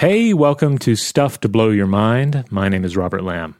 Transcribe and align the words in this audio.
Hey, 0.00 0.32
welcome 0.32 0.78
to 0.78 0.96
Stuff 0.96 1.40
to 1.40 1.48
Blow 1.50 1.68
Your 1.68 1.86
Mind. 1.86 2.46
My 2.50 2.70
name 2.70 2.86
is 2.86 2.96
Robert 2.96 3.22
Lamb. 3.22 3.56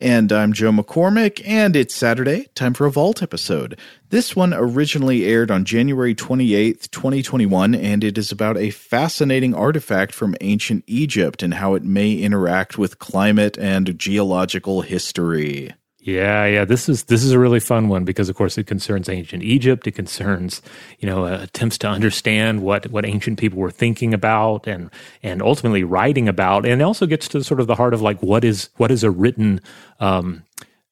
And 0.00 0.32
I'm 0.32 0.54
Joe 0.54 0.70
McCormick, 0.70 1.42
and 1.46 1.76
it's 1.76 1.94
Saturday, 1.94 2.46
time 2.54 2.72
for 2.72 2.86
a 2.86 2.90
Vault 2.90 3.22
episode. 3.22 3.78
This 4.08 4.34
one 4.34 4.54
originally 4.54 5.26
aired 5.26 5.50
on 5.50 5.66
January 5.66 6.14
28th, 6.14 6.90
2021, 6.90 7.74
and 7.74 8.02
it 8.02 8.16
is 8.16 8.32
about 8.32 8.56
a 8.56 8.70
fascinating 8.70 9.54
artifact 9.54 10.14
from 10.14 10.34
ancient 10.40 10.82
Egypt 10.86 11.42
and 11.42 11.52
how 11.52 11.74
it 11.74 11.84
may 11.84 12.14
interact 12.14 12.78
with 12.78 12.98
climate 12.98 13.58
and 13.58 13.98
geological 13.98 14.80
history. 14.80 15.74
Yeah, 16.06 16.46
yeah. 16.46 16.64
This 16.64 16.88
is 16.88 17.02
this 17.04 17.24
is 17.24 17.32
a 17.32 17.38
really 17.38 17.58
fun 17.58 17.88
one 17.88 18.04
because, 18.04 18.28
of 18.28 18.36
course, 18.36 18.56
it 18.56 18.68
concerns 18.68 19.08
ancient 19.08 19.42
Egypt. 19.42 19.88
It 19.88 19.96
concerns, 19.96 20.62
you 21.00 21.08
know, 21.08 21.24
uh, 21.24 21.40
attempts 21.42 21.78
to 21.78 21.88
understand 21.88 22.62
what 22.62 22.88
what 22.92 23.04
ancient 23.04 23.40
people 23.40 23.58
were 23.58 23.72
thinking 23.72 24.14
about 24.14 24.68
and 24.68 24.88
and 25.24 25.42
ultimately 25.42 25.82
writing 25.82 26.28
about, 26.28 26.64
and 26.64 26.80
it 26.80 26.84
also 26.84 27.06
gets 27.06 27.26
to 27.28 27.42
sort 27.42 27.58
of 27.58 27.66
the 27.66 27.74
heart 27.74 27.92
of 27.92 28.02
like 28.02 28.22
what 28.22 28.44
is 28.44 28.70
what 28.76 28.92
is 28.92 29.02
a 29.02 29.10
written 29.10 29.60
um, 29.98 30.44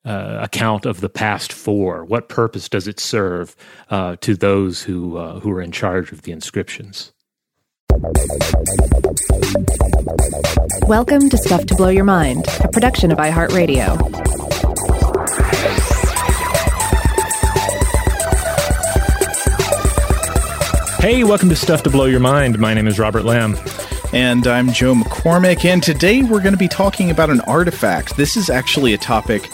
uh, 0.05 0.41
account 0.43 0.85
of 0.85 1.01
the 1.01 1.09
past 1.09 1.53
for? 1.53 2.05
What 2.05 2.29
purpose 2.29 2.69
does 2.69 2.89
it 2.89 2.99
serve 2.99 3.55
uh, 3.91 4.17
to 4.21 4.35
those 4.35 4.83
who 4.83 5.17
uh, 5.17 5.39
who 5.39 5.53
are 5.53 5.63
in 5.63 5.71
charge 5.71 6.11
of 6.11 6.23
the 6.23 6.33
inscriptions? 6.33 7.13
Welcome 10.89 11.31
to 11.31 11.39
Stuff 11.39 11.67
to 11.67 11.77
Blow 11.77 11.91
Your 11.91 12.03
Mind, 12.03 12.45
a 12.65 12.69
production 12.69 13.13
of 13.13 13.19
iHeartRadio. 13.19 14.64
Hey, 21.05 21.23
welcome 21.23 21.51
to 21.51 21.55
Stuff 21.55 21.83
to 21.83 21.91
Blow 21.91 22.07
Your 22.07 22.19
Mind. 22.19 22.59
My 22.59 22.73
name 22.73 22.87
is 22.87 22.99
Robert 22.99 23.27
Lamb. 23.27 23.59
And 24.15 24.47
I'm 24.47 24.73
Joe 24.73 24.95
McCormick, 24.95 25.67
and 25.67 25.83
today 25.83 26.23
we're 26.23 26.41
going 26.41 26.55
to 26.55 26.59
be 26.59 26.67
talking 26.67 27.11
about 27.11 27.29
an 27.29 27.43
artifact. 27.43 28.17
This 28.17 28.39
is 28.39 28.49
actually 28.49 28.95
a 28.95 28.97
topic 28.97 29.51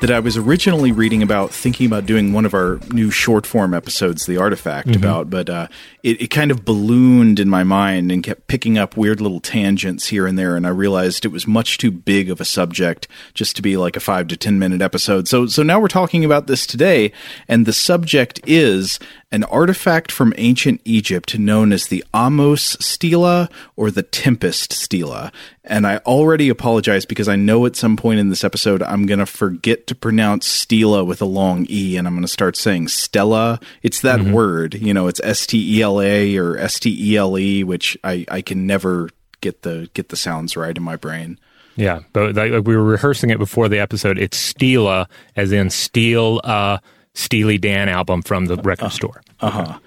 that 0.00 0.10
I 0.10 0.18
was 0.18 0.38
originally 0.38 0.92
reading 0.92 1.22
about, 1.22 1.50
thinking 1.50 1.84
about 1.84 2.06
doing 2.06 2.32
one 2.32 2.46
of 2.46 2.54
our 2.54 2.78
new 2.90 3.10
short 3.10 3.44
form 3.44 3.74
episodes, 3.74 4.24
The 4.24 4.38
Artifact, 4.38 4.88
mm-hmm. 4.88 4.96
about, 4.96 5.28
but 5.28 5.50
uh, 5.50 5.68
it, 6.04 6.20
it 6.20 6.26
kind 6.28 6.50
of 6.50 6.66
ballooned 6.66 7.40
in 7.40 7.48
my 7.48 7.64
mind 7.64 8.12
and 8.12 8.22
kept 8.22 8.46
picking 8.46 8.76
up 8.76 8.94
weird 8.94 9.22
little 9.22 9.40
tangents 9.40 10.08
here 10.08 10.26
and 10.26 10.38
there. 10.38 10.54
And 10.54 10.66
I 10.66 10.70
realized 10.70 11.24
it 11.24 11.28
was 11.28 11.46
much 11.46 11.78
too 11.78 11.90
big 11.90 12.30
of 12.30 12.42
a 12.42 12.44
subject 12.44 13.08
just 13.32 13.56
to 13.56 13.62
be 13.62 13.78
like 13.78 13.96
a 13.96 14.00
five 14.00 14.28
to 14.28 14.36
10 14.36 14.58
minute 14.58 14.82
episode. 14.82 15.26
So, 15.26 15.46
so 15.46 15.62
now 15.62 15.80
we're 15.80 15.88
talking 15.88 16.22
about 16.22 16.46
this 16.46 16.66
today. 16.66 17.10
And 17.48 17.64
the 17.64 17.72
subject 17.72 18.38
is 18.46 18.98
an 19.32 19.44
artifact 19.44 20.12
from 20.12 20.34
ancient 20.36 20.80
Egypt 20.84 21.38
known 21.38 21.72
as 21.72 21.88
the 21.88 22.04
Ahmose 22.12 22.80
Stela 22.82 23.48
or 23.74 23.90
the 23.90 24.02
Tempest 24.02 24.74
Stela. 24.74 25.32
And 25.64 25.86
I 25.86 25.96
already 25.98 26.50
apologize 26.50 27.06
because 27.06 27.26
I 27.26 27.36
know 27.36 27.64
at 27.64 27.74
some 27.74 27.96
point 27.96 28.20
in 28.20 28.28
this 28.28 28.44
episode 28.44 28.82
I'm 28.82 29.06
going 29.06 29.18
to 29.18 29.26
forget 29.26 29.86
to 29.86 29.94
pronounce 29.94 30.46
Stela 30.46 31.02
with 31.02 31.22
a 31.22 31.26
long 31.26 31.66
E 31.70 31.96
and 31.96 32.06
I'm 32.06 32.14
going 32.14 32.22
to 32.22 32.28
start 32.28 32.56
saying 32.56 32.88
Stella. 32.88 33.58
It's 33.82 34.02
that 34.02 34.20
mm-hmm. 34.20 34.32
word, 34.32 34.74
you 34.74 34.92
know, 34.92 35.08
it's 35.08 35.20
S 35.24 35.46
T 35.46 35.78
E 35.78 35.82
L 35.82 35.93
Or 36.02 36.56
S 36.58 36.78
T 36.80 37.12
E 37.12 37.16
L 37.16 37.38
E, 37.38 37.64
which 37.64 37.96
I, 38.04 38.24
I 38.30 38.42
can 38.42 38.66
never 38.66 39.10
get 39.40 39.62
the 39.62 39.88
get 39.94 40.08
the 40.08 40.16
sounds 40.16 40.56
right 40.56 40.76
in 40.76 40.82
my 40.82 40.96
brain. 40.96 41.38
Yeah, 41.76 42.00
but 42.12 42.34
like, 42.34 42.66
we 42.66 42.76
were 42.76 42.84
rehearsing 42.84 43.30
it 43.30 43.38
before 43.38 43.68
the 43.68 43.78
episode. 43.78 44.18
It's 44.18 44.36
Stela, 44.36 45.08
as 45.34 45.50
in 45.52 45.70
Steel, 45.70 46.40
uh, 46.44 46.78
Steely 47.14 47.58
Dan 47.58 47.88
album 47.88 48.22
from 48.22 48.46
the 48.46 48.56
record 48.56 48.86
uh, 48.86 48.90
store. 48.90 49.22
Uh-huh. 49.40 49.78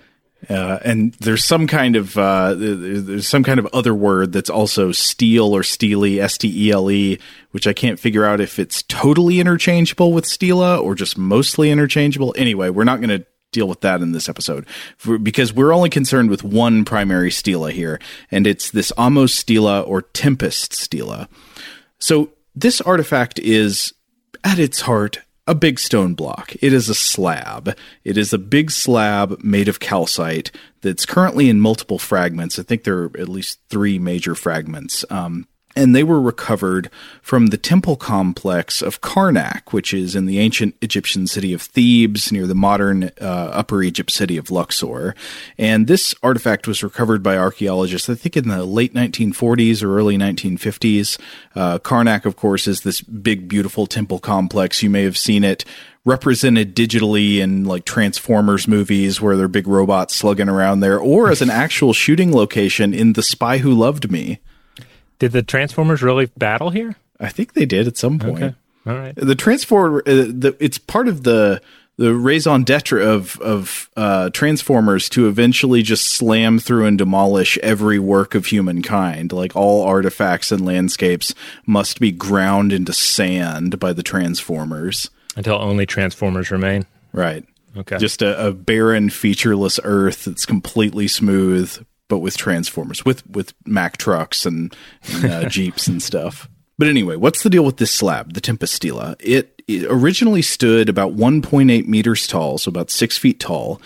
Uh, 0.50 0.80
and 0.84 1.14
there's 1.16 1.44
some 1.44 1.66
kind 1.66 1.96
of 1.96 2.16
uh, 2.18 2.54
there's 2.56 3.28
some 3.28 3.44
kind 3.44 3.60
of 3.60 3.66
other 3.74 3.94
word 3.94 4.32
that's 4.32 4.50
also 4.50 4.92
steel 4.92 5.56
or 5.56 5.64
steely, 5.64 6.22
S 6.22 6.38
T 6.38 6.68
E 6.68 6.72
L 6.72 6.92
E, 6.92 7.18
which 7.52 7.66
I 7.66 7.74
can't 7.74 8.00
figure 8.00 8.24
out 8.24 8.40
if 8.40 8.60
it's 8.60 8.84
totally 8.84 9.40
interchangeable 9.40 10.14
with 10.14 10.26
stela 10.26 10.78
or 10.78 10.94
just 10.94 11.18
mostly 11.18 11.72
interchangeable. 11.72 12.36
Anyway, 12.38 12.70
we're 12.70 12.84
not 12.84 13.02
going 13.02 13.10
to 13.10 13.26
deal 13.52 13.68
with 13.68 13.82
that 13.82 14.02
in 14.02 14.12
this 14.12 14.30
episode 14.30 14.66
for, 14.98 15.18
because 15.18 15.54
we're 15.54 15.74
only 15.74 15.90
concerned 15.90 16.30
with 16.30 16.44
one 16.44 16.86
primary 16.86 17.32
stela 17.32 17.72
here, 17.72 18.00
and 18.32 18.46
it's 18.46 18.72
this 18.72 18.92
Ahmose 18.98 19.34
stela 19.34 19.82
or 19.82 20.02
Tempest 20.02 20.74
stela. 20.74 21.30
So 22.00 22.32
this 22.56 22.82
artifact 22.82 23.40
is 23.40 23.94
at 24.44 24.60
its 24.60 24.82
heart 24.82 25.20
a 25.48 25.56
big 25.56 25.80
stone 25.80 26.14
block. 26.14 26.54
It 26.62 26.74
is 26.74 26.90
a 26.90 26.96
slab. 26.96 27.76
It 28.04 28.18
is 28.18 28.34
a 28.34 28.38
big 28.38 28.70
slab 28.70 29.42
made 29.44 29.70
of 29.70 29.80
calcite 29.80 30.52
that's 30.82 31.06
currently 31.06 31.50
in 31.50 31.62
multiple 31.62 32.00
fragments. 32.00 32.60
I 32.60 32.64
think 32.64 32.84
there 32.84 33.04
are 33.04 33.12
at 33.18 33.30
least 33.30 33.60
three 33.70 33.98
major 33.98 34.36
fragments. 34.36 35.06
Um, 35.10 35.48
and 35.78 35.96
they 35.96 36.04
were 36.04 36.20
recovered 36.20 36.90
from 37.22 37.48
the 37.48 37.58
temple 37.58 37.96
complex 37.96 38.82
of 38.82 39.00
Karnak, 39.02 39.72
which 39.72 39.94
is 39.94 40.16
in 40.16 40.26
the 40.26 40.40
ancient 40.40 40.76
Egyptian 40.82 41.28
city 41.28 41.54
of 41.54 41.62
Thebes 41.62 42.32
near 42.32 42.48
the 42.48 42.56
modern 42.56 43.12
uh, 43.22 43.52
Upper 43.54 43.84
Egypt 43.84 44.12
city 44.12 44.38
of 44.38 44.50
Luxor. 44.50 45.14
And 45.58 45.86
this 45.86 46.16
artifact 46.24 46.68
was 46.68 46.84
recovered 46.84 47.22
by 47.22 47.38
archaeologists, 47.38 48.10
I 48.10 48.16
think, 48.16 48.36
in 48.36 48.48
the 48.48 48.66
late 48.66 48.96
1940s 48.96 49.84
or 49.84 49.96
early 49.96 50.18
1950s. 50.18 51.20
Uh, 51.56 51.78
Karnak, 51.78 52.26
of 52.26 52.36
course, 52.36 52.68
is 52.68 52.82
this 52.82 53.02
big, 53.02 53.48
beautiful 53.48 53.86
temple 53.86 54.18
complex. 54.18 54.82
You 54.82 54.90
may 54.90 55.04
have 55.04 55.18
seen 55.18 55.44
it 55.44 55.64
represented 56.06 56.76
digitally 56.76 57.38
in 57.38 57.66
like 57.66 57.86
Transformers 57.86 58.68
movies 58.68 59.22
where 59.22 59.36
they're 59.36 59.48
big 59.48 59.68
robots 59.68 60.16
slugging 60.16 60.50
around 60.50 60.80
there, 60.80 60.98
or 60.98 61.30
as 61.30 61.42
an 61.42 61.50
actual 61.52 61.94
shooting 61.94 62.34
location 62.34 62.94
in 62.96 63.14
The 63.14 63.22
Spy 63.22 63.60
Who 63.60 63.74
Loved 63.74 64.10
Me. 64.10 64.40
Did 65.20 65.32
the 65.32 65.44
Transformers 65.44 66.02
really 66.02 66.28
battle 66.38 66.70
here? 66.70 66.96
I 67.20 67.30
think 67.30 67.54
they 67.54 67.66
did 67.66 67.88
at 67.88 67.98
some 67.98 68.20
point. 68.20 68.44
Okay. 68.44 68.56
All 68.86 68.96
right. 68.96 69.16
The 69.16 69.36
Transformer, 69.36 70.00
uh, 70.06 70.26
the, 70.30 70.56
it's 70.60 70.78
part 70.78 71.08
of 71.08 71.24
the 71.24 71.62
the 71.98 72.14
raison 72.14 72.64
d'etre 72.64 73.02
of 73.02 73.40
of 73.42 73.90
uh, 73.98 74.30
Transformers 74.30 75.10
to 75.10 75.28
eventually 75.28 75.82
just 75.82 76.08
slam 76.08 76.60
through 76.60 76.86
and 76.86 76.98
demolish 76.98 77.58
every 77.60 78.00
work 78.00 78.36
of 78.36 78.46
humankind. 78.46 79.34
Like 79.34 79.56
all 79.56 79.84
artifacts 79.84 80.52
and 80.52 80.64
landscapes 80.64 81.34
must 81.66 82.00
be 82.00 82.12
ground 82.12 82.72
into 82.72 82.94
sand 82.94 83.80
by 83.80 83.94
the 83.94 84.04
Transformers 84.04 85.10
until 85.36 85.56
only 85.56 85.86
Transformers 85.86 86.52
remain. 86.52 86.86
Right. 87.12 87.44
Okay. 87.76 87.98
Just 87.98 88.22
a, 88.22 88.48
a 88.48 88.52
barren, 88.52 89.10
featureless 89.10 89.80
Earth 89.84 90.26
that's 90.26 90.46
completely 90.46 91.08
smooth, 91.08 91.86
but 92.08 92.20
with 92.20 92.38
transformers, 92.38 93.06
with 93.06 93.28
with 93.30 93.54
Mack 93.66 93.98
trucks 93.98 94.46
and, 94.46 94.76
and 95.14 95.26
uh, 95.26 95.50
jeeps 95.50 95.88
and 95.88 96.02
stuff. 96.02 96.50
But 96.78 96.88
anyway, 96.88 97.16
what's 97.16 97.42
the 97.42 97.50
deal 97.50 97.66
with 97.66 97.78
this 97.78 97.92
slab, 97.92 98.34
the 98.34 98.42
Tempest 98.42 98.74
Stela? 98.74 99.16
It, 99.20 99.62
it 99.68 99.86
originally 99.90 100.44
stood 100.44 100.90
about 100.90 101.16
1.8 101.16 101.88
meters 101.88 102.28
tall, 102.28 102.60
so 102.60 102.70
about 102.70 102.92
six 102.92 103.18
feet 103.18 103.40
tall, 103.40 103.82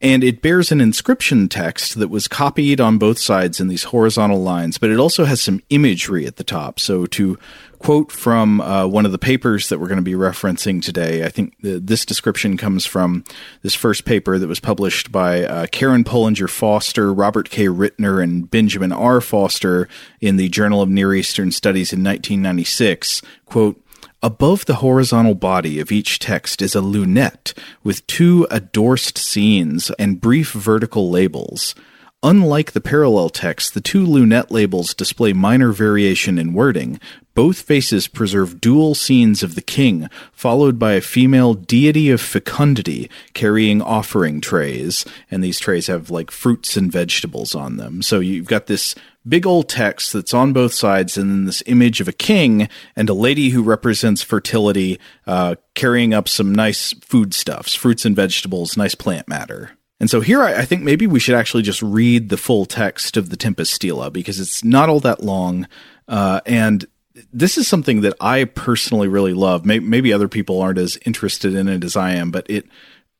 and 0.00 0.22
it 0.22 0.42
bears 0.42 0.70
an 0.70 0.80
inscription 0.80 1.48
text 1.48 1.98
that 1.98 2.08
was 2.08 2.28
copied 2.28 2.80
on 2.80 2.98
both 2.98 3.18
sides 3.18 3.60
in 3.60 3.68
these 3.68 3.84
horizontal 3.84 4.42
lines, 4.42 4.78
but 4.78 4.90
it 4.90 4.98
also 4.98 5.24
has 5.24 5.40
some 5.40 5.60
imagery 5.70 6.26
at 6.26 6.36
the 6.36 6.44
top. 6.44 6.78
So 6.78 7.06
to 7.06 7.38
quote 7.78 8.10
from 8.10 8.60
uh, 8.60 8.86
one 8.86 9.06
of 9.06 9.12
the 9.12 9.18
papers 9.18 9.68
that 9.68 9.78
we're 9.78 9.88
going 9.88 9.96
to 9.96 10.02
be 10.02 10.12
referencing 10.12 10.82
today. 10.82 11.24
I 11.24 11.28
think 11.28 11.54
the, 11.60 11.78
this 11.78 12.04
description 12.04 12.56
comes 12.56 12.86
from 12.86 13.24
this 13.62 13.74
first 13.74 14.04
paper 14.04 14.38
that 14.38 14.46
was 14.46 14.60
published 14.60 15.12
by 15.12 15.44
uh, 15.44 15.66
Karen 15.66 16.04
Polinger 16.04 16.48
Foster, 16.48 17.12
Robert 17.12 17.50
K. 17.50 17.66
Ritner, 17.66 18.22
and 18.22 18.50
Benjamin 18.50 18.92
R. 18.92 19.20
Foster 19.20 19.88
in 20.20 20.36
the 20.36 20.48
Journal 20.48 20.82
of 20.82 20.88
Near 20.88 21.14
Eastern 21.14 21.52
Studies 21.52 21.92
in 21.92 22.04
1996. 22.04 23.22
Quote, 23.44 23.82
Above 24.22 24.64
the 24.64 24.76
horizontal 24.76 25.34
body 25.34 25.78
of 25.78 25.92
each 25.92 26.18
text 26.18 26.62
is 26.62 26.74
a 26.74 26.80
lunette 26.80 27.52
with 27.84 28.06
two 28.06 28.46
addorsed 28.50 29.18
scenes 29.18 29.90
and 29.98 30.20
brief 30.20 30.52
vertical 30.52 31.10
labels. 31.10 31.74
Unlike 32.22 32.72
the 32.72 32.80
parallel 32.80 33.28
text, 33.28 33.74
the 33.74 33.80
two 33.80 34.04
lunette 34.04 34.50
labels 34.50 34.94
display 34.94 35.32
minor 35.32 35.70
variation 35.70 36.38
in 36.38 36.54
wording. 36.54 36.98
Both 37.36 37.60
faces 37.60 38.08
preserve 38.08 38.62
dual 38.62 38.94
scenes 38.94 39.42
of 39.42 39.56
the 39.56 39.60
king, 39.60 40.08
followed 40.32 40.78
by 40.78 40.94
a 40.94 41.02
female 41.02 41.52
deity 41.52 42.08
of 42.08 42.18
fecundity 42.22 43.10
carrying 43.34 43.82
offering 43.82 44.40
trays. 44.40 45.04
And 45.30 45.44
these 45.44 45.60
trays 45.60 45.86
have 45.88 46.08
like 46.08 46.30
fruits 46.30 46.78
and 46.78 46.90
vegetables 46.90 47.54
on 47.54 47.76
them. 47.76 48.00
So 48.00 48.20
you've 48.20 48.46
got 48.46 48.68
this 48.68 48.94
big 49.28 49.46
old 49.46 49.68
text 49.68 50.14
that's 50.14 50.32
on 50.32 50.54
both 50.54 50.72
sides, 50.72 51.18
and 51.18 51.30
then 51.30 51.44
this 51.44 51.62
image 51.66 52.00
of 52.00 52.08
a 52.08 52.12
king 52.12 52.70
and 52.96 53.10
a 53.10 53.14
lady 53.14 53.50
who 53.50 53.62
represents 53.62 54.22
fertility 54.22 54.98
uh, 55.26 55.56
carrying 55.74 56.14
up 56.14 56.30
some 56.30 56.54
nice 56.54 56.94
foodstuffs, 57.02 57.74
fruits 57.74 58.06
and 58.06 58.16
vegetables, 58.16 58.78
nice 58.78 58.94
plant 58.94 59.28
matter. 59.28 59.72
And 60.00 60.08
so 60.08 60.22
here 60.22 60.40
I, 60.40 60.60
I, 60.60 60.64
think 60.64 60.82
maybe 60.82 61.06
we 61.06 61.20
should 61.20 61.34
actually 61.34 61.64
just 61.64 61.82
read 61.82 62.30
the 62.30 62.36
full 62.38 62.64
text 62.64 63.18
of 63.18 63.28
the 63.28 63.36
Tempest 63.36 63.74
Stela 63.74 64.10
because 64.10 64.40
it's 64.40 64.64
not 64.64 64.88
all 64.88 65.00
that 65.00 65.22
long. 65.22 65.68
Uh, 66.08 66.40
and 66.46 66.86
this 67.32 67.56
is 67.56 67.66
something 67.66 68.02
that 68.02 68.14
I 68.20 68.44
personally 68.44 69.08
really 69.08 69.34
love. 69.34 69.64
Maybe, 69.64 70.12
other 70.12 70.28
people 70.28 70.60
aren't 70.60 70.78
as 70.78 70.98
interested 71.06 71.54
in 71.54 71.68
it 71.68 71.84
as 71.84 71.96
I 71.96 72.12
am, 72.12 72.30
but 72.30 72.48
it 72.48 72.66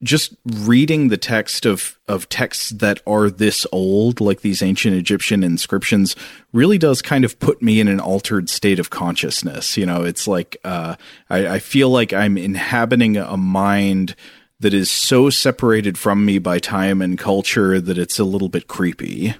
just 0.02 0.34
reading 0.44 1.08
the 1.08 1.16
text 1.16 1.64
of 1.64 1.98
of 2.06 2.28
texts 2.28 2.70
that 2.70 3.00
are 3.06 3.30
this 3.30 3.66
old, 3.72 4.20
like 4.20 4.42
these 4.42 4.62
ancient 4.62 4.94
Egyptian 4.94 5.42
inscriptions, 5.42 6.14
really 6.52 6.78
does 6.78 7.00
kind 7.00 7.24
of 7.24 7.38
put 7.38 7.62
me 7.62 7.80
in 7.80 7.88
an 7.88 8.00
altered 8.00 8.50
state 8.50 8.78
of 8.78 8.90
consciousness. 8.90 9.76
You 9.76 9.86
know, 9.86 10.02
it's 10.04 10.28
like 10.28 10.56
uh, 10.64 10.96
I, 11.30 11.46
I 11.46 11.58
feel 11.58 11.88
like 11.88 12.12
I'm 12.12 12.36
inhabiting 12.36 13.16
a 13.16 13.36
mind 13.36 14.14
that 14.60 14.74
is 14.74 14.90
so 14.90 15.30
separated 15.30 15.98
from 15.98 16.24
me 16.24 16.38
by 16.38 16.58
time 16.58 17.02
and 17.02 17.18
culture 17.18 17.80
that 17.80 17.98
it's 17.98 18.18
a 18.18 18.24
little 18.24 18.48
bit 18.48 18.68
creepy. 18.68 19.34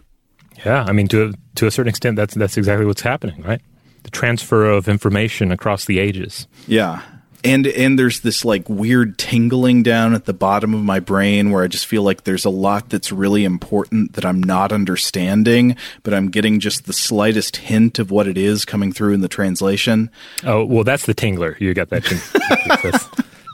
Yeah, 0.64 0.85
I 0.87 0.93
mean, 0.93 1.09
to 1.09 1.29
a, 1.29 1.32
to 1.56 1.67
a 1.67 1.70
certain 1.70 1.91
extent, 1.91 2.17
that's 2.17 2.35
that's 2.35 2.56
exactly 2.56 2.87
what's 2.87 3.02
happening, 3.02 3.43
right? 3.43 3.61
The 4.06 4.12
transfer 4.12 4.70
of 4.70 4.88
information 4.88 5.50
across 5.50 5.85
the 5.85 5.99
ages. 5.99 6.47
Yeah, 6.69 7.03
and 7.43 7.67
and 7.67 7.99
there's 7.99 8.20
this 8.20 8.44
like 8.44 8.69
weird 8.69 9.19
tingling 9.19 9.82
down 9.82 10.14
at 10.14 10.26
the 10.26 10.32
bottom 10.32 10.75
of 10.75 10.82
my 10.85 11.00
brain 11.00 11.50
where 11.50 11.64
I 11.64 11.67
just 11.67 11.87
feel 11.87 12.05
like 12.05 12.23
there's 12.23 12.44
a 12.44 12.50
lot 12.50 12.88
that's 12.88 13.11
really 13.11 13.44
important 13.44 14.12
that 14.12 14.25
I'm 14.25 14.41
not 14.41 14.70
understanding, 14.70 15.76
but 16.05 16.14
I'm 16.14 16.31
getting 16.31 16.61
just 16.61 16.87
the 16.87 16.93
slightest 16.93 17.56
hint 17.56 17.99
of 17.99 18.12
what 18.12 18.29
it 18.29 18.38
is 18.38 18.64
coming 18.64 18.93
through 18.93 19.14
in 19.14 19.23
the 19.23 19.29
translation. 19.29 20.09
Oh 20.44 20.64
well, 20.64 20.85
that's 20.85 21.06
the 21.06 21.14
tingler. 21.14 21.59
You 21.61 21.75
got 21.75 21.91
that. 21.91 22.05
that's, 22.82 23.09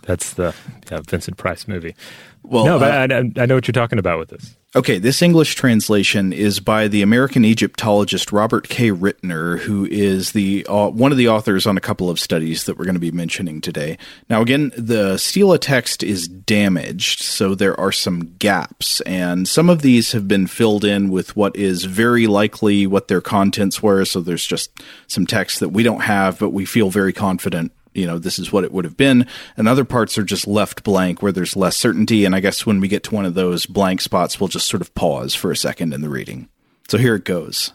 that's 0.04 0.34
the 0.34 0.54
yeah, 0.90 1.00
Vincent 1.08 1.38
Price 1.38 1.66
movie. 1.66 1.94
Well, 2.44 2.64
no, 2.64 2.78
but 2.78 3.12
uh, 3.12 3.14
I, 3.14 3.42
I 3.42 3.46
know 3.46 3.54
what 3.54 3.68
you're 3.68 3.72
talking 3.72 3.98
about 3.98 4.18
with 4.18 4.30
this. 4.30 4.56
Okay, 4.74 4.98
this 4.98 5.22
English 5.22 5.54
translation 5.54 6.32
is 6.32 6.58
by 6.58 6.88
the 6.88 7.02
American 7.02 7.44
Egyptologist 7.44 8.32
Robert 8.32 8.68
K. 8.68 8.90
Ritner, 8.90 9.58
who 9.58 9.86
is 9.86 10.32
the 10.32 10.66
uh, 10.66 10.88
one 10.88 11.12
of 11.12 11.18
the 11.18 11.28
authors 11.28 11.66
on 11.66 11.76
a 11.76 11.80
couple 11.80 12.10
of 12.10 12.18
studies 12.18 12.64
that 12.64 12.76
we're 12.76 12.84
going 12.84 12.94
to 12.94 13.00
be 13.00 13.10
mentioning 13.12 13.60
today. 13.60 13.96
Now, 14.28 14.40
again, 14.42 14.72
the 14.76 15.18
Stela 15.18 15.58
text 15.58 16.02
is 16.02 16.26
damaged, 16.26 17.20
so 17.22 17.54
there 17.54 17.78
are 17.78 17.92
some 17.92 18.34
gaps, 18.38 19.00
and 19.02 19.46
some 19.46 19.68
of 19.68 19.82
these 19.82 20.12
have 20.12 20.26
been 20.26 20.46
filled 20.46 20.84
in 20.84 21.10
with 21.10 21.36
what 21.36 21.54
is 21.54 21.84
very 21.84 22.26
likely 22.26 22.86
what 22.86 23.08
their 23.08 23.20
contents 23.20 23.82
were. 23.82 24.04
So 24.04 24.20
there's 24.20 24.46
just 24.46 24.70
some 25.06 25.26
text 25.26 25.60
that 25.60 25.68
we 25.68 25.82
don't 25.82 26.02
have, 26.02 26.38
but 26.38 26.50
we 26.50 26.64
feel 26.64 26.90
very 26.90 27.12
confident 27.12 27.72
you 27.94 28.06
know 28.06 28.18
this 28.18 28.38
is 28.38 28.52
what 28.52 28.64
it 28.64 28.72
would 28.72 28.84
have 28.84 28.96
been. 28.96 29.26
And 29.56 29.68
other 29.68 29.84
parts 29.84 30.18
are 30.18 30.24
just 30.24 30.46
left 30.46 30.82
blank 30.82 31.22
where 31.22 31.32
there's 31.32 31.56
less 31.56 31.76
certainty. 31.76 32.24
And 32.24 32.34
i 32.34 32.40
guess 32.40 32.66
when 32.66 32.80
we 32.80 32.88
get 32.88 33.02
to 33.04 33.14
one 33.14 33.26
of 33.26 33.34
those 33.34 33.66
blank 33.66 34.00
spots 34.00 34.40
we'll 34.40 34.48
just 34.48 34.68
sort 34.68 34.80
of 34.80 34.94
pause 34.94 35.34
for 35.34 35.50
a 35.50 35.56
second 35.56 35.92
in 35.92 36.00
the 36.00 36.08
reading. 36.08 36.48
So 36.88 36.98
here 36.98 37.14
it 37.14 37.24
goes. 37.24 37.72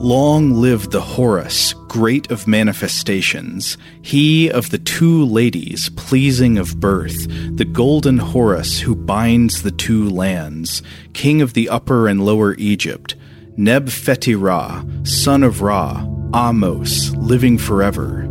Long 0.00 0.52
live 0.52 0.90
the 0.90 1.00
Horus, 1.00 1.72
great 1.88 2.30
of 2.30 2.46
manifestations, 2.46 3.76
he 4.00 4.48
of 4.48 4.70
the 4.70 4.78
two 4.78 5.24
ladies, 5.24 5.90
pleasing 5.96 6.56
of 6.56 6.78
birth, 6.78 7.26
the 7.56 7.64
golden 7.64 8.18
Horus 8.18 8.78
who 8.78 8.94
binds 8.94 9.62
the 9.62 9.72
two 9.72 10.08
lands, 10.08 10.84
king 11.14 11.42
of 11.42 11.54
the 11.54 11.68
upper 11.68 12.06
and 12.06 12.24
lower 12.24 12.54
Egypt, 12.58 13.16
Neb 13.60 13.88
Feti 13.88 14.40
Ra, 14.40 14.84
son 15.02 15.42
of 15.42 15.62
Ra, 15.62 16.06
Ahmose, 16.32 17.12
living 17.16 17.58
forever. 17.58 18.22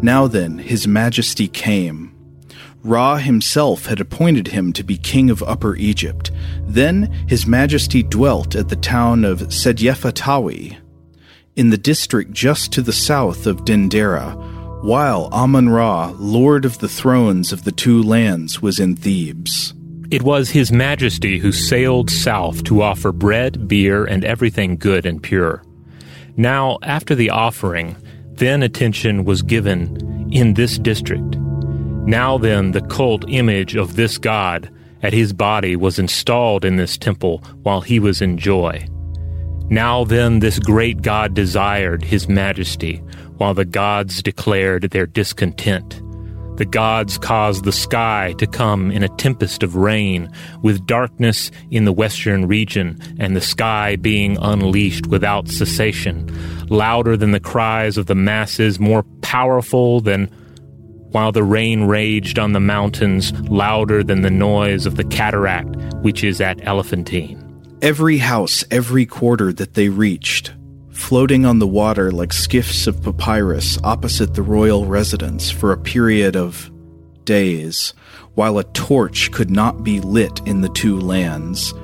Now 0.00 0.26
then, 0.26 0.56
his 0.56 0.88
majesty 0.88 1.48
came. 1.48 2.16
Ra 2.82 3.18
himself 3.18 3.84
had 3.84 4.00
appointed 4.00 4.48
him 4.48 4.72
to 4.72 4.82
be 4.82 4.96
king 4.96 5.28
of 5.28 5.42
Upper 5.42 5.76
Egypt. 5.76 6.30
Then 6.62 7.12
his 7.28 7.46
majesty 7.46 8.02
dwelt 8.02 8.56
at 8.56 8.70
the 8.70 8.76
town 8.76 9.22
of 9.22 9.40
Sedyefatawi, 9.48 10.78
in 11.56 11.68
the 11.68 11.76
district 11.76 12.32
just 12.32 12.72
to 12.72 12.80
the 12.80 12.90
south 12.90 13.46
of 13.46 13.66
Dendera, 13.66 14.82
while 14.82 15.28
Amun 15.30 15.68
Ra, 15.68 16.14
lord 16.16 16.64
of 16.64 16.78
the 16.78 16.88
thrones 16.88 17.52
of 17.52 17.64
the 17.64 17.72
two 17.72 18.02
lands, 18.02 18.62
was 18.62 18.80
in 18.80 18.96
Thebes. 18.96 19.74
It 20.10 20.24
was 20.24 20.50
His 20.50 20.72
Majesty 20.72 21.38
who 21.38 21.52
sailed 21.52 22.10
south 22.10 22.64
to 22.64 22.82
offer 22.82 23.12
bread, 23.12 23.68
beer, 23.68 24.04
and 24.04 24.24
everything 24.24 24.76
good 24.76 25.06
and 25.06 25.22
pure. 25.22 25.62
Now, 26.36 26.78
after 26.82 27.14
the 27.14 27.30
offering, 27.30 27.96
then 28.32 28.64
attention 28.64 29.24
was 29.24 29.42
given 29.42 30.28
in 30.32 30.54
this 30.54 30.78
district. 30.78 31.36
Now 31.36 32.38
then, 32.38 32.72
the 32.72 32.80
cult 32.80 33.24
image 33.28 33.76
of 33.76 33.94
this 33.94 34.18
god 34.18 34.68
at 35.00 35.12
his 35.12 35.32
body 35.32 35.76
was 35.76 36.00
installed 36.00 36.64
in 36.64 36.74
this 36.74 36.98
temple 36.98 37.44
while 37.62 37.80
he 37.80 38.00
was 38.00 38.20
in 38.20 38.36
joy. 38.36 38.84
Now 39.68 40.02
then, 40.02 40.40
this 40.40 40.58
great 40.58 41.02
god 41.02 41.34
desired 41.34 42.02
his 42.02 42.28
majesty, 42.28 42.96
while 43.36 43.54
the 43.54 43.64
gods 43.64 44.24
declared 44.24 44.90
their 44.90 45.06
discontent. 45.06 46.02
The 46.60 46.66
gods 46.66 47.16
caused 47.16 47.64
the 47.64 47.72
sky 47.72 48.34
to 48.36 48.46
come 48.46 48.90
in 48.90 49.02
a 49.02 49.08
tempest 49.08 49.62
of 49.62 49.76
rain, 49.76 50.30
with 50.60 50.84
darkness 50.84 51.50
in 51.70 51.86
the 51.86 51.92
western 51.92 52.48
region, 52.48 53.00
and 53.18 53.34
the 53.34 53.40
sky 53.40 53.96
being 53.96 54.36
unleashed 54.36 55.06
without 55.06 55.48
cessation, 55.48 56.28
louder 56.68 57.16
than 57.16 57.30
the 57.30 57.40
cries 57.40 57.96
of 57.96 58.04
the 58.04 58.14
masses, 58.14 58.78
more 58.78 59.04
powerful 59.22 60.02
than 60.02 60.26
while 61.12 61.32
the 61.32 61.42
rain 61.42 61.84
raged 61.84 62.38
on 62.38 62.52
the 62.52 62.60
mountains, 62.60 63.32
louder 63.48 64.04
than 64.04 64.20
the 64.20 64.30
noise 64.30 64.84
of 64.84 64.96
the 64.96 65.04
cataract 65.04 65.74
which 66.02 66.22
is 66.22 66.42
at 66.42 66.62
Elephantine. 66.66 67.42
Every 67.80 68.18
house, 68.18 68.64
every 68.70 69.06
quarter 69.06 69.50
that 69.54 69.72
they 69.72 69.88
reached, 69.88 70.52
floating 71.10 71.44
on 71.44 71.58
the 71.58 71.66
water 71.66 72.12
like 72.12 72.32
skiffs 72.32 72.86
of 72.86 73.02
papyrus 73.02 73.76
opposite 73.82 74.32
the 74.34 74.42
royal 74.42 74.86
residence 74.86 75.50
for 75.50 75.72
a 75.72 75.76
period 75.76 76.36
of 76.36 76.70
days, 77.24 77.92
while 78.34 78.58
a 78.58 78.64
torch 78.74 79.32
could 79.32 79.50
not 79.50 79.82
be 79.82 79.98
lit 79.98 80.40
in 80.46 80.60
the 80.60 80.68
two 80.68 81.00
lands. 81.00 81.74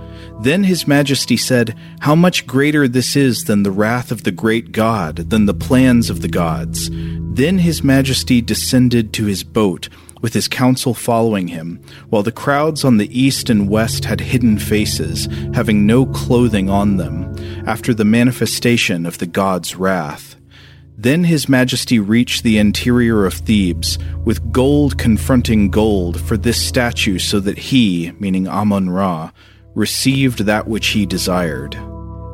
Then 0.43 0.63
his 0.63 0.87
majesty 0.87 1.37
said, 1.37 1.77
How 1.99 2.15
much 2.15 2.47
greater 2.47 2.87
this 2.87 3.17
is 3.17 3.43
than 3.43 3.65
the 3.65 3.73
wrath 3.73 4.13
of 4.13 4.23
the 4.23 4.31
great 4.31 4.71
God, 4.71 5.17
than 5.17 5.47
the 5.47 5.55
plans 5.55 6.09
of 6.09 6.23
the 6.23 6.29
gods. 6.29 6.89
Then 6.89 7.59
his 7.59 7.83
majesty 7.83 8.41
descended 8.41 9.13
to 9.15 9.25
his 9.25 9.43
boat 9.43 9.89
with 10.21 10.35
his 10.35 10.49
council 10.49 10.95
following 10.95 11.49
him, 11.49 11.81
while 12.09 12.23
the 12.23 12.33
crowds 12.33 12.85
on 12.85 12.97
the 12.97 13.19
east 13.19 13.51
and 13.51 13.69
west 13.69 14.05
had 14.05 14.21
hidden 14.21 14.59
faces, 14.59 15.29
having 15.55 15.87
no 15.87 16.07
clothing 16.07 16.71
on 16.71 16.97
them, 16.97 17.35
after 17.67 17.93
the 17.93 18.05
manifestation 18.05 19.07
of 19.07 19.19
the 19.19 19.27
god's 19.27 19.77
wrath. 19.77 20.37
Then 20.99 21.25
his 21.25 21.49
majesty 21.49 21.99
reached 21.99 22.43
the 22.43 22.59
interior 22.59 23.27
of 23.27 23.35
Thebes, 23.35 23.99
with 24.25 24.53
gold 24.53 24.97
confronting 24.97 25.71
gold 25.71 26.21
for 26.21 26.37
this 26.37 26.61
statue, 26.61 27.19
so 27.19 27.39
that 27.41 27.59
he, 27.59 28.13
meaning 28.19 28.49
Amun 28.49 28.89
Ra, 28.89 29.31
received 29.75 30.41
that 30.41 30.67
which 30.67 30.89
he 30.89 31.05
desired. 31.05 31.77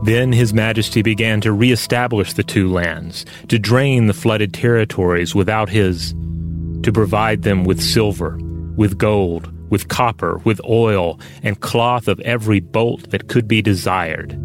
Then 0.04 0.32
His 0.32 0.52
Majesty 0.52 1.00
began 1.00 1.40
to 1.42 1.52
re-establish 1.52 2.32
the 2.32 2.42
two 2.42 2.72
lands, 2.72 3.24
to 3.48 3.58
drain 3.58 4.06
the 4.06 4.14
flooded 4.14 4.52
territories 4.52 5.32
without 5.32 5.68
his 5.68 6.12
to 6.82 6.92
provide 6.92 7.42
them 7.42 7.64
with 7.64 7.80
silver, 7.80 8.38
with 8.76 8.98
gold, 8.98 9.52
with 9.70 9.88
copper, 9.88 10.38
with 10.44 10.60
oil, 10.68 11.18
and 11.42 11.60
cloth 11.60 12.08
of 12.08 12.20
every 12.20 12.60
bolt 12.60 13.10
that 13.10 13.28
could 13.28 13.48
be 13.48 13.62
desired. 13.62 14.38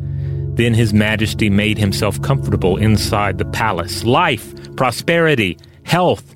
Then 0.56 0.74
His 0.74 0.94
Majesty 0.94 1.50
made 1.50 1.78
himself 1.78 2.22
comfortable 2.22 2.78
inside 2.78 3.38
the 3.38 3.46
palace. 3.46 4.04
Life, 4.04 4.76
prosperity, 4.76 5.58
health. 5.84 6.36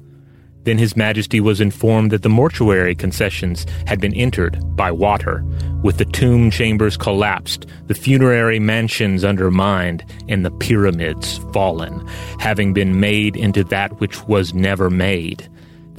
Then 0.63 0.77
His 0.77 0.96
Majesty 0.96 1.39
was 1.39 1.60
informed 1.60 2.12
that 2.12 2.22
the 2.22 2.29
mortuary 2.29 2.93
concessions 2.93 3.65
had 3.88 4.00
been 4.00 4.13
entered 4.13 4.60
by 4.75 4.91
water, 4.91 5.43
with 5.81 5.98
the 5.98 6.05
tomb 6.05 6.51
chambers 6.51 6.98
collapsed, 6.98 7.65
the 7.88 7.96
funerary 7.96 8.60
mansions 8.60 9.24
undermined, 9.24 10.05
and 10.29 10.46
the 10.46 10.51
pyramids 10.51 11.39
fallen, 11.51 12.05
having 12.39 12.74
been 12.74 13.00
made 13.00 13.36
into 13.36 13.63
that 13.63 14.00
which 14.00 14.27
was 14.27 14.53
never 14.53 14.91
made. 14.91 15.50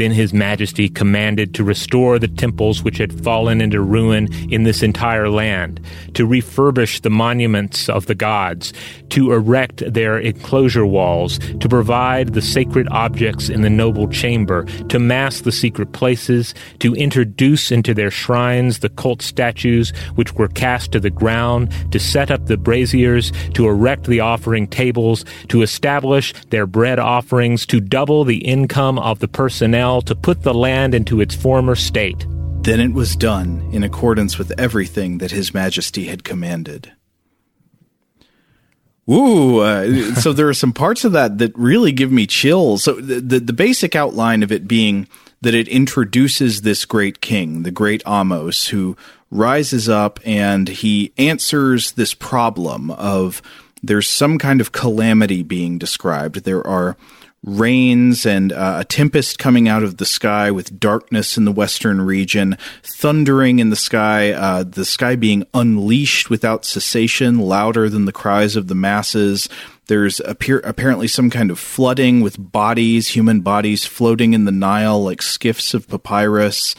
Then 0.03 0.11
His 0.11 0.35
Majesty 0.35 0.89
commanded 0.89 1.55
to 1.55 1.63
restore 1.63 2.19
the 2.19 2.27
temples 2.27 2.83
which 2.83 2.99
had 2.99 3.23
fallen 3.23 3.61
into 3.61 3.81
ruin 3.81 4.29
in 4.51 4.65
this 4.65 4.83
entire 4.83 5.29
land, 5.29 5.81
to 6.15 6.27
refurbish 6.27 7.03
the 7.03 7.11
monuments 7.11 7.89
of 7.89 8.07
the 8.07 8.17
gods, 8.17 8.73
to 9.11 9.33
erect 9.33 9.85
their 9.95 10.19
enclosure 10.19 10.85
walls, 10.85 11.39
to 11.61 11.69
provide 11.69 12.35
the 12.35 12.43
sacred 12.43 12.89
objects 12.91 13.49
in 13.49 13.63
the 13.63 13.71
noble 13.71 14.09
chamber, 14.09 14.65
to 14.89 14.99
mask 14.99 15.45
the 15.45 15.53
secret 15.53 15.93
places, 15.93 16.53
to 16.81 16.97
introduce 16.97 17.71
into 17.71 17.95
their 17.95 18.11
shrines 18.11 18.81
the 18.81 18.89
cult 18.89 19.23
statues 19.23 19.93
which 20.17 20.33
were 20.33 20.49
cast 20.49 20.91
to 20.91 20.99
the 20.99 21.11
ground, 21.11 21.73
to 21.93 22.01
set 22.01 22.29
up 22.29 22.47
the 22.47 22.57
braziers, 22.57 23.31
to 23.55 23.69
erect 23.69 24.07
the 24.07 24.19
offering 24.19 24.67
tables, 24.67 25.25
to 25.47 25.63
establish 25.63 26.35
their 26.51 26.67
bread 26.67 26.99
offerings, 26.99 27.65
to 27.67 27.79
double 27.79 28.25
the 28.25 28.39
income 28.39 28.99
of 28.99 29.21
the 29.21 29.29
personnel, 29.29 29.92
to 30.01 30.15
put 30.15 30.43
the 30.43 30.55
land 30.55 30.95
into 30.95 31.21
its 31.21 31.35
former 31.35 31.75
state. 31.75 32.27
Then 32.63 32.81
it 32.81 32.95
was 32.95 33.17
done 33.17 33.69
in 33.73 33.83
accordance 33.83 34.39
with 34.39 34.59
everything 34.59 35.19
that 35.19 35.33
His 35.33 35.53
Majesty 35.53 36.05
had 36.05 36.25
commanded. 36.25 36.93
Ooh, 39.11 39.59
uh, 39.59 40.15
so 40.15 40.33
there 40.33 40.49
are 40.49 40.55
some 40.55 40.73
parts 40.73 41.05
of 41.05 41.13
that 41.13 41.39
that 41.39 41.53
really 41.59 41.91
give 41.91 42.13
me 42.13 42.27
chills. 42.27 42.85
So 42.85 42.95
the, 42.95 43.21
the, 43.21 43.41
the 43.41 43.53
basic 43.53 43.97
outline 43.97 44.43
of 44.43 44.53
it 44.53 44.69
being 44.69 45.09
that 45.41 45.55
it 45.55 45.67
introduces 45.67 46.63
this 46.63 46.85
great 46.85 47.21
king, 47.21 47.65
the 47.65 47.73
great 47.73 48.03
Ahmose, 48.05 48.69
who 48.69 48.97
rises 49.31 49.89
up 49.89 50.21
and 50.25 50.69
he 50.69 51.13
answers 51.19 51.93
this 51.93 52.15
problem 52.15 52.93
of 52.93 53.43
there's 53.83 54.09
some 54.09 54.39
kind 54.39 54.61
of 54.61 54.71
calamity 54.71 55.43
being 55.43 55.79
described. 55.79 56.45
There 56.45 56.65
are 56.65 56.97
rains 57.45 58.25
and 58.25 58.53
uh, 58.53 58.79
a 58.81 58.85
tempest 58.85 59.39
coming 59.39 59.69
out 59.69 59.83
of 59.83 59.97
the 59.97 60.05
sky 60.05 60.51
with 60.51 60.79
darkness 60.79 61.37
in 61.37 61.45
the 61.45 61.53
western 61.53 62.01
region, 62.01 62.57
thundering 62.83 63.59
in 63.59 63.71
the 63.71 63.77
sky, 63.77 64.33
uh, 64.33 64.63
the 64.63 64.85
sky 64.85 65.17
being 65.17 65.45
unleashed 65.53 66.31
without 66.31 66.65
cessation, 66.65 67.39
louder 67.39 67.89
than 67.89 68.05
the 68.05 68.13
cries 68.13 68.55
of 68.55 68.69
the 68.69 68.75
masses. 68.75 69.49
There's 69.87 70.21
appear- 70.21 70.61
apparently 70.61 71.09
some 71.09 71.31
kind 71.31 71.51
of 71.51 71.59
flooding 71.59 72.21
with 72.21 72.37
bodies, 72.39 73.09
human 73.09 73.41
bodies 73.41 73.85
floating 73.85 74.35
in 74.35 74.45
the 74.45 74.53
Nile 74.53 75.03
like 75.03 75.21
skiffs 75.21 75.75
of 75.75 75.89
papyrus 75.89 76.77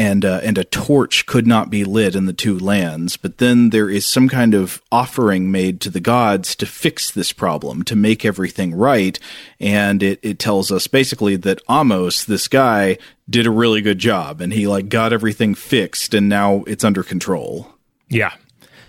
and 0.00 0.24
uh, 0.24 0.40
and 0.42 0.56
a 0.56 0.64
torch 0.64 1.26
could 1.26 1.46
not 1.46 1.68
be 1.68 1.84
lit 1.84 2.16
in 2.16 2.24
the 2.24 2.32
two 2.32 2.58
lands. 2.58 3.18
But 3.18 3.36
then 3.36 3.68
there 3.68 3.90
is 3.90 4.06
some 4.06 4.30
kind 4.30 4.54
of 4.54 4.80
offering 4.90 5.52
made 5.52 5.78
to 5.82 5.90
the 5.90 6.00
gods 6.00 6.56
to 6.56 6.64
fix 6.64 7.10
this 7.10 7.34
problem, 7.34 7.82
to 7.82 7.94
make 7.94 8.24
everything 8.24 8.74
right. 8.74 9.18
And 9.60 10.02
it, 10.02 10.18
it 10.22 10.38
tells 10.38 10.72
us 10.72 10.86
basically 10.86 11.36
that 11.36 11.62
Ahmose, 11.66 12.24
this 12.24 12.48
guy, 12.48 12.96
did 13.28 13.46
a 13.46 13.50
really 13.50 13.82
good 13.82 13.98
job, 13.98 14.40
and 14.40 14.54
he 14.54 14.66
like 14.66 14.88
got 14.88 15.12
everything 15.12 15.54
fixed, 15.54 16.14
and 16.14 16.30
now 16.30 16.64
it's 16.66 16.82
under 16.82 17.02
control. 17.02 17.70
Yeah. 18.08 18.32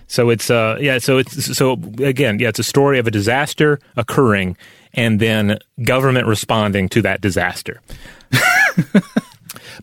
So 0.08 0.30
it's 0.30 0.50
uh 0.50 0.77
yeah 0.80 0.98
so 0.98 1.18
it's 1.18 1.58
so 1.58 1.74
again 2.00 2.39
yeah 2.39 2.50
it's 2.50 2.60
a 2.60 2.63
story 2.63 3.00
of 3.00 3.08
a 3.08 3.12
disaster 3.12 3.80
occurring 3.98 4.58
and 4.94 5.20
then 5.20 5.58
government 5.84 6.27
responding 6.27 6.88
to 6.89 7.01
that 7.01 7.20
disaster. 7.20 7.82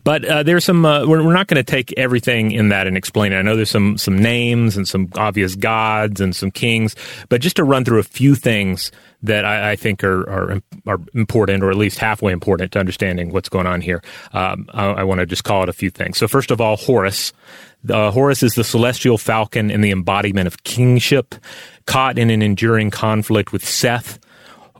But 0.04 0.24
uh, 0.24 0.42
there's 0.42 0.64
some. 0.64 0.84
Uh, 0.84 1.06
we're, 1.06 1.22
we're, 1.24 1.32
not 1.32 1.46
going 1.46 1.62
to 1.62 1.70
take 1.70 1.92
everything 1.96 2.52
in 2.52 2.70
that 2.70 2.86
and 2.86 2.96
explain 2.96 3.32
it. 3.32 3.36
I 3.36 3.42
know 3.42 3.56
there's 3.56 3.70
some 3.70 3.98
some 3.98 4.18
names 4.18 4.76
and 4.76 4.86
some 4.86 5.08
obvious 5.16 5.54
gods 5.54 6.20
and 6.20 6.34
some 6.34 6.50
kings, 6.50 6.96
but 7.28 7.40
just 7.40 7.56
to 7.56 7.64
run 7.64 7.84
through 7.84 7.98
a 7.98 8.04
few 8.04 8.34
things 8.34 8.90
that 9.22 9.44
I, 9.44 9.72
I 9.72 9.76
think 9.76 10.04
are, 10.04 10.28
are, 10.28 10.62
are 10.86 11.00
important, 11.14 11.62
or 11.62 11.70
at 11.70 11.76
least 11.76 11.98
halfway 11.98 12.32
important 12.32 12.72
to 12.72 12.78
understanding 12.78 13.32
what's 13.32 13.48
going 13.48 13.66
on 13.66 13.80
here. 13.80 14.02
Um, 14.32 14.68
I, 14.72 14.86
I 14.86 15.02
want 15.04 15.20
to 15.20 15.26
just 15.26 15.44
call 15.44 15.62
it 15.62 15.68
a 15.68 15.72
few 15.72 15.90
things. 15.90 16.18
So 16.18 16.28
first 16.28 16.50
of 16.50 16.60
all, 16.60 16.76
Horus. 16.76 17.32
Uh, 17.88 18.10
Horus 18.10 18.42
is 18.42 18.54
the 18.54 18.64
celestial 18.64 19.18
falcon 19.18 19.70
and 19.70 19.84
the 19.84 19.92
embodiment 19.92 20.48
of 20.48 20.64
kingship, 20.64 21.36
caught 21.86 22.18
in 22.18 22.28
an 22.28 22.42
enduring 22.42 22.90
conflict 22.90 23.52
with 23.52 23.64
Seth. 23.64 24.18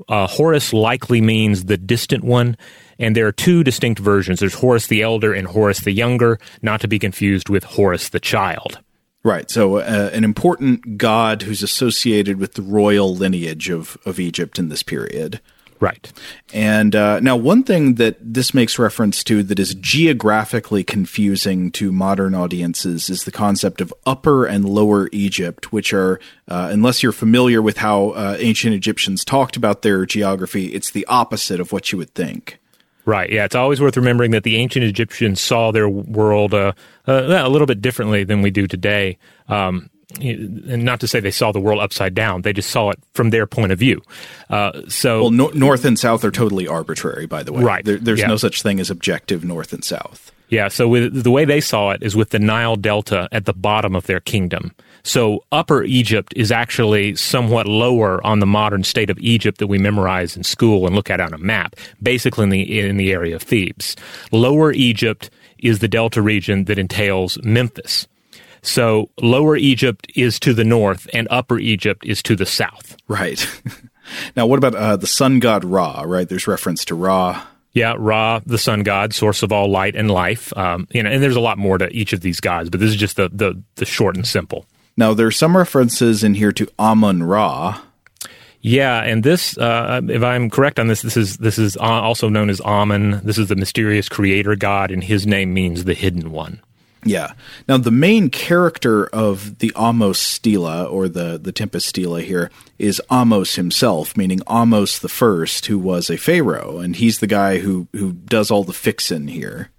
Uh, 0.09 0.27
Horus 0.27 0.73
likely 0.73 1.21
means 1.21 1.67
the 1.67 1.77
distant 1.77 2.25
one 2.25 2.57
and 2.99 3.17
there 3.17 3.26
are 3.26 3.33
two 3.33 3.62
distinct 3.64 4.00
versions. 4.00 4.40
There's 4.40 4.55
Horus 4.55 4.87
the 4.87 5.02
Elder 5.02 5.33
and 5.33 5.47
Horus 5.47 5.81
the 5.81 5.93
Younger, 5.93 6.38
not 6.62 6.81
to 6.81 6.88
be 6.88 6.99
confused 6.99 7.49
with 7.49 7.64
Horus 7.64 8.09
the 8.09 8.21
Child. 8.21 8.81
Right. 9.25 9.50
So, 9.50 9.78
uh, 9.78 10.11
an 10.12 10.25
important 10.25 10.97
god 10.97 11.43
who's 11.43 11.62
associated 11.62 12.38
with 12.38 12.55
the 12.55 12.62
royal 12.62 13.14
lineage 13.14 13.69
of, 13.69 13.99
of 14.05 14.21
Egypt 14.21 14.59
in 14.59 14.69
this 14.69 14.83
period. 14.83 15.40
Right. 15.81 16.12
And 16.52 16.97
uh, 16.97 17.21
now, 17.21 17.37
one 17.37 17.62
thing 17.62 17.95
that 17.97 18.17
this 18.21 18.52
makes 18.52 18.78
reference 18.78 19.23
to 19.25 19.43
that 19.45 19.61
is 19.61 19.76
geographically 19.76 20.83
confusing 20.83 21.71
to 21.73 21.93
modern 21.93 22.35
audiences 22.35 23.09
is 23.09 23.25
the 23.25 23.31
concept 23.31 23.81
of 23.81 23.95
Upper 24.05 24.45
and 24.45 24.69
Lower 24.69 25.09
Egypt, 25.12 25.73
which 25.73 25.93
are, 25.93 26.19
uh, 26.49 26.69
unless 26.73 27.02
you're 27.02 27.12
familiar 27.12 27.62
with 27.62 27.78
how 27.78 28.11
uh, 28.11 28.37
ancient 28.40 28.75
Egyptians 28.75 29.25
talked 29.25 29.57
about 29.57 29.83
their 29.83 30.05
geography, 30.05 30.75
it's 30.75 30.90
the 30.90 31.07
opposite 31.07 31.61
of 31.61 31.71
what 31.71 31.93
you 31.93 31.99
would 31.99 32.14
think. 32.14 32.59
Right. 33.09 33.33
Yeah. 33.33 33.47
It's 33.47 33.55
always 33.55 33.81
worth 33.81 33.97
remembering 33.97 34.33
that 34.33 34.43
the 34.43 34.57
ancient 34.57 34.85
Egyptians 34.85 35.41
saw 35.41 35.71
their 35.71 35.88
world 35.88 36.53
uh, 36.53 36.73
uh, 37.07 37.23
a 37.27 37.49
little 37.49 37.67
bit 37.67 37.81
differently 37.81 38.23
than 38.23 38.43
we 38.43 38.50
do 38.50 38.67
today. 38.67 39.17
Um, 39.49 39.88
and 40.21 40.85
not 40.85 41.00
to 41.00 41.09
say 41.09 41.19
they 41.19 41.31
saw 41.31 41.50
the 41.50 41.59
world 41.59 41.81
upside 41.81 42.12
down, 42.12 42.43
they 42.43 42.53
just 42.53 42.69
saw 42.69 42.91
it 42.91 42.99
from 43.15 43.31
their 43.31 43.47
point 43.47 43.73
of 43.73 43.79
view. 43.79 44.03
Uh, 44.50 44.83
so, 44.88 45.23
well, 45.23 45.31
no- 45.31 45.50
north 45.55 45.87
and 45.87 45.99
south 45.99 46.23
are 46.23 46.31
totally 46.31 46.69
arbitrary, 46.69 47.25
by 47.25 47.43
the 47.43 47.50
way. 47.50 47.62
Right. 47.62 47.83
There, 47.83 47.97
there's 47.97 48.21
yeah. 48.21 48.27
no 48.27 48.37
such 48.37 48.61
thing 48.61 48.79
as 48.79 48.91
objective 48.91 49.43
north 49.43 49.73
and 49.73 49.83
south. 49.83 50.31
Yeah. 50.50 50.69
So, 50.69 50.87
with, 50.87 51.23
the 51.23 51.31
way 51.31 51.47
they 51.47 51.62
saw 51.62 51.93
it 51.93 52.03
is 52.03 52.15
with 52.15 52.29
the 52.29 52.38
Nile 52.38 52.77
Delta 52.77 53.31
at 53.33 53.47
the 53.47 53.55
bottom 53.55 53.97
of 53.97 54.05
their 54.05 54.21
kingdom. 54.21 54.75
So 55.02 55.45
Upper 55.52 55.83
Egypt 55.85 56.33
is 56.37 56.52
actually 56.52 57.14
somewhat 57.17 57.67
lower 57.67 58.25
on 58.26 58.40
the 58.40 58.47
modern 58.47 58.85
state 58.85 59.11
of 59.11 59.19
Egypt 59.19 59.59
that 59.59 59.67
we 59.67 59.78
memorize 59.78 60.37
in 60.37 60.45
school 60.45 60.87
and 60.87 60.95
look 60.95 61.11
at 61.11 61.21
on 61.21 61.33
a 61.33 61.38
map, 61.38 61.76
basically 62.02 62.45
in 62.45 62.50
the, 62.50 62.81
in 62.81 62.97
the 62.97 63.12
area 63.12 63.37
of 63.37 63.43
Thebes. 63.43 63.97
Lower 64.33 64.73
Egypt 64.73 65.31
is 65.59 65.78
the 65.78 65.88
delta 65.88 66.23
region 66.23 66.64
that 66.64 66.78
entails 66.78 67.38
Memphis. 67.43 68.07
So 68.62 69.11
Lower 69.21 69.57
Egypt 69.57 70.11
is 70.14 70.38
to 70.40 70.52
the 70.52 70.64
north 70.64 71.09
and 71.12 71.28
Upper 71.31 71.59
Egypt 71.59 72.05
is 72.05 72.23
to 72.25 72.37
the 72.37 72.47
south. 72.47 72.97
Right. 73.07 73.47
now, 74.37 74.47
what 74.47 74.59
about 74.59 74.75
uh, 74.75 74.97
the 74.97 75.07
sun 75.07 75.40
god 75.40 75.64
Ra, 75.64 76.02
right? 76.07 76.28
There's 76.28 76.47
reference 76.47 76.85
to 76.87 76.95
Ra. 76.95 77.45
Yeah, 77.73 77.95
Ra, 77.97 78.40
the 78.45 78.59
sun 78.59 78.83
god, 78.83 79.14
source 79.14 79.43
of 79.43 79.52
all 79.52 79.71
light 79.71 79.95
and 79.95 80.11
life. 80.11 80.57
Um, 80.57 80.88
you 80.90 81.02
know, 81.02 81.11
and 81.11 81.23
there's 81.23 81.37
a 81.37 81.40
lot 81.40 81.59
more 81.59 81.78
to 81.78 81.88
each 81.95 82.12
of 82.12 82.21
these 82.21 82.40
gods, 82.40 82.71
but 82.71 82.81
this 82.81 82.90
is 82.90 82.97
just 82.97 83.17
the, 83.17 83.28
the, 83.33 83.62
the 83.76 83.85
short 83.85 84.17
and 84.17 84.26
simple. 84.26 84.67
Now, 84.99 85.14
there's 85.14 85.37
some 85.37 85.57
references 85.57 86.25
in 86.25 86.35
here 86.35 86.50
to 86.50 86.67
Amun 86.76 87.23
Ra. 87.23 87.81
Yeah, 88.61 89.00
and 89.00 89.23
this, 89.23 89.57
uh, 89.57 90.00
if 90.09 90.25
I'm 90.25 90.50
correct 90.50 90.81
on 90.81 90.88
this, 90.88 91.02
this 91.02 91.17
is 91.17 91.37
this 91.37 91.57
is 91.57 91.76
also 91.76 92.28
known 92.28 92.50
as 92.50 92.61
Amun. 92.62 93.21
This 93.23 93.38
is 93.38 93.47
the 93.47 93.55
mysterious 93.55 94.09
creator 94.09 94.57
god, 94.57 94.90
and 94.90 95.05
his 95.05 95.25
name 95.25 95.55
means 95.55 95.85
the 95.85 95.95
hidden 95.95 96.33
one. 96.33 96.61
Yeah. 97.05 97.35
Now, 97.69 97.76
the 97.76 97.93
main 97.93 98.28
character 98.28 99.07
of 99.07 99.61
the 99.61 99.71
Ahmose 99.76 100.17
Stela, 100.17 100.87
or 100.87 101.09
the, 101.09 101.38
the 101.38 101.52
Tempest 101.52 101.87
Stela 101.87 102.21
here, 102.21 102.50
is 102.76 103.00
Ahmose 103.09 103.55
himself, 103.55 104.17
meaning 104.17 104.40
Ahmose 104.49 104.99
the 104.99 105.09
First, 105.09 105.67
who 105.67 105.78
was 105.78 106.11
a 106.11 106.17
pharaoh, 106.17 106.81
and 106.81 106.97
he's 106.97 107.21
the 107.21 107.28
guy 107.28 107.59
who, 107.59 107.87
who 107.93 108.14
does 108.14 108.50
all 108.50 108.64
the 108.64 108.73
fixin' 108.73 109.28
here. 109.28 109.71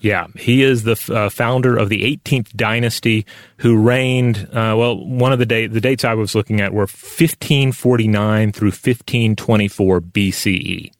Yeah, 0.00 0.28
he 0.36 0.62
is 0.62 0.84
the 0.84 0.96
uh, 1.12 1.28
founder 1.28 1.76
of 1.76 1.88
the 1.88 2.02
18th 2.02 2.54
dynasty, 2.54 3.26
who 3.58 3.76
reigned. 3.76 4.48
Uh, 4.52 4.74
well, 4.78 5.04
one 5.04 5.32
of 5.32 5.38
the 5.38 5.46
date 5.46 5.72
the 5.72 5.80
dates 5.80 6.04
I 6.04 6.14
was 6.14 6.34
looking 6.34 6.60
at 6.60 6.72
were 6.72 6.82
1549 6.82 8.52
through 8.52 8.68
1524 8.68 10.00
BCE. 10.00 10.92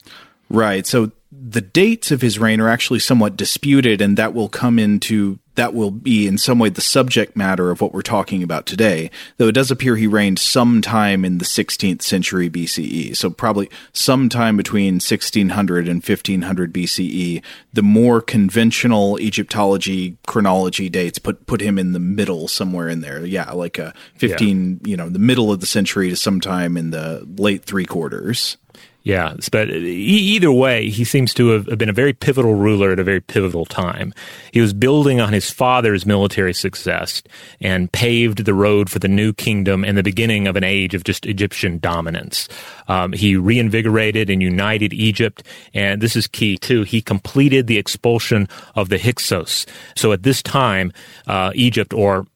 Right. 0.50 0.86
So 0.86 1.12
the 1.50 1.60
dates 1.60 2.10
of 2.10 2.20
his 2.20 2.38
reign 2.38 2.60
are 2.60 2.68
actually 2.68 2.98
somewhat 2.98 3.36
disputed, 3.36 4.00
and 4.00 4.16
that 4.18 4.34
will 4.34 4.48
come 4.48 4.78
into 4.78 5.38
that 5.54 5.74
will 5.74 5.90
be 5.90 6.28
in 6.28 6.38
some 6.38 6.60
way 6.60 6.68
the 6.68 6.80
subject 6.80 7.36
matter 7.36 7.72
of 7.72 7.80
what 7.80 7.92
we're 7.92 8.00
talking 8.00 8.44
about 8.44 8.64
today. 8.64 9.10
Though 9.38 9.48
it 9.48 9.56
does 9.56 9.72
appear 9.72 9.96
he 9.96 10.06
reigned 10.06 10.38
sometime 10.38 11.24
in 11.24 11.38
the 11.38 11.44
16th 11.44 12.02
century 12.02 12.48
BCE, 12.48 13.16
so 13.16 13.28
probably 13.28 13.68
sometime 13.92 14.56
between 14.56 14.94
1600 14.94 15.88
and 15.88 15.96
1500 15.96 16.72
BCE. 16.72 17.42
The 17.72 17.82
more 17.82 18.20
conventional 18.20 19.18
Egyptology 19.18 20.16
chronology 20.26 20.88
dates 20.88 21.18
put 21.18 21.46
put 21.46 21.60
him 21.60 21.78
in 21.78 21.92
the 21.92 21.98
middle 21.98 22.46
somewhere 22.46 22.88
in 22.88 23.00
there. 23.00 23.24
Yeah, 23.24 23.50
like 23.52 23.78
uh, 23.78 23.92
a 24.14 24.18
15, 24.18 24.80
yeah. 24.82 24.90
you 24.90 24.96
know, 24.96 25.08
the 25.08 25.18
middle 25.18 25.50
of 25.50 25.60
the 25.60 25.66
century 25.66 26.10
to 26.10 26.16
sometime 26.16 26.76
in 26.76 26.90
the 26.90 27.26
late 27.36 27.64
three 27.64 27.86
quarters. 27.86 28.58
Yeah, 29.04 29.34
but 29.52 29.70
either 29.70 30.52
way, 30.52 30.90
he 30.90 31.04
seems 31.04 31.32
to 31.34 31.48
have 31.48 31.78
been 31.78 31.88
a 31.88 31.94
very 31.94 32.12
pivotal 32.12 32.54
ruler 32.54 32.92
at 32.92 32.98
a 32.98 33.04
very 33.04 33.20
pivotal 33.20 33.64
time. 33.64 34.12
He 34.52 34.60
was 34.60 34.74
building 34.74 35.20
on 35.20 35.32
his 35.32 35.50
father's 35.50 36.04
military 36.04 36.52
success 36.52 37.22
and 37.60 37.90
paved 37.90 38.44
the 38.44 38.52
road 38.52 38.90
for 38.90 38.98
the 38.98 39.08
new 39.08 39.32
kingdom 39.32 39.82
and 39.84 39.96
the 39.96 40.02
beginning 40.02 40.46
of 40.46 40.56
an 40.56 40.64
age 40.64 40.94
of 40.94 41.04
just 41.04 41.24
Egyptian 41.26 41.78
dominance. 41.78 42.48
Um, 42.88 43.12
he 43.12 43.36
reinvigorated 43.36 44.28
and 44.28 44.42
united 44.42 44.92
Egypt, 44.92 45.42
and 45.72 46.02
this 46.02 46.16
is 46.16 46.26
key 46.26 46.58
too. 46.58 46.82
He 46.82 47.00
completed 47.00 47.66
the 47.66 47.78
expulsion 47.78 48.48
of 48.74 48.90
the 48.90 48.98
Hyksos. 48.98 49.64
So 49.96 50.12
at 50.12 50.22
this 50.22 50.42
time, 50.42 50.92
uh, 51.26 51.52
Egypt, 51.54 51.94
or 51.94 52.26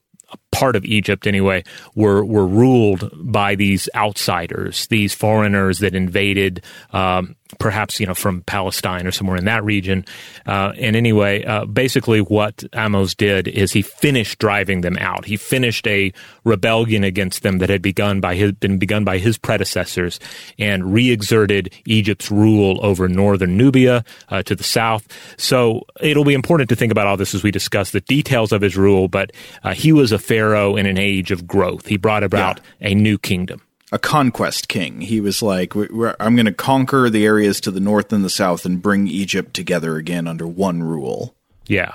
part 0.53 0.75
of 0.75 0.85
Egypt 0.85 1.27
anyway, 1.27 1.63
were 1.95 2.23
were 2.23 2.47
ruled 2.47 3.09
by 3.13 3.55
these 3.55 3.89
outsiders, 3.95 4.87
these 4.87 5.13
foreigners 5.13 5.79
that 5.79 5.95
invaded 5.95 6.63
um, 6.91 7.35
perhaps 7.59 7.99
you 7.99 8.05
know 8.05 8.13
from 8.13 8.41
Palestine 8.41 9.07
or 9.07 9.11
somewhere 9.11 9.37
in 9.37 9.45
that 9.45 9.63
region. 9.63 10.05
Uh, 10.45 10.73
and 10.77 10.95
anyway, 10.95 11.43
uh, 11.43 11.65
basically, 11.65 12.19
what 12.19 12.57
Ahmose 12.73 13.15
did 13.15 13.47
is 13.47 13.71
he 13.71 13.81
finished 13.81 14.39
driving 14.39 14.81
them 14.81 14.97
out. 14.97 15.25
He 15.25 15.37
finished 15.37 15.87
a 15.87 16.13
rebellion 16.43 17.03
against 17.03 17.43
them 17.43 17.57
that 17.59 17.69
had 17.69 17.81
begun 17.81 18.19
by 18.19 18.35
his 18.35 18.53
been 18.53 18.77
begun 18.77 19.03
by 19.03 19.17
his 19.17 19.37
predecessors, 19.37 20.19
and 20.59 20.93
re-exerted 20.93 21.73
Egypt's 21.85 22.31
rule 22.31 22.79
over 22.83 23.07
northern 23.07 23.57
Nubia 23.57 24.03
uh, 24.29 24.43
to 24.43 24.55
the 24.55 24.63
south. 24.63 25.07
So 25.37 25.83
it'll 26.01 26.25
be 26.25 26.33
important 26.33 26.69
to 26.69 26.75
think 26.75 26.91
about 26.91 27.07
all 27.07 27.17
this 27.17 27.33
as 27.33 27.43
we 27.43 27.51
discuss 27.51 27.91
the 27.91 28.01
details 28.01 28.51
of 28.51 28.61
his 28.61 28.77
rule. 28.77 29.07
But 29.07 29.31
uh, 29.63 29.73
he 29.73 29.91
was 29.91 30.11
a 30.11 30.19
pharaoh 30.43 30.75
in 30.75 30.85
an 30.85 30.97
age 30.97 31.31
of 31.31 31.47
growth. 31.47 31.87
He 31.87 31.97
brought 31.97 32.23
about 32.23 32.59
yeah. 32.79 32.89
a 32.89 32.95
new 32.95 33.17
kingdom. 33.17 33.61
a 33.91 33.99
conquest 33.99 34.67
king. 34.67 35.01
He 35.01 35.21
was 35.21 35.41
like, 35.41 35.75
"I'm 35.75 36.35
going 36.35 36.45
to 36.47 36.53
conquer 36.53 37.09
the 37.09 37.25
areas 37.25 37.61
to 37.61 37.71
the 37.71 37.79
north 37.79 38.11
and 38.11 38.25
the 38.25 38.29
south 38.29 38.65
and 38.65 38.81
bring 38.81 39.07
Egypt 39.07 39.53
together 39.53 39.97
again 39.97 40.27
under 40.27 40.47
one 40.47 40.81
rule." 40.81 41.35
Yeah. 41.67 41.93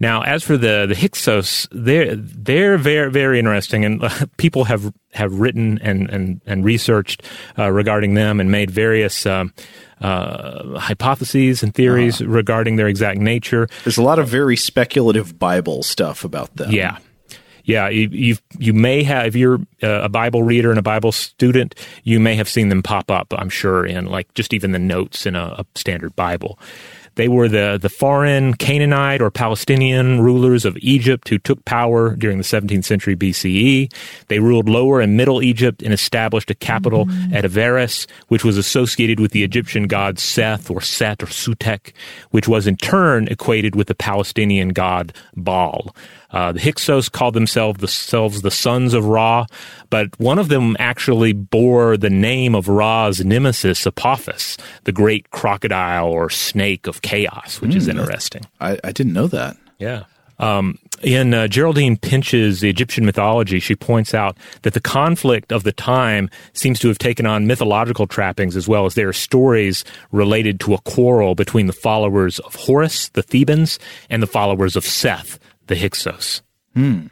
Now, 0.00 0.22
as 0.22 0.42
for 0.42 0.56
the 0.56 0.86
the 0.86 0.94
Hyksos, 0.94 1.66
they're 1.72 2.14
they're 2.14 2.76
very 2.76 3.10
very 3.10 3.38
interesting, 3.38 3.84
and 3.84 4.04
uh, 4.04 4.26
people 4.36 4.64
have 4.64 4.92
have 5.12 5.32
written 5.32 5.78
and 5.82 6.10
and 6.10 6.40
and 6.46 6.64
researched 6.64 7.22
uh, 7.58 7.70
regarding 7.70 8.14
them 8.14 8.40
and 8.40 8.50
made 8.50 8.70
various. 8.70 9.26
Um, 9.26 9.52
uh, 10.00 10.78
hypotheses 10.78 11.62
and 11.62 11.72
theories 11.72 12.20
uh, 12.20 12.26
regarding 12.26 12.76
their 12.76 12.88
exact 12.88 13.20
nature. 13.20 13.68
There's 13.84 13.96
a 13.96 14.02
lot 14.02 14.18
of 14.18 14.28
very 14.28 14.56
speculative 14.56 15.38
Bible 15.38 15.82
stuff 15.82 16.24
about 16.24 16.54
them. 16.56 16.72
Yeah, 16.72 16.98
yeah, 17.64 17.88
you 17.88 18.08
you, 18.10 18.36
you 18.58 18.72
may 18.72 19.02
have 19.02 19.26
if 19.26 19.36
you're 19.36 19.60
a 19.82 20.08
Bible 20.08 20.42
reader 20.42 20.70
and 20.70 20.78
a 20.78 20.82
Bible 20.82 21.12
student, 21.12 21.74
you 22.04 22.20
may 22.20 22.34
have 22.36 22.48
seen 22.48 22.68
them 22.68 22.82
pop 22.82 23.10
up. 23.10 23.32
I'm 23.36 23.48
sure 23.48 23.84
in 23.84 24.06
like 24.06 24.32
just 24.34 24.52
even 24.52 24.72
the 24.72 24.78
notes 24.78 25.26
in 25.26 25.34
a, 25.34 25.56
a 25.58 25.66
standard 25.74 26.14
Bible. 26.14 26.58
They 27.16 27.28
were 27.28 27.48
the, 27.48 27.78
the 27.80 27.88
foreign 27.88 28.54
Canaanite 28.54 29.20
or 29.20 29.30
Palestinian 29.30 30.20
rulers 30.20 30.64
of 30.64 30.76
Egypt 30.78 31.28
who 31.28 31.38
took 31.38 31.64
power 31.64 32.16
during 32.16 32.38
the 32.38 32.44
17th 32.44 32.84
century 32.84 33.16
BCE. 33.16 33.92
They 34.28 34.38
ruled 34.40 34.68
Lower 34.68 35.00
and 35.00 35.16
Middle 35.16 35.42
Egypt 35.42 35.82
and 35.82 35.92
established 35.92 36.50
a 36.50 36.54
capital 36.54 37.06
mm-hmm. 37.06 37.34
at 37.34 37.44
Avaris, 37.44 38.06
which 38.28 38.44
was 38.44 38.58
associated 38.58 39.20
with 39.20 39.32
the 39.32 39.44
Egyptian 39.44 39.86
god 39.86 40.18
Seth 40.18 40.70
or 40.70 40.80
Set 40.80 41.22
or 41.22 41.26
Sutekh, 41.26 41.92
which 42.30 42.48
was 42.48 42.66
in 42.66 42.76
turn 42.76 43.28
equated 43.28 43.76
with 43.76 43.86
the 43.86 43.94
Palestinian 43.94 44.70
god 44.70 45.14
Baal. 45.36 45.94
Uh, 46.34 46.50
the 46.50 46.58
Hyksos 46.58 47.08
called 47.08 47.32
themselves, 47.34 47.78
themselves 47.78 48.42
the 48.42 48.50
sons 48.50 48.92
of 48.92 49.06
Ra, 49.06 49.46
but 49.88 50.18
one 50.18 50.40
of 50.40 50.48
them 50.48 50.76
actually 50.80 51.32
bore 51.32 51.96
the 51.96 52.10
name 52.10 52.56
of 52.56 52.66
Ra's 52.66 53.24
nemesis, 53.24 53.86
Apophis, 53.86 54.56
the 54.82 54.90
great 54.90 55.30
crocodile 55.30 56.08
or 56.08 56.28
snake 56.30 56.88
of 56.88 57.02
chaos, 57.02 57.60
which 57.60 57.70
mm, 57.70 57.76
is 57.76 57.84
hmm. 57.84 58.00
interesting. 58.00 58.42
I, 58.60 58.80
I, 58.82 58.90
didn't 58.90 59.12
know 59.12 59.28
that. 59.28 59.56
Yeah. 59.78 60.04
Um, 60.40 60.80
in 61.04 61.34
uh, 61.34 61.46
Geraldine 61.46 61.96
Pinch's 61.96 62.64
Egyptian 62.64 63.04
mythology, 63.04 63.60
she 63.60 63.76
points 63.76 64.12
out 64.12 64.36
that 64.62 64.74
the 64.74 64.80
conflict 64.80 65.52
of 65.52 65.62
the 65.62 65.70
time 65.70 66.30
seems 66.52 66.80
to 66.80 66.88
have 66.88 66.98
taken 66.98 67.26
on 67.26 67.46
mythological 67.46 68.08
trappings 68.08 68.56
as 68.56 68.66
well 68.66 68.86
as 68.86 68.94
there 68.94 69.08
are 69.08 69.12
stories 69.12 69.84
related 70.10 70.58
to 70.60 70.74
a 70.74 70.78
quarrel 70.78 71.36
between 71.36 71.68
the 71.68 71.72
followers 71.72 72.40
of 72.40 72.56
Horus, 72.56 73.10
the 73.10 73.22
Thebans, 73.22 73.78
and 74.10 74.20
the 74.20 74.26
followers 74.26 74.74
of 74.74 74.84
Seth, 74.84 75.38
the 75.66 75.76
Hyksos. 75.76 76.42
Hmm. 76.74 77.06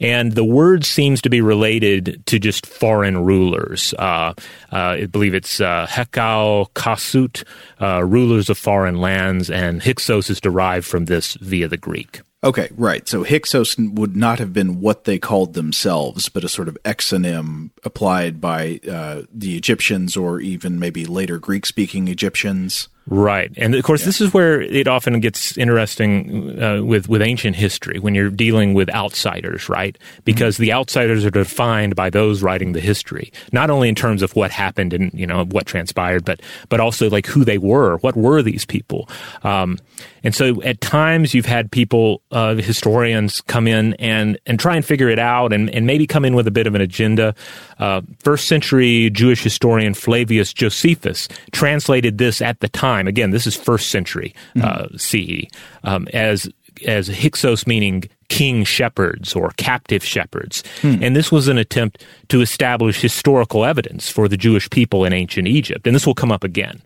And 0.00 0.32
the 0.32 0.44
word 0.44 0.84
seems 0.84 1.22
to 1.22 1.30
be 1.30 1.40
related 1.40 2.24
to 2.26 2.38
just 2.38 2.66
foreign 2.66 3.24
rulers. 3.24 3.94
Uh, 3.98 4.34
uh, 4.72 4.76
I 4.76 5.06
believe 5.06 5.34
it's 5.34 5.60
uh, 5.60 5.86
Hekau 5.88 6.70
Kasut, 6.72 7.44
uh, 7.80 8.04
rulers 8.04 8.50
of 8.50 8.58
foreign 8.58 9.00
lands, 9.00 9.50
and 9.50 9.82
Hyksos 9.82 10.30
is 10.30 10.40
derived 10.40 10.86
from 10.86 11.04
this 11.04 11.34
via 11.34 11.68
the 11.68 11.76
Greek. 11.76 12.20
Okay, 12.44 12.68
right. 12.76 13.08
So 13.08 13.24
Hyksos 13.24 13.76
would 13.78 14.16
not 14.16 14.38
have 14.38 14.52
been 14.52 14.80
what 14.80 15.04
they 15.04 15.18
called 15.18 15.54
themselves, 15.54 16.28
but 16.28 16.44
a 16.44 16.48
sort 16.48 16.68
of 16.68 16.78
exonym 16.84 17.70
applied 17.82 18.40
by 18.40 18.78
uh, 18.88 19.22
the 19.32 19.56
Egyptians 19.56 20.16
or 20.16 20.40
even 20.40 20.78
maybe 20.78 21.04
later 21.04 21.38
Greek 21.38 21.66
speaking 21.66 22.06
Egyptians. 22.06 22.88
Right, 23.10 23.50
and 23.56 23.74
of 23.74 23.82
course, 23.84 24.00
yeah. 24.00 24.06
this 24.06 24.20
is 24.20 24.34
where 24.34 24.60
it 24.60 24.86
often 24.86 25.18
gets 25.20 25.56
interesting 25.56 26.62
uh, 26.62 26.82
with 26.82 27.08
with 27.08 27.22
ancient 27.22 27.56
history 27.56 27.98
when 27.98 28.14
you're 28.14 28.28
dealing 28.28 28.74
with 28.74 28.90
outsiders, 28.90 29.68
right? 29.68 29.96
Because 30.24 30.56
mm-hmm. 30.56 30.64
the 30.64 30.72
outsiders 30.74 31.24
are 31.24 31.30
defined 31.30 31.96
by 31.96 32.10
those 32.10 32.42
writing 32.42 32.72
the 32.72 32.80
history, 32.80 33.32
not 33.50 33.70
only 33.70 33.88
in 33.88 33.94
terms 33.94 34.20
of 34.20 34.36
what 34.36 34.50
happened 34.50 34.92
and 34.92 35.10
you 35.14 35.26
know 35.26 35.44
what 35.46 35.64
transpired, 35.64 36.24
but 36.26 36.42
but 36.68 36.80
also 36.80 37.08
like 37.08 37.26
who 37.26 37.44
they 37.44 37.56
were. 37.56 37.96
What 37.98 38.14
were 38.14 38.42
these 38.42 38.66
people? 38.66 39.08
Um, 39.42 39.78
and 40.22 40.34
so 40.34 40.62
at 40.62 40.80
times 40.80 41.32
you've 41.32 41.46
had 41.46 41.70
people, 41.70 42.22
uh, 42.30 42.56
historians, 42.56 43.40
come 43.40 43.66
in 43.66 43.94
and 43.94 44.38
and 44.44 44.60
try 44.60 44.76
and 44.76 44.84
figure 44.84 45.08
it 45.08 45.18
out, 45.18 45.54
and 45.54 45.70
and 45.70 45.86
maybe 45.86 46.06
come 46.06 46.26
in 46.26 46.34
with 46.34 46.46
a 46.46 46.50
bit 46.50 46.66
of 46.66 46.74
an 46.74 46.82
agenda. 46.82 47.34
Uh, 47.78 48.02
first 48.18 48.48
century 48.48 49.10
Jewish 49.10 49.42
historian 49.42 49.94
Flavius 49.94 50.52
Josephus 50.52 51.28
translated 51.52 52.18
this 52.18 52.42
at 52.42 52.60
the 52.60 52.68
time. 52.68 53.06
Again, 53.06 53.30
this 53.30 53.46
is 53.46 53.56
first 53.56 53.90
century 53.90 54.34
uh, 54.56 54.86
mm-hmm. 54.88 54.96
CE 54.96 55.48
um, 55.84 56.08
as 56.12 56.48
as 56.86 57.08
Hyksos 57.08 57.66
meaning 57.66 58.04
king 58.28 58.64
shepherds 58.64 59.34
or 59.34 59.50
captive 59.56 60.04
shepherds. 60.04 60.62
Hmm. 60.82 61.02
And 61.02 61.16
this 61.16 61.32
was 61.32 61.48
an 61.48 61.58
attempt 61.58 62.04
to 62.28 62.40
establish 62.40 63.00
historical 63.00 63.64
evidence 63.64 64.10
for 64.10 64.28
the 64.28 64.36
Jewish 64.36 64.68
people 64.70 65.04
in 65.04 65.12
ancient 65.12 65.48
Egypt. 65.48 65.86
And 65.86 65.94
this 65.96 66.06
will 66.06 66.14
come 66.14 66.30
up 66.30 66.44
again. 66.44 66.82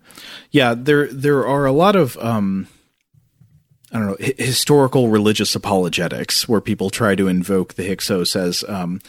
Yeah, 0.50 0.74
there 0.76 1.08
there 1.08 1.46
are 1.46 1.66
a 1.66 1.72
lot 1.72 1.96
of 1.96 2.16
um, 2.18 2.68
I 3.92 3.98
don't 3.98 4.08
know 4.08 4.16
h- 4.20 4.38
historical 4.38 5.08
religious 5.08 5.54
apologetics 5.54 6.48
where 6.48 6.60
people 6.60 6.90
try 6.90 7.14
to 7.14 7.28
invoke 7.28 7.74
the 7.74 7.84
Hyksos 7.84 8.36
as 8.36 8.64
um, 8.68 9.00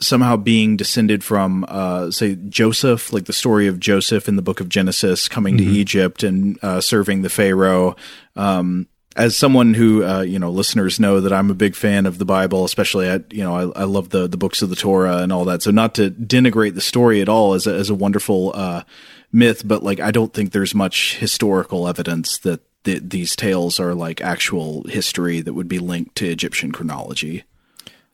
somehow 0.00 0.36
being 0.36 0.76
descended 0.76 1.22
from, 1.22 1.64
uh, 1.68 2.10
say, 2.10 2.36
Joseph, 2.48 3.12
like 3.12 3.26
the 3.26 3.32
story 3.32 3.66
of 3.66 3.78
Joseph 3.78 4.28
in 4.28 4.36
the 4.36 4.42
book 4.42 4.60
of 4.60 4.68
Genesis 4.68 5.28
coming 5.28 5.56
mm-hmm. 5.56 5.70
to 5.70 5.78
Egypt 5.78 6.22
and 6.22 6.58
uh, 6.62 6.80
serving 6.80 7.22
the 7.22 7.28
Pharaoh. 7.28 7.96
Um, 8.36 8.88
as 9.16 9.36
someone 9.36 9.74
who, 9.74 10.04
uh, 10.04 10.22
you 10.22 10.38
know, 10.38 10.50
listeners 10.50 11.00
know 11.00 11.20
that 11.20 11.32
I'm 11.32 11.50
a 11.50 11.54
big 11.54 11.74
fan 11.74 12.06
of 12.06 12.18
the 12.18 12.24
Bible, 12.24 12.64
especially 12.64 13.08
at, 13.08 13.32
you 13.32 13.42
know, 13.42 13.72
I, 13.74 13.80
I, 13.80 13.84
love 13.84 14.10
the 14.10 14.28
the 14.28 14.36
books 14.36 14.62
of 14.62 14.70
the 14.70 14.76
Torah 14.76 15.18
and 15.18 15.32
all 15.32 15.44
that. 15.46 15.62
So 15.62 15.72
not 15.72 15.94
to 15.96 16.10
denigrate 16.10 16.74
the 16.74 16.80
story 16.80 17.20
at 17.20 17.28
all 17.28 17.54
as 17.54 17.66
a, 17.66 17.74
as 17.74 17.90
a 17.90 17.94
wonderful 17.94 18.52
uh, 18.54 18.84
myth, 19.32 19.66
but 19.66 19.82
like 19.82 20.00
I 20.00 20.10
don't 20.10 20.32
think 20.32 20.52
there's 20.52 20.74
much 20.74 21.16
historical 21.16 21.88
evidence 21.88 22.38
that 22.38 22.60
th- 22.84 23.02
these 23.04 23.34
tales 23.34 23.80
are 23.80 23.94
like 23.94 24.20
actual 24.20 24.84
history 24.84 25.40
that 25.40 25.54
would 25.54 25.68
be 25.68 25.80
linked 25.80 26.14
to 26.16 26.30
Egyptian 26.30 26.72
chronology. 26.72 27.44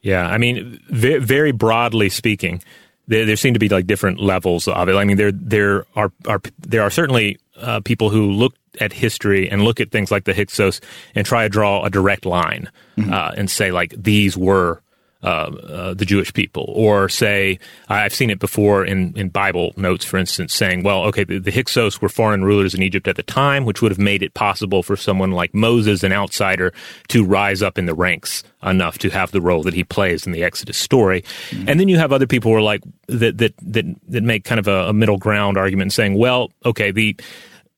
Yeah, 0.06 0.24
I 0.24 0.38
mean, 0.38 0.80
very, 0.88 1.18
very 1.18 1.50
broadly 1.50 2.10
speaking, 2.10 2.62
there, 3.08 3.26
there, 3.26 3.34
seem 3.34 3.54
to 3.54 3.58
be 3.58 3.68
like 3.68 3.88
different 3.88 4.20
levels 4.20 4.68
of 4.68 4.88
it. 4.88 4.94
I 4.94 5.02
mean, 5.02 5.16
there 5.16 5.32
there 5.32 5.84
are, 5.96 6.12
are 6.28 6.40
there 6.60 6.82
are 6.82 6.90
certainly 6.90 7.38
uh, 7.56 7.80
people 7.80 8.10
who 8.10 8.30
look 8.30 8.54
at 8.80 8.92
history 8.92 9.50
and 9.50 9.62
look 9.62 9.80
at 9.80 9.90
things 9.90 10.12
like 10.12 10.22
the 10.22 10.32
Hyksos 10.32 10.80
and 11.16 11.26
try 11.26 11.42
to 11.42 11.48
draw 11.48 11.84
a 11.84 11.90
direct 11.90 12.24
line 12.24 12.70
mm-hmm. 12.96 13.12
uh, 13.12 13.32
and 13.36 13.50
say 13.50 13.72
like 13.72 13.94
these 14.00 14.36
were 14.36 14.80
uh, 15.26 15.28
uh, 15.28 15.94
the 15.94 16.04
Jewish 16.04 16.32
people, 16.32 16.66
or 16.68 17.08
say 17.08 17.58
I've 17.88 18.14
seen 18.14 18.30
it 18.30 18.38
before 18.38 18.84
in, 18.84 19.12
in 19.16 19.28
Bible 19.28 19.72
notes, 19.76 20.04
for 20.04 20.18
instance, 20.18 20.54
saying, 20.54 20.84
well, 20.84 21.02
okay, 21.06 21.24
the, 21.24 21.40
the, 21.40 21.50
Hyksos 21.50 22.00
were 22.00 22.08
foreign 22.08 22.44
rulers 22.44 22.74
in 22.74 22.82
Egypt 22.82 23.08
at 23.08 23.16
the 23.16 23.24
time, 23.24 23.64
which 23.64 23.82
would 23.82 23.90
have 23.90 23.98
made 23.98 24.22
it 24.22 24.34
possible 24.34 24.84
for 24.84 24.96
someone 24.96 25.32
like 25.32 25.52
Moses, 25.52 26.04
an 26.04 26.12
outsider, 26.12 26.72
to 27.08 27.24
rise 27.24 27.60
up 27.60 27.76
in 27.76 27.86
the 27.86 27.94
ranks 27.94 28.44
enough 28.62 28.98
to 28.98 29.10
have 29.10 29.32
the 29.32 29.40
role 29.40 29.64
that 29.64 29.74
he 29.74 29.82
plays 29.82 30.26
in 30.26 30.32
the 30.32 30.44
Exodus 30.44 30.76
story. 30.76 31.22
Mm-hmm. 31.50 31.70
And 31.70 31.80
then 31.80 31.88
you 31.88 31.98
have 31.98 32.12
other 32.12 32.28
people 32.28 32.52
who 32.52 32.58
are 32.58 32.62
like 32.62 32.82
that 33.08 33.36
that 33.38 33.54
that 33.62 33.84
that 34.06 34.22
make 34.22 34.44
kind 34.44 34.60
of 34.60 34.68
a, 34.68 34.90
a 34.90 34.92
middle 34.92 35.18
ground 35.18 35.58
argument, 35.58 35.92
saying, 35.92 36.16
well, 36.16 36.52
okay, 36.64 36.92
the 36.92 37.16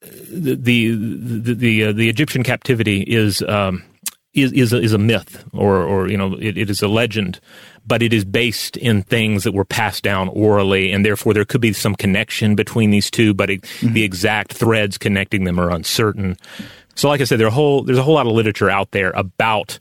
the 0.03 0.55
the 0.55 0.91
the, 0.91 1.55
the, 1.55 1.85
uh, 1.85 1.93
the 1.93 2.11
Egyptian 2.11 2.43
captivity 2.43 3.01
is. 3.01 3.41
Um, 3.41 3.85
is 4.43 4.53
is 4.53 4.73
a, 4.73 4.81
is 4.81 4.93
a 4.93 4.99
myth 4.99 5.45
or 5.53 5.83
or 5.83 6.09
you 6.09 6.17
know 6.17 6.35
it, 6.35 6.57
it 6.57 6.71
is 6.71 6.83
a 6.83 6.89
legend, 6.89 7.41
but 7.87 8.03
it 8.03 8.13
is 8.13 8.25
based 8.25 8.77
in 8.77 9.03
things 9.03 9.45
that 9.45 9.53
were 9.53 9.65
passed 9.65 10.03
down 10.03 10.29
orally, 10.29 10.93
and 10.93 11.05
therefore 11.05 11.35
there 11.35 11.45
could 11.45 11.61
be 11.61 11.73
some 11.73 11.95
connection 11.95 12.55
between 12.55 12.91
these 12.91 13.11
two, 13.11 13.35
but 13.35 13.51
it, 13.51 13.63
mm-hmm. 13.63 13.95
the 13.95 14.05
exact 14.05 14.53
threads 14.53 14.99
connecting 14.99 15.45
them 15.45 15.59
are 15.59 15.71
uncertain. 15.71 16.37
So, 16.95 17.09
like 17.09 17.21
I 17.21 17.25
said, 17.25 17.39
there 17.39 17.51
whole 17.51 17.83
there's 17.83 17.99
a 17.99 18.03
whole 18.03 18.15
lot 18.15 18.27
of 18.27 18.33
literature 18.33 18.69
out 18.71 18.91
there 18.91 19.11
about 19.11 19.79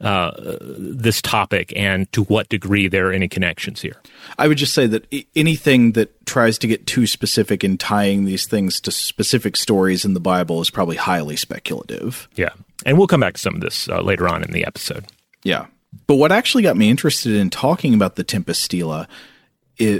uh, 0.00 0.56
this 0.60 1.20
topic 1.20 1.72
and 1.74 2.10
to 2.12 2.22
what 2.24 2.48
degree 2.48 2.86
there 2.88 3.08
are 3.08 3.12
any 3.12 3.28
connections 3.28 3.80
here. 3.80 3.96
I 4.38 4.46
would 4.46 4.58
just 4.58 4.74
say 4.74 4.86
that 4.86 5.12
anything 5.34 5.92
that 5.92 6.24
tries 6.26 6.58
to 6.58 6.66
get 6.66 6.86
too 6.86 7.06
specific 7.06 7.64
in 7.64 7.78
tying 7.78 8.24
these 8.24 8.46
things 8.46 8.80
to 8.82 8.90
specific 8.90 9.56
stories 9.56 10.04
in 10.04 10.14
the 10.14 10.20
Bible 10.20 10.60
is 10.60 10.70
probably 10.70 10.96
highly 10.96 11.36
speculative. 11.36 12.28
Yeah. 12.36 12.50
And 12.86 12.96
we'll 12.96 13.08
come 13.08 13.20
back 13.20 13.34
to 13.34 13.40
some 13.40 13.56
of 13.56 13.60
this 13.60 13.88
uh, 13.88 14.00
later 14.02 14.28
on 14.28 14.44
in 14.44 14.52
the 14.52 14.64
episode. 14.64 15.06
Yeah. 15.42 15.66
But 16.06 16.16
what 16.16 16.32
actually 16.32 16.62
got 16.62 16.76
me 16.76 16.90
interested 16.90 17.34
in 17.34 17.50
talking 17.50 17.94
about 17.94 18.16
the 18.16 18.24
Tempest 18.24 18.62
Stela, 18.62 19.08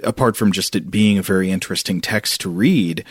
apart 0.04 0.37
from 0.37 0.52
just 0.52 0.76
it 0.76 0.90
being 0.90 1.18
a 1.18 1.22
very 1.22 1.50
interesting 1.50 2.00
text 2.00 2.40
to 2.42 2.48
read, 2.48 3.04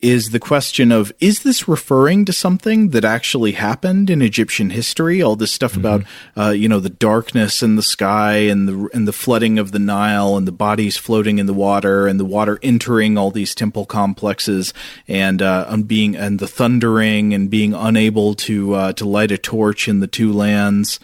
is 0.00 0.30
the 0.30 0.38
question 0.38 0.92
of 0.92 1.12
is 1.18 1.42
this 1.42 1.66
referring 1.66 2.24
to 2.24 2.32
something 2.32 2.90
that 2.90 3.04
actually 3.04 3.52
happened 3.52 4.08
in 4.08 4.22
Egyptian 4.22 4.70
history? 4.70 5.20
All 5.20 5.34
this 5.34 5.50
stuff 5.50 5.72
mm-hmm. 5.72 5.80
about 5.80 6.04
uh, 6.36 6.50
you 6.50 6.68
know 6.68 6.78
the 6.78 6.88
darkness 6.88 7.62
in 7.62 7.74
the 7.74 7.82
sky 7.82 8.36
and 8.36 8.68
the 8.68 8.88
and 8.94 9.08
the 9.08 9.12
flooding 9.12 9.58
of 9.58 9.72
the 9.72 9.80
Nile 9.80 10.36
and 10.36 10.46
the 10.46 10.52
bodies 10.52 10.96
floating 10.96 11.38
in 11.38 11.46
the 11.46 11.54
water 11.54 12.06
and 12.06 12.20
the 12.20 12.24
water 12.24 12.60
entering 12.62 13.18
all 13.18 13.32
these 13.32 13.54
temple 13.54 13.86
complexes 13.86 14.72
and 15.08 15.42
uh, 15.42 15.76
being 15.78 16.14
and 16.14 16.38
the 16.38 16.48
thundering 16.48 17.34
and 17.34 17.50
being 17.50 17.74
unable 17.74 18.34
to 18.34 18.74
uh, 18.74 18.92
to 18.92 19.04
light 19.04 19.32
a 19.32 19.38
torch 19.38 19.88
in 19.88 19.98
the 19.98 20.06
two 20.06 20.32
lands. 20.32 21.00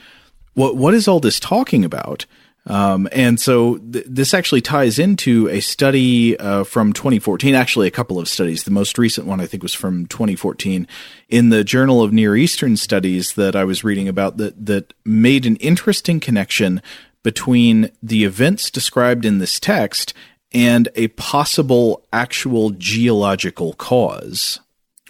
What 0.55 0.77
what 0.77 0.95
is 0.95 1.09
all 1.09 1.19
this 1.19 1.41
talking 1.41 1.85
about? 1.85 2.27
Um, 2.67 3.09
and 3.13 3.39
so 3.39 3.77
th- 3.77 4.07
this 4.09 4.33
actually 4.33 4.63
ties 4.63 4.99
into 4.99 5.49
a 5.49 5.61
study 5.61 6.39
uh, 6.39 6.65
from 6.65 6.93
2014, 6.93 7.55
actually, 7.55 7.87
a 7.87 7.93
couple 7.93 8.19
of 8.19 8.29
studies. 8.29 8.65
The 8.65 8.71
most 8.71 8.97
recent 8.97 9.27
one, 9.27 9.41
I 9.41 9.47
think, 9.47 9.63
was 9.63 9.75
from 9.75 10.07
2014 10.07 10.87
in 11.29 11.51
the 11.51 11.63
Journal 11.63 12.03
of 12.03 12.13
Near 12.13 12.37
Eastern 12.37 12.77
Studies 12.77 13.35
that 13.35 13.55
I 13.55 13.65
was 13.65 13.85
reading 13.85 14.09
about 14.09 14.39
that, 14.39 14.65
that 14.65 14.95
made 15.05 15.45
an 15.45 15.57
interesting 15.57 16.21
connection 16.21 16.81
between 17.23 17.91
the 18.03 18.25
events 18.25 18.71
described 18.71 19.25
in 19.25 19.39
this 19.39 19.61
text 19.61 20.15
and 20.53 20.89
a 20.95 21.09
possible 21.09 22.07
actual 22.13 22.71
geological 22.71 23.75
cause. 23.75 24.61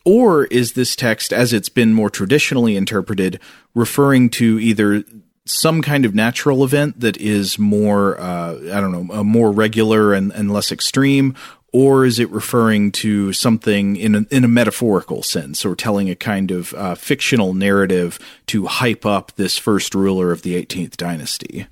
Or 0.04 0.44
is 0.46 0.72
this 0.72 0.96
text, 0.96 1.32
as 1.32 1.52
it's 1.52 1.68
been 1.68 1.94
more 1.94 2.10
traditionally 2.10 2.76
interpreted, 2.76 3.40
referring 3.74 4.30
to 4.30 4.58
either 4.58 5.04
some 5.46 5.82
kind 5.82 6.04
of 6.04 6.14
natural 6.14 6.64
event 6.64 7.00
that 7.00 7.16
is 7.18 7.58
more, 7.58 8.18
uh, 8.20 8.54
I 8.72 8.80
don't 8.80 8.92
know, 8.92 9.24
more 9.24 9.50
regular 9.50 10.14
and, 10.14 10.32
and 10.32 10.52
less 10.52 10.72
extreme, 10.72 11.34
or 11.72 12.04
is 12.04 12.18
it 12.18 12.30
referring 12.30 12.92
to 12.92 13.32
something 13.32 13.96
in 13.96 14.14
a, 14.14 14.26
in 14.30 14.44
a 14.44 14.48
metaphorical 14.48 15.22
sense, 15.22 15.64
or 15.64 15.74
telling 15.74 16.08
a 16.08 16.14
kind 16.14 16.50
of 16.50 16.72
uh, 16.74 16.94
fictional 16.94 17.52
narrative 17.52 18.18
to 18.46 18.66
hype 18.66 19.04
up 19.04 19.32
this 19.36 19.58
first 19.58 19.94
ruler 19.94 20.30
of 20.30 20.42
the 20.42 20.54
18th 20.54 20.96
dynasty? 20.96 21.66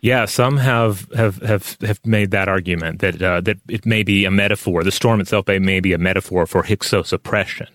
Yeah, 0.00 0.26
some 0.26 0.58
have 0.58 1.08
have 1.12 1.42
have, 1.42 1.76
have 1.80 2.06
made 2.06 2.30
that 2.30 2.48
argument 2.48 3.00
that 3.00 3.20
uh, 3.20 3.40
that 3.40 3.58
it 3.68 3.84
may 3.84 4.04
be 4.04 4.24
a 4.24 4.30
metaphor. 4.30 4.84
The 4.84 4.92
storm 4.92 5.20
itself 5.20 5.48
may 5.48 5.80
be 5.80 5.92
a 5.92 5.98
metaphor 5.98 6.46
for 6.46 6.62
Hyksos 6.62 7.12
oppression. 7.12 7.66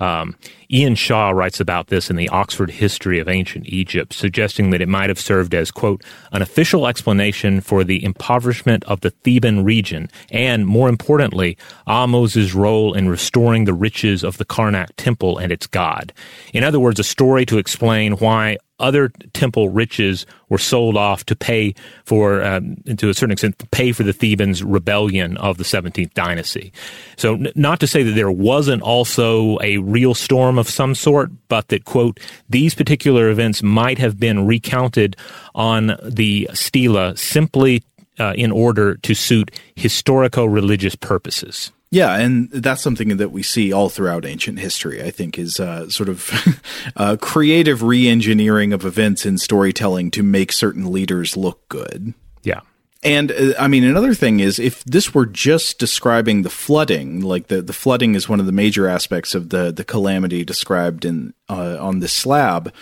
Um, 0.00 0.36
Ian 0.70 0.94
Shaw 0.94 1.30
writes 1.30 1.60
about 1.60 1.86
this 1.86 2.10
in 2.10 2.16
the 2.16 2.28
Oxford 2.28 2.70
History 2.70 3.18
of 3.18 3.28
Ancient 3.28 3.66
Egypt, 3.66 4.12
suggesting 4.12 4.70
that 4.70 4.82
it 4.82 4.88
might 4.88 5.08
have 5.08 5.20
served 5.20 5.54
as, 5.54 5.70
quote, 5.70 6.02
an 6.32 6.42
official 6.42 6.86
explanation 6.86 7.60
for 7.60 7.84
the 7.84 8.04
impoverishment 8.04 8.84
of 8.84 9.00
the 9.00 9.10
Theban 9.10 9.64
region 9.64 10.10
and, 10.30 10.66
more 10.66 10.88
importantly, 10.88 11.56
Ahmose's 11.86 12.54
role 12.54 12.92
in 12.92 13.08
restoring 13.08 13.64
the 13.64 13.72
riches 13.72 14.24
of 14.24 14.38
the 14.38 14.44
Karnak 14.44 14.88
temple 14.96 15.38
and 15.38 15.52
its 15.52 15.66
god. 15.66 16.12
In 16.52 16.64
other 16.64 16.80
words, 16.80 16.98
a 16.98 17.04
story 17.04 17.46
to 17.46 17.58
explain 17.58 18.14
why 18.14 18.58
other 18.78 19.10
temple 19.32 19.68
riches 19.68 20.26
were 20.48 20.58
sold 20.58 20.96
off 20.96 21.24
to 21.26 21.36
pay 21.36 21.74
for, 22.04 22.42
um, 22.42 22.76
to 22.96 23.08
a 23.08 23.14
certain 23.14 23.32
extent, 23.32 23.70
pay 23.70 23.92
for 23.92 24.02
the 24.02 24.12
Thebans' 24.12 24.62
rebellion 24.62 25.36
of 25.36 25.58
the 25.58 25.64
17th 25.64 26.12
dynasty. 26.14 26.72
So, 27.16 27.34
n- 27.34 27.52
not 27.54 27.80
to 27.80 27.86
say 27.86 28.02
that 28.02 28.12
there 28.12 28.30
wasn't 28.30 28.82
also 28.82 29.58
a 29.60 29.78
real 29.78 30.14
storm 30.14 30.58
of 30.58 30.68
some 30.68 30.94
sort, 30.94 31.30
but 31.48 31.68
that, 31.68 31.84
quote, 31.84 32.18
these 32.48 32.74
particular 32.74 33.30
events 33.30 33.62
might 33.62 33.98
have 33.98 34.18
been 34.18 34.46
recounted 34.46 35.16
on 35.54 35.96
the 36.02 36.48
stela 36.52 37.16
simply 37.16 37.82
uh, 38.18 38.32
in 38.36 38.52
order 38.52 38.96
to 38.98 39.14
suit 39.14 39.50
historico 39.76 40.52
religious 40.52 40.94
purposes. 40.94 41.72
Yeah, 41.90 42.16
and 42.16 42.50
that's 42.50 42.82
something 42.82 43.16
that 43.16 43.30
we 43.30 43.42
see 43.42 43.72
all 43.72 43.88
throughout 43.88 44.24
ancient 44.24 44.58
history. 44.58 45.02
I 45.02 45.10
think 45.10 45.38
is 45.38 45.60
uh, 45.60 45.88
sort 45.88 46.08
of 46.08 46.60
uh, 46.96 47.16
creative 47.20 47.82
re-engineering 47.82 48.72
of 48.72 48.84
events 48.84 49.24
in 49.24 49.38
storytelling 49.38 50.10
to 50.12 50.22
make 50.22 50.50
certain 50.50 50.90
leaders 50.90 51.36
look 51.36 51.68
good. 51.68 52.14
Yeah. 52.42 52.60
And 53.04 53.30
uh, 53.30 53.52
I 53.58 53.68
mean, 53.68 53.84
another 53.84 54.14
thing 54.14 54.40
is 54.40 54.58
if 54.58 54.82
this 54.84 55.14
were 55.14 55.26
just 55.26 55.78
describing 55.78 56.42
the 56.42 56.50
flooding, 56.50 57.20
like 57.20 57.46
the, 57.46 57.62
the 57.62 57.72
flooding 57.72 58.14
is 58.14 58.28
one 58.28 58.40
of 58.40 58.46
the 58.46 58.52
major 58.52 58.88
aspects 58.88 59.34
of 59.34 59.50
the 59.50 59.70
the 59.70 59.84
calamity 59.84 60.44
described 60.44 61.04
in 61.04 61.34
uh, 61.48 61.76
on 61.78 62.00
this 62.00 62.12
slab 62.12 62.72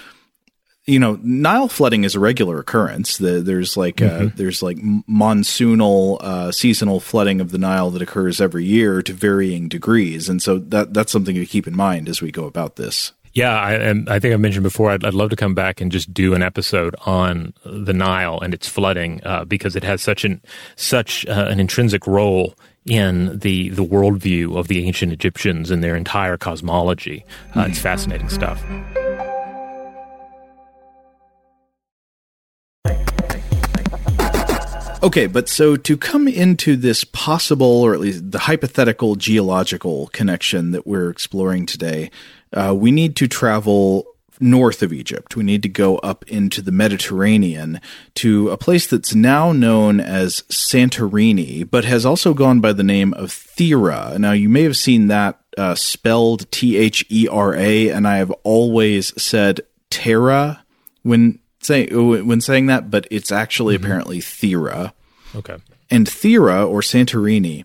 you 0.85 0.99
know, 0.99 1.19
Nile 1.23 1.69
flooding 1.69 2.05
is 2.05 2.15
a 2.15 2.21
regular 2.21 2.59
occurrence. 2.59 3.19
The, 3.19 3.41
there's 3.41 3.77
like 3.77 4.03
uh, 4.03 4.11
mm-hmm. 4.11 4.37
there's 4.37 4.63
like 4.63 4.79
monsoonal, 4.79 6.19
uh, 6.21 6.51
seasonal 6.51 6.99
flooding 6.99 7.41
of 7.41 7.53
the 7.53 7.59
Nile 7.59 7.91
that 7.91 8.03
occurs 8.03 8.41
every 8.41 8.65
year 8.65 9.01
to 9.03 9.13
varying 9.13 9.69
degrees, 9.69 10.29
and 10.29 10.43
so 10.43 10.59
that 10.59 10.93
that's 10.93 11.13
something 11.13 11.37
to 11.37 11.47
keep 11.47 11.67
in 11.69 11.77
mind 11.77 12.09
as 12.09 12.21
we 12.21 12.33
go 12.33 12.47
about 12.47 12.77
this. 12.77 13.13
Yeah, 13.35 13.59
I, 13.59 13.73
and 13.75 14.11
I 14.11 14.19
think 14.19 14.35
I 14.35 14.37
mentioned 14.37 14.65
before. 14.65 14.91
I'd, 14.91 15.05
I'd, 15.05 15.15
love 15.15 15.31
to 15.31 15.37
come 15.37 15.55
back 15.55 15.81
and 15.81 15.91
just 15.91 16.13
do 16.13 16.35
an 16.35 16.43
episode 16.43 16.95
on 17.07 17.55
the 17.65 17.95
Nile 17.95 18.39
and 18.41 18.53
its 18.53 18.69
flooding 18.69 19.23
uh, 19.25 19.47
because 19.47 19.75
it 19.75 19.85
has 19.85 20.03
such 20.03 20.25
an 20.25 20.43
such 20.77 21.25
uh, 21.27 21.47
an 21.49 21.59
intrinsic 21.61 22.07
role 22.07 22.55
in 22.85 23.39
the 23.39 23.69
the 23.71 23.85
worldview 23.85 24.57
of 24.59 24.67
the 24.67 24.85
ancient 24.85 25.13
Egyptians 25.13 25.71
and 25.71 25.83
their 25.83 25.95
entire 25.97 26.37
cosmology. 26.37 27.25
Uh, 27.55 27.67
it's 27.69 27.79
fascinating 27.79 28.29
stuff. 28.29 28.63
Okay, 35.03 35.27
but 35.27 35.49
so 35.49 35.77
to 35.77 35.97
come 35.97 36.29
into 36.29 36.77
this 36.77 37.03
possible, 37.03 37.67
or 37.67 37.93
at 37.93 37.99
least 37.99 38.31
the 38.31 38.39
hypothetical 38.39 39.17
geological 39.17 40.07
connection 40.09 40.71
that 40.71 40.87
we're 40.87 41.11
exploring 41.11 41.67
today, 41.67 42.09
uh, 42.53 42.73
we 42.77 42.93
need 42.93 43.17
to 43.17 43.27
travel 43.27 44.07
north 44.39 44.81
of 44.81 44.93
Egypt. 44.93 45.35
We 45.35 45.43
need 45.43 45.63
to 45.65 45.69
go 45.69 45.99
up 45.99 46.25
into 46.29 46.63
the 46.63 46.71
Mediterranean 46.71 47.81
to 48.17 48.51
a 48.51 48.57
place 48.57 48.87
that's 48.87 49.13
now 49.15 49.51
known 49.51 49.99
as 49.99 50.43
Santorini, 50.43 51.69
but 51.69 51.85
has 51.85 52.07
also 52.07 52.33
gone 52.33 52.61
by 52.61 52.73
the 52.73 52.85
name 52.85 53.13
of 53.15 53.31
Thera. 53.31 54.17
Now, 54.19 54.33
you 54.33 54.49
may 54.49 54.63
have 54.63 54.77
seen 54.77 55.09
that 55.09 55.41
uh, 55.59 55.75
spelled 55.75 56.49
T 56.53 56.77
H 56.77 57.05
E 57.09 57.27
R 57.29 57.55
A, 57.55 57.89
and 57.89 58.07
I 58.07 58.19
have 58.19 58.31
always 58.45 59.21
said 59.21 59.63
Terra 59.91 60.65
when 61.03 61.41
say 61.63 61.87
when 61.87 62.41
saying 62.41 62.67
that, 62.67 62.91
but 62.91 63.07
it's 63.11 63.33
actually 63.33 63.77
mm-hmm. 63.77 63.85
apparently 63.85 64.19
Thera. 64.19 64.93
Okay. 65.35 65.57
And 65.91 66.07
Thera 66.07 66.69
or 66.69 66.81
Santorini 66.81 67.65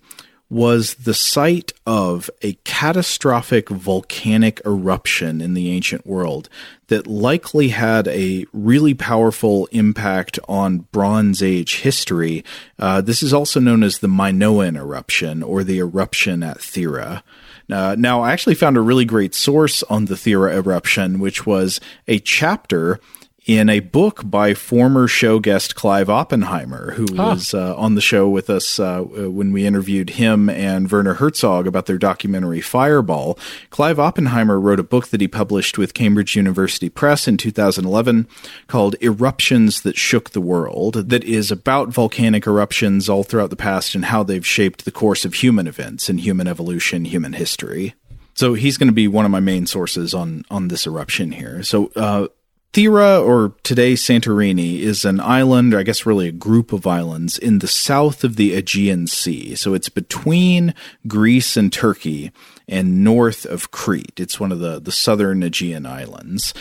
was 0.50 0.94
the 0.96 1.14
site 1.14 1.74
of 1.86 2.30
a 2.42 2.54
catastrophic 2.64 3.68
volcanic 3.70 4.62
eruption 4.66 5.42
in 5.42 5.54
the 5.54 5.70
ancient 5.72 6.08
world 6.08 6.48
that 6.88 7.06
likely 7.06 7.70
had 7.70 8.08
a 8.08 8.46
really 8.54 8.94
powerful 8.94 9.68
impact 9.74 10.40
on 10.48 10.80
Bronze 10.94 11.44
Age 11.44 11.82
history. 11.82 12.46
Uh, 12.80 13.02
this 13.02 13.22
is 13.22 13.34
also 13.34 13.60
known 13.60 13.84
as 13.84 14.00
the 14.00 14.08
Minoan 14.08 14.78
eruption 14.78 15.44
or 15.44 15.66
the 15.66 15.80
eruption 15.80 16.44
at 16.44 16.60
Thera. 16.60 17.24
Uh, 17.70 17.96
now, 17.98 18.22
I 18.22 18.32
actually 18.32 18.56
found 18.56 18.78
a 18.78 18.82
really 18.82 19.04
great 19.04 19.36
source 19.36 19.84
on 19.84 20.06
the 20.06 20.16
Thera 20.16 20.56
eruption, 20.56 21.20
which 21.20 21.46
was 21.46 21.82
a 22.08 22.20
chapter 22.20 23.02
in 23.48 23.70
a 23.70 23.80
book 23.80 24.30
by 24.30 24.54
former 24.54 25.08
show 25.08 25.40
guest 25.40 25.74
Clive 25.74 26.10
Oppenheimer, 26.10 26.92
who 26.92 27.06
ah. 27.18 27.32
was 27.34 27.54
uh, 27.54 27.74
on 27.78 27.96
the 27.96 28.02
show 28.02 28.28
with 28.28 28.50
us 28.50 28.78
uh, 28.78 29.02
when 29.02 29.54
we 29.54 29.66
interviewed 29.66 30.12
him 30.12 30.50
and 30.50 30.92
Werner 30.92 31.14
Herzog 31.14 31.66
about 31.66 31.86
their 31.86 31.98
documentary 31.98 32.60
Fireball. 32.60 33.40
Clive 33.70 34.00
Oppenheimer 34.00 34.60
wrote 34.60 34.82
a 34.82 34.84
book 34.84 35.08
that 35.08 35.22
he 35.22 35.30
published 35.30 35.78
with 35.78 35.94
Cambridge 35.94 36.36
University 36.36 36.90
Press 36.90 37.26
in 37.26 37.38
2011 37.38 38.28
called 38.68 38.98
Eruptions 39.02 39.82
That 39.82 39.96
Shook 39.96 40.32
the 40.32 40.42
World, 40.42 41.10
that 41.10 41.24
is 41.24 41.50
about 41.50 41.88
volcanic 41.88 42.46
eruptions 42.46 43.08
all 43.08 43.24
throughout 43.24 43.50
the 43.50 43.56
past 43.56 43.96
and 43.96 44.06
how 44.06 44.24
they've 44.24 44.46
shaped 44.46 44.84
the 44.84 44.92
course 44.92 45.24
of 45.24 45.36
human 45.36 45.68
events 45.68 46.10
and 46.10 46.20
human 46.20 46.48
evolution, 46.48 47.06
human 47.06 47.32
history. 47.32 47.96
So 48.34 48.54
he's 48.54 48.78
going 48.78 48.88
to 48.88 48.94
be 48.94 49.08
one 49.08 49.26
of 49.26 49.32
my 49.32 49.40
main 49.40 49.66
sources 49.66 50.14
on 50.14 50.46
on 50.52 50.68
this 50.68 50.86
eruption 50.86 51.32
here. 51.32 51.64
So 51.64 51.92
uh, 51.96 52.28
Thera, 52.74 53.24
or 53.26 53.56
today 53.64 53.94
Santorini, 53.94 54.80
is 54.80 55.04
an 55.04 55.20
island, 55.20 55.74
or 55.74 55.80
I 55.80 55.84
guess 55.84 56.06
really 56.06 56.28
a 56.28 56.32
group 56.32 56.74
of 56.74 56.86
islands, 56.86 57.38
in 57.38 57.60
the 57.60 57.68
south 57.68 58.24
of 58.24 58.36
the 58.36 58.54
Aegean 58.54 59.08
Sea. 59.08 59.56
So 59.56 59.74
it's 59.74 59.90
between 59.90 60.76
Greece 61.08 61.58
and 61.58 61.74
Turkey 61.74 62.32
and 62.68 63.04
north 63.04 63.46
of 63.46 63.72
Crete. 63.72 64.20
It's 64.20 64.40
one 64.40 64.52
of 64.52 64.60
the, 64.60 64.80
the 64.80 64.92
southern 64.92 65.42
Aegean 65.42 65.86
islands. 65.86 66.54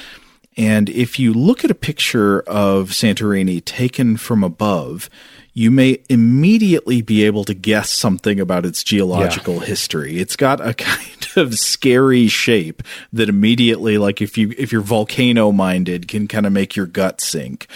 And 0.57 0.89
if 0.89 1.19
you 1.19 1.35
look 1.35 1.65
at 1.65 1.71
a 1.71 1.75
picture 1.75 2.41
of 2.41 2.91
Santorini 2.91 3.63
taken 3.63 4.17
from 4.17 4.43
above, 4.43 5.11
you 5.57 5.71
may 5.71 5.99
immediately 6.11 7.01
be 7.01 7.25
able 7.25 7.43
to 7.43 7.55
guess 7.55 7.89
something 7.89 8.39
about 8.39 8.67
its 8.67 8.85
geological 8.85 9.55
yeah. 9.55 9.65
history. 9.65 10.19
It's 10.19 10.37
got 10.37 10.61
a 10.61 10.75
kind 10.75 11.29
of 11.35 11.59
scary 11.59 12.29
shape 12.29 12.83
that 13.15 13.31
immediately, 13.31 13.97
like 13.97 14.21
if 14.21 14.37
you 14.37 14.53
if 14.59 14.71
you're 14.71 14.83
volcano 14.83 15.53
minded, 15.53 16.09
can 16.09 16.29
kind 16.29 16.45
of 16.45 16.53
make 16.53 16.77
your 16.77 16.85
gut 16.85 17.23
sink. 17.23 17.69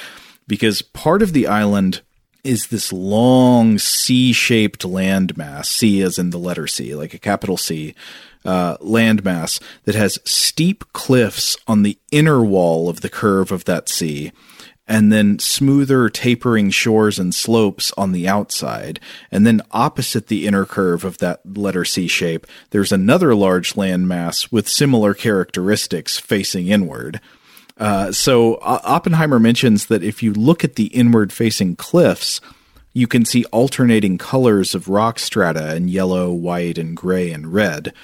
Because 0.46 0.82
part 0.82 1.22
of 1.22 1.32
the 1.32 1.46
island 1.46 2.02
is 2.44 2.66
this 2.66 2.92
long 2.92 3.78
C-shaped 3.78 4.82
landmass, 4.82 5.66
C 5.66 6.02
as 6.02 6.18
in 6.18 6.30
the 6.30 6.38
letter 6.38 6.66
C, 6.66 6.94
like 6.94 7.14
a 7.14 7.18
capital 7.18 7.56
C, 7.56 7.94
uh, 8.44 8.76
landmass 8.78 9.58
that 9.84 9.94
has 9.94 10.18
steep 10.26 10.84
cliffs 10.92 11.56
on 11.66 11.82
the 11.82 11.96
inner 12.12 12.44
wall 12.44 12.90
of 12.90 13.00
the 13.00 13.08
curve 13.08 13.50
of 13.50 13.64
that 13.64 13.88
C 13.88 14.32
and 14.90 15.12
then 15.12 15.38
smoother 15.38 16.08
tapering 16.08 16.68
shores 16.68 17.20
and 17.20 17.32
slopes 17.32 17.92
on 17.96 18.10
the 18.10 18.26
outside. 18.26 18.98
And 19.30 19.46
then 19.46 19.62
opposite 19.70 20.26
the 20.26 20.48
inner 20.48 20.66
curve 20.66 21.04
of 21.04 21.18
that 21.18 21.40
letter 21.56 21.84
C 21.84 22.08
shape, 22.08 22.44
there's 22.70 22.90
another 22.90 23.36
large 23.36 23.74
landmass 23.74 24.50
with 24.50 24.68
similar 24.68 25.14
characteristics 25.14 26.18
facing 26.18 26.66
inward. 26.66 27.20
Uh, 27.78 28.10
so 28.10 28.58
Oppenheimer 28.62 29.38
mentions 29.38 29.86
that 29.86 30.02
if 30.02 30.24
you 30.24 30.32
look 30.32 30.64
at 30.64 30.74
the 30.74 30.86
inward 30.86 31.32
facing 31.32 31.76
cliffs, 31.76 32.40
you 32.92 33.06
can 33.06 33.24
see 33.24 33.44
alternating 33.52 34.18
colors 34.18 34.74
of 34.74 34.88
rock 34.88 35.20
strata 35.20 35.76
in 35.76 35.86
yellow, 35.86 36.32
white, 36.32 36.78
and 36.78 36.96
gray 36.96 37.30
and 37.30 37.54
red. 37.54 37.94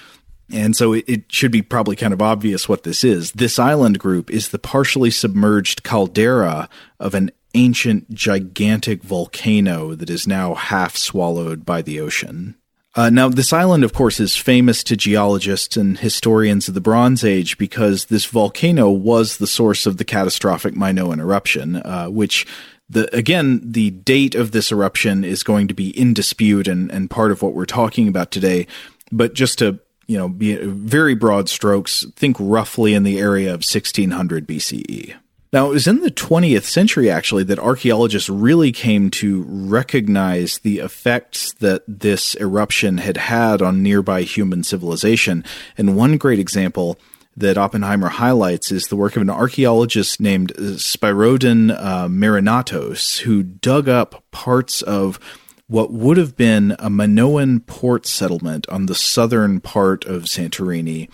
And 0.50 0.76
so 0.76 0.92
it, 0.92 1.04
it, 1.08 1.32
should 1.32 1.50
be 1.50 1.62
probably 1.62 1.96
kind 1.96 2.12
of 2.12 2.22
obvious 2.22 2.68
what 2.68 2.84
this 2.84 3.02
is. 3.02 3.32
This 3.32 3.58
island 3.58 3.98
group 3.98 4.30
is 4.30 4.50
the 4.50 4.58
partially 4.58 5.10
submerged 5.10 5.82
caldera 5.82 6.68
of 7.00 7.14
an 7.14 7.32
ancient, 7.54 8.12
gigantic 8.14 9.02
volcano 9.02 9.94
that 9.94 10.10
is 10.10 10.26
now 10.26 10.54
half 10.54 10.96
swallowed 10.96 11.64
by 11.64 11.82
the 11.82 12.00
ocean. 12.00 12.54
Uh, 12.94 13.10
now, 13.10 13.28
this 13.28 13.52
island, 13.52 13.84
of 13.84 13.92
course, 13.92 14.20
is 14.20 14.36
famous 14.36 14.82
to 14.82 14.96
geologists 14.96 15.76
and 15.76 15.98
historians 15.98 16.66
of 16.66 16.72
the 16.74 16.80
Bronze 16.80 17.24
Age 17.24 17.58
because 17.58 18.06
this 18.06 18.24
volcano 18.24 18.90
was 18.90 19.36
the 19.36 19.46
source 19.46 19.84
of 19.84 19.98
the 19.98 20.04
catastrophic 20.04 20.74
Minoan 20.74 21.20
eruption, 21.20 21.76
uh, 21.76 22.06
which 22.06 22.46
the 22.88 23.14
again 23.14 23.60
the 23.62 23.90
date 23.90 24.34
of 24.34 24.52
this 24.52 24.72
eruption 24.72 25.24
is 25.24 25.42
going 25.42 25.68
to 25.68 25.74
be 25.74 25.90
in 25.98 26.14
dispute 26.14 26.68
and, 26.68 26.90
and 26.90 27.10
part 27.10 27.32
of 27.32 27.42
what 27.42 27.52
we're 27.52 27.66
talking 27.66 28.08
about 28.08 28.30
today. 28.30 28.66
But 29.12 29.34
just 29.34 29.58
to 29.58 29.78
you 30.06 30.16
know 30.16 30.28
be 30.28 30.56
very 30.56 31.14
broad 31.14 31.48
strokes, 31.48 32.04
think 32.16 32.36
roughly 32.38 32.94
in 32.94 33.02
the 33.02 33.18
area 33.18 33.48
of 33.48 33.64
1600 33.64 34.46
BCE. 34.46 35.14
Now, 35.52 35.66
it 35.70 35.74
was 35.74 35.86
in 35.86 36.00
the 36.00 36.10
20th 36.10 36.64
century, 36.64 37.08
actually, 37.08 37.44
that 37.44 37.58
archaeologists 37.58 38.28
really 38.28 38.72
came 38.72 39.10
to 39.12 39.44
recognize 39.48 40.58
the 40.58 40.80
effects 40.80 41.52
that 41.54 41.82
this 41.86 42.34
eruption 42.36 42.98
had 42.98 43.16
had 43.16 43.62
on 43.62 43.82
nearby 43.82 44.22
human 44.22 44.64
civilization. 44.64 45.44
And 45.78 45.96
one 45.96 46.18
great 46.18 46.40
example 46.40 46.98
that 47.36 47.58
Oppenheimer 47.58 48.08
highlights 48.08 48.72
is 48.72 48.88
the 48.88 48.96
work 48.96 49.14
of 49.14 49.22
an 49.22 49.30
archaeologist 49.30 50.20
named 50.20 50.52
Spyridon 50.54 51.70
uh, 51.70 52.08
Marinatos, 52.08 53.20
who 53.20 53.42
dug 53.42 53.88
up 53.88 54.24
parts 54.32 54.82
of 54.82 55.20
what 55.68 55.92
would 55.92 56.16
have 56.16 56.36
been 56.36 56.76
a 56.78 56.88
Minoan 56.88 57.60
port 57.60 58.06
settlement 58.06 58.68
on 58.68 58.86
the 58.86 58.94
southern 58.94 59.60
part 59.60 60.04
of 60.04 60.24
Santorini 60.24 61.08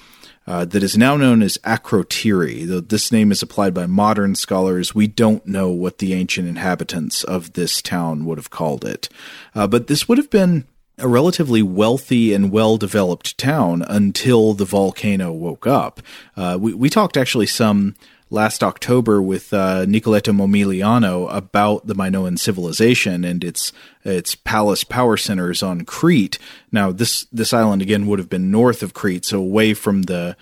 uh, 0.47 0.65
that 0.65 0.83
is 0.83 0.97
now 0.97 1.17
known 1.17 1.43
as 1.43 1.59
Akrotiri. 1.59 2.67
Though 2.67 2.81
this 2.81 3.13
name 3.13 3.31
is 3.31 3.43
applied 3.43 3.75
by 3.75 3.87
modern 3.87 4.35
scholars, 4.35 4.95
we 4.95 5.07
don't 5.07 5.47
know 5.47 5.71
what 5.71 5.99
the 5.99 6.15
ancient 6.15 6.49
inhabitants 6.49 7.25
of 7.25 7.53
this 7.55 7.81
town 7.81 8.25
would 8.25 8.39
have 8.39 8.51
called 8.51 8.85
it. 8.85 9.09
Uh, 9.55 9.67
but 9.67 9.87
this 9.87 10.09
would 10.09 10.19
have 10.19 10.31
been 10.31 10.67
a 10.99 11.09
relatively 11.09 11.63
wealthy 11.63 12.35
and 12.35 12.51
well 12.51 12.77
developed 12.77 13.39
town 13.39 13.83
until 13.89 14.53
the 14.53 14.65
volcano 14.65 15.33
woke 15.33 15.67
up. 15.67 16.01
Uh, 16.37 16.59
we, 16.61 16.75
we 16.75 16.91
talked 16.91 17.17
actually 17.17 17.47
some 17.47 17.95
last 18.33 18.65
October 18.65 19.21
with 19.21 19.53
uh, 19.53 19.85
Nicoletta 19.85 20.35
Momigliano 20.35 21.33
about 21.33 21.87
the 21.87 21.95
Minoan 21.95 22.37
civilization 22.39 23.25
and 23.25 23.45
its 23.45 23.73
its 24.05 24.35
palace 24.35 24.83
power 24.83 25.17
centers 25.17 25.63
on 25.63 25.85
Crete. 25.85 26.39
Now, 26.73 26.91
this 26.91 27.27
this 27.31 27.53
island 27.53 27.83
again 27.83 28.07
would 28.07 28.19
have 28.19 28.31
been 28.31 28.51
north 28.51 28.83
of 28.83 28.95
Crete, 28.95 29.27
so 29.27 29.39
away 29.39 29.75
from 29.75 30.03
the 30.03 30.37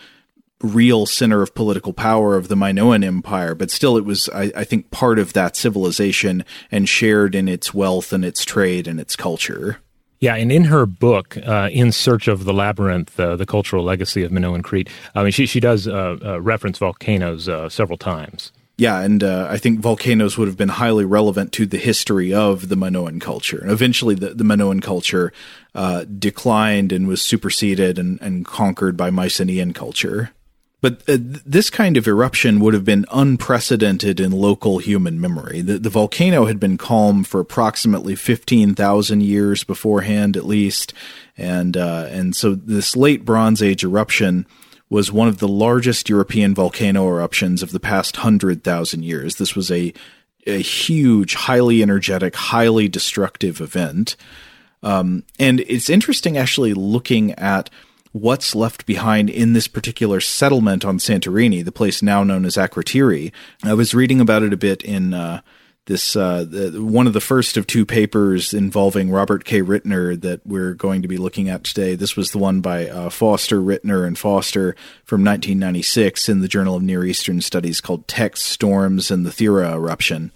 real 0.63 1.07
center 1.07 1.43
of 1.43 1.55
political 1.55 1.93
power 1.93 2.37
of 2.37 2.49
the 2.49 2.57
Minoan 2.57 3.03
Empire, 3.03 3.55
but 3.55 3.71
still 3.71 3.97
it 3.97 4.05
was, 4.05 4.29
I, 4.29 4.53
I 4.55 4.65
think, 4.65 4.91
part 4.91 5.19
of 5.19 5.33
that 5.33 5.57
civilization 5.57 6.45
and 6.71 6.89
shared 6.89 7.35
in 7.35 7.49
its 7.49 7.73
wealth 7.73 8.13
and 8.13 8.25
its 8.25 8.45
trade 8.45 8.87
and 8.87 9.01
its 9.01 9.17
culture. 9.17 9.81
Yeah, 10.21 10.35
and 10.35 10.53
in 10.53 10.65
her 10.65 10.85
book, 10.85 11.39
uh, 11.47 11.71
"In 11.73 11.93
Search 11.93 12.29
of 12.29 12.45
the 12.45 12.53
Labyrinth: 12.53 13.19
uh, 13.19 13.37
The 13.37 13.47
Cultural 13.47 13.83
Legacy 13.83 14.23
of 14.23 14.31
Minoan 14.31 14.63
Crete," 14.63 14.91
I 15.15 15.23
mean, 15.23 15.33
she 15.33 15.47
she 15.47 15.61
does 15.61 15.89
uh, 15.89 16.19
uh 16.23 16.41
reference 16.41 16.77
volcanoes 16.77 17.49
uh, 17.49 17.71
several 17.71 17.97
times. 17.97 18.53
Yeah, 18.77 19.01
and 19.01 19.23
uh, 19.23 19.47
I 19.51 19.59
think 19.59 19.81
volcanoes 19.81 20.39
would 20.39 20.49
have 20.49 20.57
been 20.57 20.71
highly 20.71 21.05
relevant 21.05 21.53
to 21.53 21.67
the 21.67 21.79
history 21.79 22.33
of 22.33 22.71
the 22.71 22.77
Minoan 22.77 23.21
culture. 23.21 23.59
And 23.59 23.71
eventually, 23.71 24.15
the, 24.15 24.31
the 24.31 24.45
Minoan 24.45 24.81
culture 24.81 25.35
declined 26.19 26.91
and 26.91 27.07
was 27.07 27.21
superseded 27.21 27.99
and, 27.99 28.19
and 28.23 28.47
conquered 28.47 28.97
by 28.97 29.11
Mycenaean 29.11 29.75
culture. 29.75 30.31
But 30.81 31.03
uh, 31.09 31.19
this 31.21 31.69
kind 31.69 31.97
of 31.97 32.09
eruption 32.09 32.61
would 32.61 32.73
have 32.73 32.85
been 32.85 33.05
unprecedented 33.13 34.19
in 34.19 34.33
local 34.33 34.79
human 34.79 35.21
memory. 35.21 35.61
The, 35.61 35.79
the 35.79 35.91
volcano 35.91 36.47
had 36.47 36.59
been 36.59 36.79
calm 36.79 37.23
for 37.23 37.41
approximately 37.41 38.15
15,000 38.15 39.21
years 39.21 39.63
beforehand, 39.63 40.37
at 40.37 40.47
least. 40.47 40.95
And, 41.37 41.77
uh, 41.77 42.07
and 42.11 42.35
so 42.35 42.55
this 42.55 42.97
late 42.97 43.25
Bronze 43.25 43.63
Age 43.63 43.85
eruption 43.85 44.47
was 44.89 45.13
one 45.13 45.29
of 45.29 45.39
the 45.39 45.49
largest 45.49 46.09
European 46.09 46.55
volcano 46.55 47.07
eruptions 47.09 47.63
of 47.63 47.73
the 47.73 47.81
past 47.81 48.19
100,000 48.19 49.05
years. 49.05 49.37
This 49.37 49.55
was 49.55 49.71
a, 49.71 49.93
a 50.47 50.61
huge, 50.61 51.35
highly 51.35 51.83
energetic, 51.83 52.35
highly 52.35 52.89
destructive 52.89 53.61
event. 53.61 54.17
Um, 54.83 55.25
and 55.39 55.61
it's 55.61 55.91
interesting 55.91 56.39
actually 56.39 56.73
looking 56.73 57.33
at 57.33 57.69
what's 58.13 58.55
left 58.55 58.87
behind 58.87 59.31
in 59.31 59.53
this 59.53 59.69
particular 59.69 60.21
settlement 60.21 60.85
on 60.85 60.99
Santorini, 60.99 61.65
the 61.65 61.73
place 61.73 62.03
now 62.03 62.25
known 62.25 62.45
as 62.45 62.57
Akrotiri. 62.57 63.33
I 63.63 63.75
was 63.75 63.95
reading 63.95 64.21
about 64.21 64.43
it 64.43 64.53
a 64.53 64.57
bit 64.57 64.83
in 64.83 65.15
uh, 65.15 65.43
this 65.87 66.15
uh, 66.15 66.45
the, 66.45 66.83
one 66.83 67.07
of 67.07 67.13
the 67.13 67.21
first 67.21 67.57
of 67.57 67.67
two 67.67 67.85
papers 67.85 68.53
involving 68.53 69.11
Robert 69.11 69.45
K. 69.45 69.63
Ritner 69.63 70.21
that 70.21 70.45
we're 70.47 70.75
going 70.75 71.03
to 71.03 71.09
be 71.09 71.17
looking 71.17 71.49
at 71.49 71.65
today. 71.65 71.95
This 71.95 72.17
was 72.17 72.31
the 72.31 72.39
one 72.39 72.61
by 72.61 72.89
uh, 72.89 73.11
Foster, 73.11 73.61
Ritner, 73.61 74.07
and 74.07 74.19
Foster 74.19 74.77
from 75.05 75.25
1996 75.25 76.29
in 76.29 76.41
the 76.41 76.49
Journal 76.49 76.77
of 76.77 76.83
Near 76.83 77.05
Eastern 77.05 77.41
Studies 77.41 77.81
called 77.81 78.07
Text 78.07 78.45
Storms 78.45 79.11
and 79.11 79.25
the 79.25 79.31
Thera 79.31 79.73
Eruption. 79.73 80.33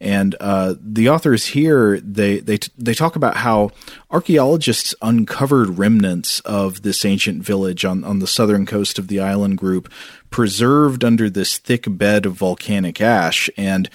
And 0.00 0.36
uh, 0.40 0.74
the 0.80 1.08
authors 1.08 1.46
here 1.46 2.00
they 2.00 2.40
they 2.40 2.58
they 2.76 2.94
talk 2.94 3.16
about 3.16 3.36
how 3.38 3.70
archaeologists 4.10 4.94
uncovered 5.00 5.78
remnants 5.78 6.40
of 6.40 6.82
this 6.82 7.04
ancient 7.04 7.42
village 7.42 7.84
on 7.84 8.04
on 8.04 8.18
the 8.18 8.26
southern 8.26 8.66
coast 8.66 8.98
of 8.98 9.08
the 9.08 9.20
island 9.20 9.58
group, 9.58 9.90
preserved 10.30 11.04
under 11.04 11.30
this 11.30 11.58
thick 11.58 11.84
bed 11.88 12.26
of 12.26 12.34
volcanic 12.34 13.00
ash, 13.00 13.48
and 13.56 13.88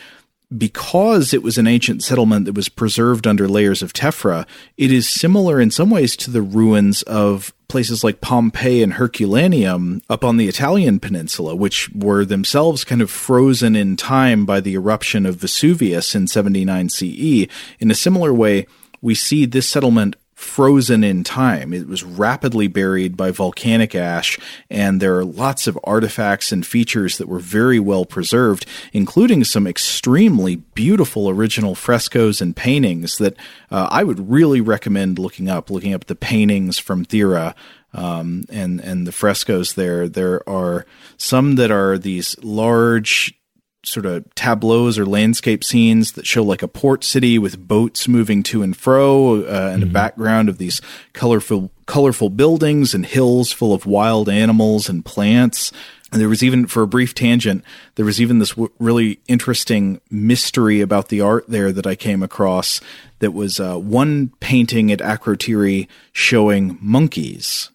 because 0.58 1.34
it 1.34 1.44
was 1.44 1.58
an 1.58 1.68
ancient 1.68 2.04
settlement 2.04 2.46
that 2.46 2.56
was 2.56 2.70
preserved 2.70 3.28
under 3.28 3.48
layers 3.48 3.84
of 3.84 3.94
tephra, 3.94 4.48
it 4.78 4.92
is 4.92 5.08
similar 5.08 5.62
in 5.62 5.70
some 5.70 5.90
ways 5.90 6.16
to 6.18 6.32
the 6.32 6.42
ruins 6.42 7.04
of 7.04 7.54
places 7.68 8.04
like 8.04 8.20
Pompeii 8.20 8.82
and 8.82 8.94
Herculaneum 8.94 10.02
up 10.10 10.24
on 10.24 10.38
the 10.38 10.48
Italian 10.48 11.00
peninsula, 11.00 11.56
which 11.56 11.90
were 11.94 12.26
themselves 12.26 12.84
kind 12.84 13.02
of 13.02 13.12
frozen 13.12 13.76
in 13.76 13.96
time 13.96 14.46
by 14.46 14.60
the 14.60 14.74
eruption 14.74 15.28
of 15.28 15.36
Vesuvius 15.36 16.16
in 16.16 16.28
79 16.28 16.90
CE. 16.90 17.48
In 17.80 17.92
a 17.92 17.96
similar 17.96 18.34
way, 18.34 18.66
we 19.02 19.14
see 19.14 19.46
this 19.46 19.70
settlement 19.70 20.16
frozen 20.40 21.04
in 21.04 21.22
time. 21.22 21.74
It 21.74 21.86
was 21.86 22.02
rapidly 22.02 22.68
buried 22.68 23.18
by 23.18 23.30
volcanic 23.30 23.94
ash, 23.94 24.40
and 24.70 25.02
there 25.02 25.18
are 25.18 25.26
lots 25.26 25.68
of 25.68 25.78
artifacts 25.84 26.54
and 26.54 26.66
features 26.66 27.18
that 27.18 27.28
were 27.28 27.40
very 27.40 27.78
well 27.78 28.06
preserved, 28.06 28.66
including 28.94 29.44
some 29.44 29.68
extremely 29.68 30.56
beautiful 30.56 31.30
original 31.30 31.76
frescoes 31.76 32.40
and 32.40 32.56
paintings 32.56 33.18
that 33.18 33.36
uh, 33.70 33.90
I 33.92 34.06
would 34.06 34.30
really 34.30 34.62
recommend 34.62 35.20
looking 35.20 35.50
up. 35.50 35.70
Looking 35.70 35.94
up 35.94 36.06
the 36.06 36.16
paintings 36.16 36.80
from 36.80 37.06
Thera. 37.06 37.54
Um, 37.92 38.46
and 38.52 38.80
and 38.82 39.08
the 39.08 39.12
frescoes 39.12 39.74
there. 39.74 40.08
There 40.08 40.48
are 40.48 40.86
some 41.18 41.56
that 41.56 41.72
are 41.72 41.98
these 41.98 42.38
large 42.44 43.39
sort 43.84 44.06
of 44.06 44.24
tableaus 44.36 45.00
or 45.00 45.06
landscape 45.06 45.64
scenes 45.64 46.14
that 46.14 46.28
show 46.28 46.44
like 46.44 46.62
a 46.62 46.68
port 46.68 47.04
city 47.04 47.40
with 47.40 47.68
boats 47.68 48.08
moving 48.08 48.44
to 48.44 48.62
and 48.62 48.76
fro 48.76 49.36
uh, 49.36 49.72
and 49.74 49.82
mm-hmm. 49.82 49.90
a 49.90 49.94
background 49.94 50.50
of 50.50 50.58
these 50.58 50.82
colorful 51.14 51.72
colorful 51.86 52.30
buildings 52.30 52.94
and 52.94 53.06
hills 53.06 53.52
full 53.52 53.74
of 53.74 53.86
wild 53.86 54.28
animals 54.28 54.90
and 54.90 55.06
plants 55.06 55.72
and 56.12 56.20
there 56.20 56.28
was 56.28 56.44
even 56.44 56.68
for 56.68 56.84
a 56.84 56.88
brief 56.88 57.16
tangent 57.16 57.64
there 57.96 58.06
was 58.06 58.20
even 58.20 58.40
this 58.40 58.50
w- 58.50 58.72
really 58.80 59.22
interesting 59.28 60.02
mystery 60.12 60.82
about 60.82 61.08
the 61.08 61.22
art 61.22 61.46
there 61.48 61.72
that 61.72 61.88
i 61.88 61.96
came 61.96 62.22
across 62.22 62.82
that 63.20 63.32
was 63.32 63.62
uh, 63.62 63.78
one 63.78 64.34
painting 64.42 64.92
at 64.92 65.00
akrotiri 65.00 65.88
showing 66.12 66.78
monkeys 66.82 67.72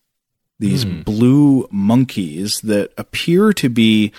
these 0.59 0.85
mm. 0.85 1.03
blue 1.05 1.67
monkeys 1.71 2.61
that 2.61 2.93
appear 2.99 3.53
to 3.55 3.69
be 3.69 4.12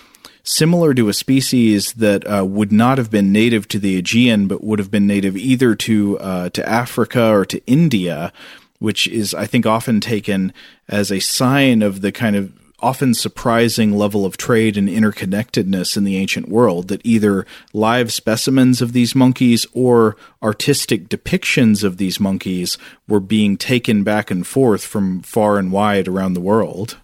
similar 0.45 0.93
to 0.93 1.09
a 1.09 1.13
species 1.13 1.91
that 1.93 2.23
uh, 2.25 2.45
would 2.45 2.71
not 2.71 2.97
have 2.97 3.11
been 3.11 3.33
native 3.33 3.67
to 3.69 3.79
the 3.79 3.97
Aegean, 3.97 4.47
but 4.47 4.63
would 4.63 4.79
have 4.79 4.91
been 4.91 5.07
native 5.07 5.35
either 5.35 5.75
to 5.75 6.17
uh, 6.19 6.49
to 6.51 6.67
Africa 6.69 7.29
or 7.29 7.45
to 7.45 7.65
India, 7.65 8.31
which 8.79 9.07
is, 9.07 9.33
I 9.33 9.45
think, 9.45 9.65
often 9.65 9.99
taken 9.99 10.53
as 10.87 11.11
a 11.11 11.19
sign 11.19 11.81
of 11.81 12.01
the 12.01 12.11
kind 12.11 12.35
of 12.35 12.53
often 12.79 13.13
surprising 13.13 13.97
level 13.97 14.25
of 14.25 14.37
trade 14.37 14.77
and 14.77 14.87
interconnectedness 14.87 15.97
in 15.97 16.03
the 16.03 16.17
ancient 16.17 16.47
world 16.49 16.89
that 16.89 17.01
either 17.03 17.45
live 17.73 18.13
specimens 18.13 18.81
of 18.81 18.93
these 18.93 19.15
monkeys 19.15 19.65
or 19.73 20.15
artistic 20.43 21.09
depictions 21.09 21.83
of 21.83 21.97
these 21.97 22.19
monkeys 22.19 22.77
were 23.07 23.19
being 23.19 23.57
taken 23.57 24.03
back 24.03 24.29
and 24.29 24.45
forth 24.45 24.85
from 24.85 25.21
far 25.21 25.57
and 25.57 25.71
wide 25.71 26.07
around 26.07 26.33
the 26.33 26.41
world. 26.41 26.97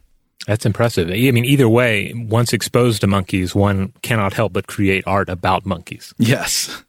That's 0.47 0.65
impressive. 0.65 1.09
I 1.09 1.31
mean, 1.31 1.45
either 1.45 1.69
way, 1.69 2.13
once 2.15 2.53
exposed 2.53 3.01
to 3.01 3.07
monkeys, 3.07 3.53
one 3.53 3.93
cannot 4.01 4.33
help 4.33 4.53
but 4.53 4.67
create 4.67 5.03
art 5.05 5.29
about 5.29 5.65
monkeys. 5.65 6.13
Yes. 6.17 6.83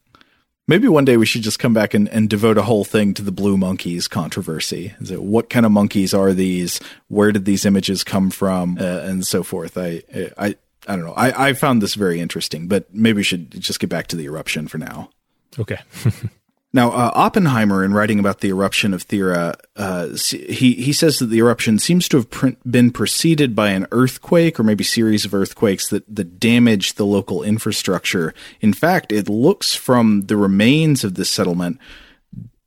Maybe 0.69 0.89
one 0.89 1.05
day 1.05 1.17
we 1.17 1.27
should 1.27 1.43
just 1.43 1.59
come 1.59 1.75
back 1.75 1.93
and, 1.93 2.09
and 2.09 2.31
devote 2.31 2.57
a 2.57 2.63
whole 2.63 2.85
thing 2.85 3.15
to 3.15 3.23
the 3.23 3.33
blue 3.33 3.57
monkeys 3.57 4.09
controversy. 4.09 4.95
Is 5.01 5.11
it, 5.11 5.23
what 5.23 5.51
kind 5.51 5.67
of 5.67 5.73
monkeys 5.73 6.15
are 6.15 6.33
these? 6.33 6.81
Where 7.09 7.33
did 7.33 7.45
these 7.45 7.67
images 7.67 8.05
come 8.05 8.31
from? 8.31 8.79
Uh, 8.81 9.01
and 9.01 9.27
so 9.27 9.43
forth. 9.43 9.77
I, 9.77 10.03
I, 10.39 10.57
I 10.87 10.97
don't 10.97 11.05
know. 11.05 11.15
I, 11.15 11.49
I 11.49 11.53
found 11.53 11.83
this 11.83 11.95
very 11.95 12.21
interesting, 12.21 12.69
but 12.69 12.93
maybe 12.95 13.17
we 13.17 13.23
should 13.23 13.51
just 13.61 13.81
get 13.81 13.91
back 13.91 14.07
to 14.09 14.17
the 14.17 14.25
eruption 14.25 14.69
for 14.69 14.79
now. 14.79 15.11
Okay. 15.59 15.79
Now, 16.75 16.91
uh, 16.91 17.11
Oppenheimer, 17.15 17.85
in 17.85 17.93
writing 17.93 18.19
about 18.19 18.41
the 18.41 18.49
eruption 18.49 18.95
of 18.95 19.07
Thera, 19.07 19.55
uh, 19.77 20.09
he 20.51 20.73
he 20.75 20.93
says 20.93 21.19
that 21.19 21.27
the 21.27 21.39
eruption 21.39 21.79
seems 21.79 22.09
to 22.09 22.17
have 22.17 22.57
been 22.69 22.91
preceded 22.91 23.55
by 23.55 23.71
an 23.71 23.87
earthquake 23.93 24.59
or 24.59 24.63
maybe 24.63 24.83
series 24.83 25.27
of 25.27 25.35
earthquakes 25.35 25.89
that 25.89 26.05
that 26.15 26.41
damaged 26.41 26.97
the 26.97 27.05
local 27.05 27.43
infrastructure. 27.43 28.33
In 28.63 28.73
fact, 28.73 29.13
it 29.13 29.29
looks 29.29 29.75
from 29.75 30.23
the 30.23 30.37
remains 30.37 31.05
of 31.05 31.15
this 31.15 31.31
settlement 31.31 31.79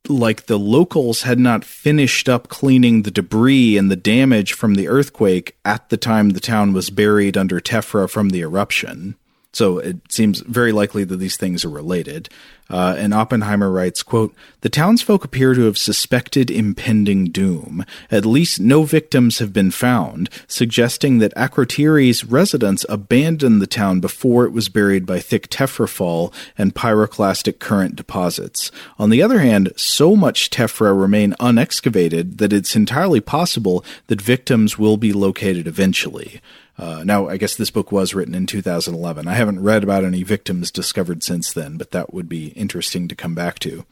like 0.08 0.46
the 0.46 0.60
locals 0.60 1.24
had 1.24 1.40
not 1.40 1.66
finished 1.66 2.30
up 2.30 2.48
cleaning 2.48 3.02
the 3.02 3.12
debris 3.12 3.78
and 3.78 3.90
the 3.90 3.96
damage 3.96 4.54
from 4.54 4.76
the 4.76 4.88
earthquake 4.88 5.58
at 5.66 5.90
the 5.90 5.98
time 5.98 6.30
the 6.30 6.40
town 6.40 6.74
was 6.74 6.90
buried 6.90 7.38
under 7.38 7.60
tephra 7.60 8.10
from 8.10 8.30
the 8.30 8.42
eruption. 8.42 9.16
So 9.54 9.80
it 9.80 9.98
seems 10.10 10.42
very 10.42 10.72
likely 10.72 11.06
that 11.06 11.16
these 11.18 11.38
things 11.38 11.64
are 11.64 11.70
related. 11.70 12.30
Uh, 12.70 12.96
and 12.98 13.14
Oppenheimer 13.14 13.70
writes, 13.70 14.02
quote, 14.02 14.34
The 14.62 14.70
townsfolk 14.70 15.24
appear 15.24 15.54
to 15.54 15.66
have 15.66 15.78
suspected 15.78 16.50
impending 16.50 17.26
doom. 17.26 17.86
At 18.10 18.26
least 18.26 18.60
no 18.60 18.84
victims 18.84 19.38
have 19.40 19.54
been 19.54 19.72
found, 19.72 20.30
suggesting 20.48 21.20
that 21.20 21.36
Akrotiri's 21.36 22.26
residents 22.26 22.86
abandoned 22.90 23.62
the 23.62 23.68
town 23.68 24.00
before 24.00 24.46
it 24.46 24.52
was 24.52 24.70
buried 24.70 25.06
by 25.06 25.20
thick 25.20 25.50
tephra 25.50 25.88
fall 25.88 26.34
and 26.58 26.74
pyroclastic 26.74 27.60
current 27.60 27.96
deposits. 27.96 28.72
On 28.98 29.12
the 29.12 29.22
other 29.22 29.40
hand, 29.40 29.72
so 29.76 30.16
much 30.16 30.50
tephra 30.50 31.00
remain 31.00 31.34
unexcavated 31.40 32.38
that 32.38 32.54
it's 32.54 32.76
entirely 32.76 33.22
possible 33.22 33.86
that 34.08 34.22
victims 34.22 34.78
will 34.80 34.98
be 34.98 35.14
located 35.14 35.68
eventually. 35.68 36.42
Uh, 36.78 37.04
now, 37.06 37.28
I 37.28 37.38
guess 37.38 37.56
this 37.56 37.72
book 37.72 37.92
was 37.92 38.14
written 38.14 38.36
in 38.36 38.48
2011. 38.48 39.28
I 39.28 39.34
haven't 39.34 39.64
read 39.64 39.84
about 39.84 40.04
any 40.04 40.24
victims 40.24 40.72
discovered 40.72 41.24
since 41.24 41.54
then, 41.54 41.78
but 41.78 41.92
that 41.92 42.14
would 42.14 42.28
be 42.28 42.48
interesting 42.50 43.08
to 43.08 43.16
come 43.16 43.34
back 43.34 43.60
to. 43.60 43.86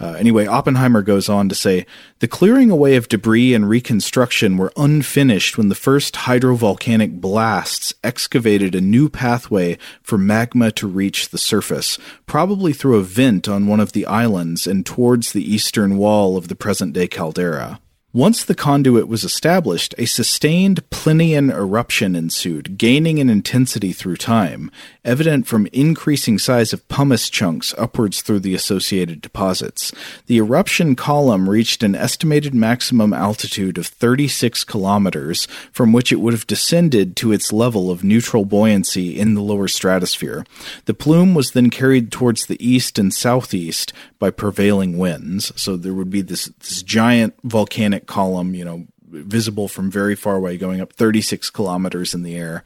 Uh, 0.00 0.14
anyway, 0.14 0.46
Oppenheimer 0.46 1.02
goes 1.02 1.28
on 1.28 1.48
to 1.48 1.54
say 1.54 1.86
the 2.20 2.28
clearing 2.28 2.70
away 2.70 2.96
of 2.96 3.08
debris 3.08 3.54
and 3.54 3.68
reconstruction 3.68 4.56
were 4.56 4.72
unfinished 4.76 5.58
when 5.58 5.68
the 5.68 5.74
first 5.74 6.14
hydrovolcanic 6.14 7.20
blasts 7.20 7.94
excavated 8.02 8.74
a 8.74 8.80
new 8.80 9.08
pathway 9.08 9.76
for 10.02 10.18
magma 10.18 10.72
to 10.72 10.88
reach 10.88 11.28
the 11.28 11.38
surface, 11.38 11.98
probably 12.26 12.72
through 12.72 12.98
a 12.98 13.02
vent 13.02 13.48
on 13.48 13.66
one 13.66 13.80
of 13.80 13.92
the 13.92 14.06
islands 14.06 14.66
and 14.66 14.86
towards 14.86 15.32
the 15.32 15.54
eastern 15.54 15.96
wall 15.96 16.36
of 16.36 16.48
the 16.48 16.56
present 16.56 16.92
day 16.94 17.06
caldera. 17.06 17.78
Once 18.14 18.44
the 18.44 18.54
conduit 18.54 19.08
was 19.08 19.24
established, 19.24 19.94
a 19.96 20.04
sustained 20.04 20.82
Plinian 20.90 21.50
eruption 21.50 22.14
ensued, 22.14 22.76
gaining 22.76 23.16
in 23.16 23.30
intensity 23.30 23.90
through 23.90 24.16
time, 24.16 24.70
evident 25.02 25.46
from 25.46 25.66
increasing 25.72 26.38
size 26.38 26.74
of 26.74 26.86
pumice 26.88 27.30
chunks 27.30 27.74
upwards 27.78 28.20
through 28.20 28.38
the 28.38 28.54
associated 28.54 29.22
deposits. 29.22 29.92
The 30.26 30.36
eruption 30.36 30.94
column 30.94 31.48
reached 31.48 31.82
an 31.82 31.94
estimated 31.94 32.54
maximum 32.54 33.14
altitude 33.14 33.78
of 33.78 33.86
36 33.86 34.62
kilometers, 34.64 35.48
from 35.72 35.94
which 35.94 36.12
it 36.12 36.20
would 36.20 36.34
have 36.34 36.46
descended 36.46 37.16
to 37.16 37.32
its 37.32 37.50
level 37.50 37.90
of 37.90 38.04
neutral 38.04 38.44
buoyancy 38.44 39.18
in 39.18 39.32
the 39.32 39.40
lower 39.40 39.68
stratosphere. 39.68 40.44
The 40.84 40.92
plume 40.92 41.32
was 41.32 41.52
then 41.52 41.70
carried 41.70 42.12
towards 42.12 42.44
the 42.44 42.62
east 42.62 42.98
and 42.98 43.14
southeast 43.14 43.94
by 44.18 44.30
prevailing 44.30 44.98
winds, 44.98 45.50
so 45.56 45.78
there 45.78 45.94
would 45.94 46.10
be 46.10 46.20
this, 46.20 46.44
this 46.60 46.82
giant 46.82 47.34
volcanic 47.42 48.01
column, 48.06 48.54
you 48.54 48.64
know, 48.64 48.86
visible 49.12 49.68
from 49.68 49.90
very 49.90 50.14
far 50.14 50.36
away, 50.36 50.56
going 50.56 50.80
up 50.80 50.92
36 50.92 51.50
kilometers 51.50 52.14
in 52.14 52.22
the 52.22 52.36
air, 52.36 52.64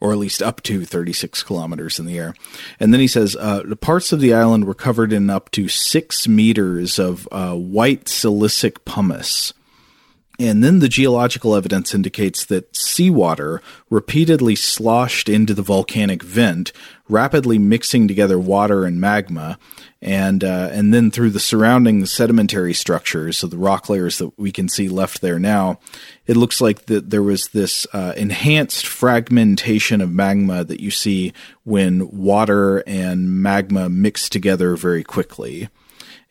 or 0.00 0.12
at 0.12 0.18
least 0.18 0.42
up 0.42 0.62
to 0.62 0.84
36 0.84 1.42
kilometers 1.44 1.98
in 1.98 2.06
the 2.06 2.18
air. 2.18 2.34
And 2.80 2.92
then 2.92 3.00
he 3.00 3.06
says 3.06 3.36
uh, 3.36 3.62
the 3.64 3.76
parts 3.76 4.12
of 4.12 4.20
the 4.20 4.34
island 4.34 4.64
were 4.66 4.74
covered 4.74 5.12
in 5.12 5.30
up 5.30 5.50
to 5.52 5.68
six 5.68 6.26
meters 6.26 6.98
of 6.98 7.28
uh, 7.30 7.54
white 7.54 8.04
silicic 8.04 8.84
pumice. 8.84 9.52
And 10.38 10.64
then 10.64 10.80
the 10.80 10.88
geological 10.88 11.54
evidence 11.54 11.94
indicates 11.94 12.44
that 12.46 12.74
seawater 12.74 13.62
repeatedly 13.88 14.56
sloshed 14.56 15.28
into 15.28 15.54
the 15.54 15.62
volcanic 15.62 16.24
vent, 16.24 16.72
rapidly 17.08 17.58
mixing 17.58 18.08
together 18.08 18.38
water 18.38 18.84
and 18.84 19.00
magma, 19.00 19.58
and 20.00 20.42
uh, 20.42 20.68
and 20.72 20.92
then 20.92 21.10
through 21.10 21.30
the 21.30 21.40
surrounding 21.40 22.04
sedimentary 22.06 22.74
structures, 22.74 23.38
so 23.38 23.46
the 23.46 23.58
rock 23.58 23.88
layers 23.88 24.18
that 24.18 24.38
we 24.38 24.50
can 24.52 24.68
see 24.68 24.88
left 24.88 25.20
there 25.20 25.38
now, 25.38 25.78
it 26.26 26.36
looks 26.36 26.60
like 26.60 26.86
that 26.86 27.10
there 27.10 27.22
was 27.22 27.48
this 27.48 27.86
uh, 27.92 28.12
enhanced 28.16 28.86
fragmentation 28.86 30.00
of 30.00 30.10
magma 30.10 30.64
that 30.64 30.80
you 30.80 30.90
see 30.90 31.32
when 31.64 32.10
water 32.10 32.78
and 32.86 33.42
magma 33.42 33.88
mix 33.88 34.28
together 34.28 34.76
very 34.76 35.04
quickly. 35.04 35.68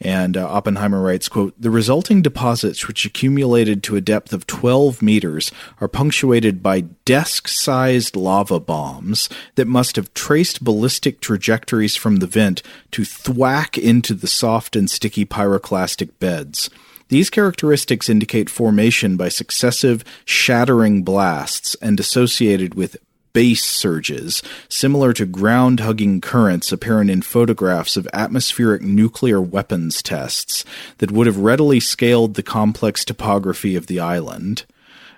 And 0.03 0.35
uh, 0.35 0.45
Oppenheimer 0.47 1.01
writes, 1.01 1.29
quote, 1.29 1.53
The 1.57 1.71
resulting 1.71 2.21
deposits, 2.21 2.87
which 2.87 3.05
accumulated 3.05 3.81
to 3.83 3.95
a 3.95 4.01
depth 4.01 4.33
of 4.33 4.45
12 4.45 5.01
meters, 5.01 5.51
are 5.79 5.87
punctuated 5.87 6.61
by 6.61 6.81
desk-sized 7.05 8.15
lava 8.15 8.59
bombs 8.59 9.29
that 9.55 9.67
must 9.67 9.95
have 9.95 10.13
traced 10.13 10.63
ballistic 10.63 11.21
trajectories 11.21 11.95
from 11.95 12.17
the 12.17 12.27
vent 12.27 12.61
to 12.91 13.05
thwack 13.05 13.77
into 13.77 14.13
the 14.13 14.27
soft 14.27 14.75
and 14.75 14.89
sticky 14.89 15.25
pyroclastic 15.25 16.09
beds. 16.19 16.69
These 17.07 17.29
characteristics 17.29 18.09
indicate 18.09 18.49
formation 18.49 19.15
by 19.17 19.29
successive 19.29 20.03
shattering 20.25 21.03
blasts 21.03 21.75
and 21.75 21.99
associated 21.99 22.75
with 22.75 22.97
base 23.33 23.65
surges, 23.65 24.41
similar 24.69 25.11
to 25.13 25.25
ground 25.25 25.79
hugging 25.79 26.21
currents 26.21 26.71
apparent 26.71 27.09
in 27.09 27.21
photographs 27.21 27.97
of 27.97 28.07
atmospheric 28.13 28.81
nuclear 28.81 29.41
weapons 29.41 30.01
tests 30.01 30.63
that 30.99 31.11
would 31.11 31.27
have 31.27 31.37
readily 31.37 31.79
scaled 31.79 32.35
the 32.35 32.43
complex 32.43 33.03
topography 33.03 33.75
of 33.75 33.87
the 33.87 33.99
island. 33.99 34.65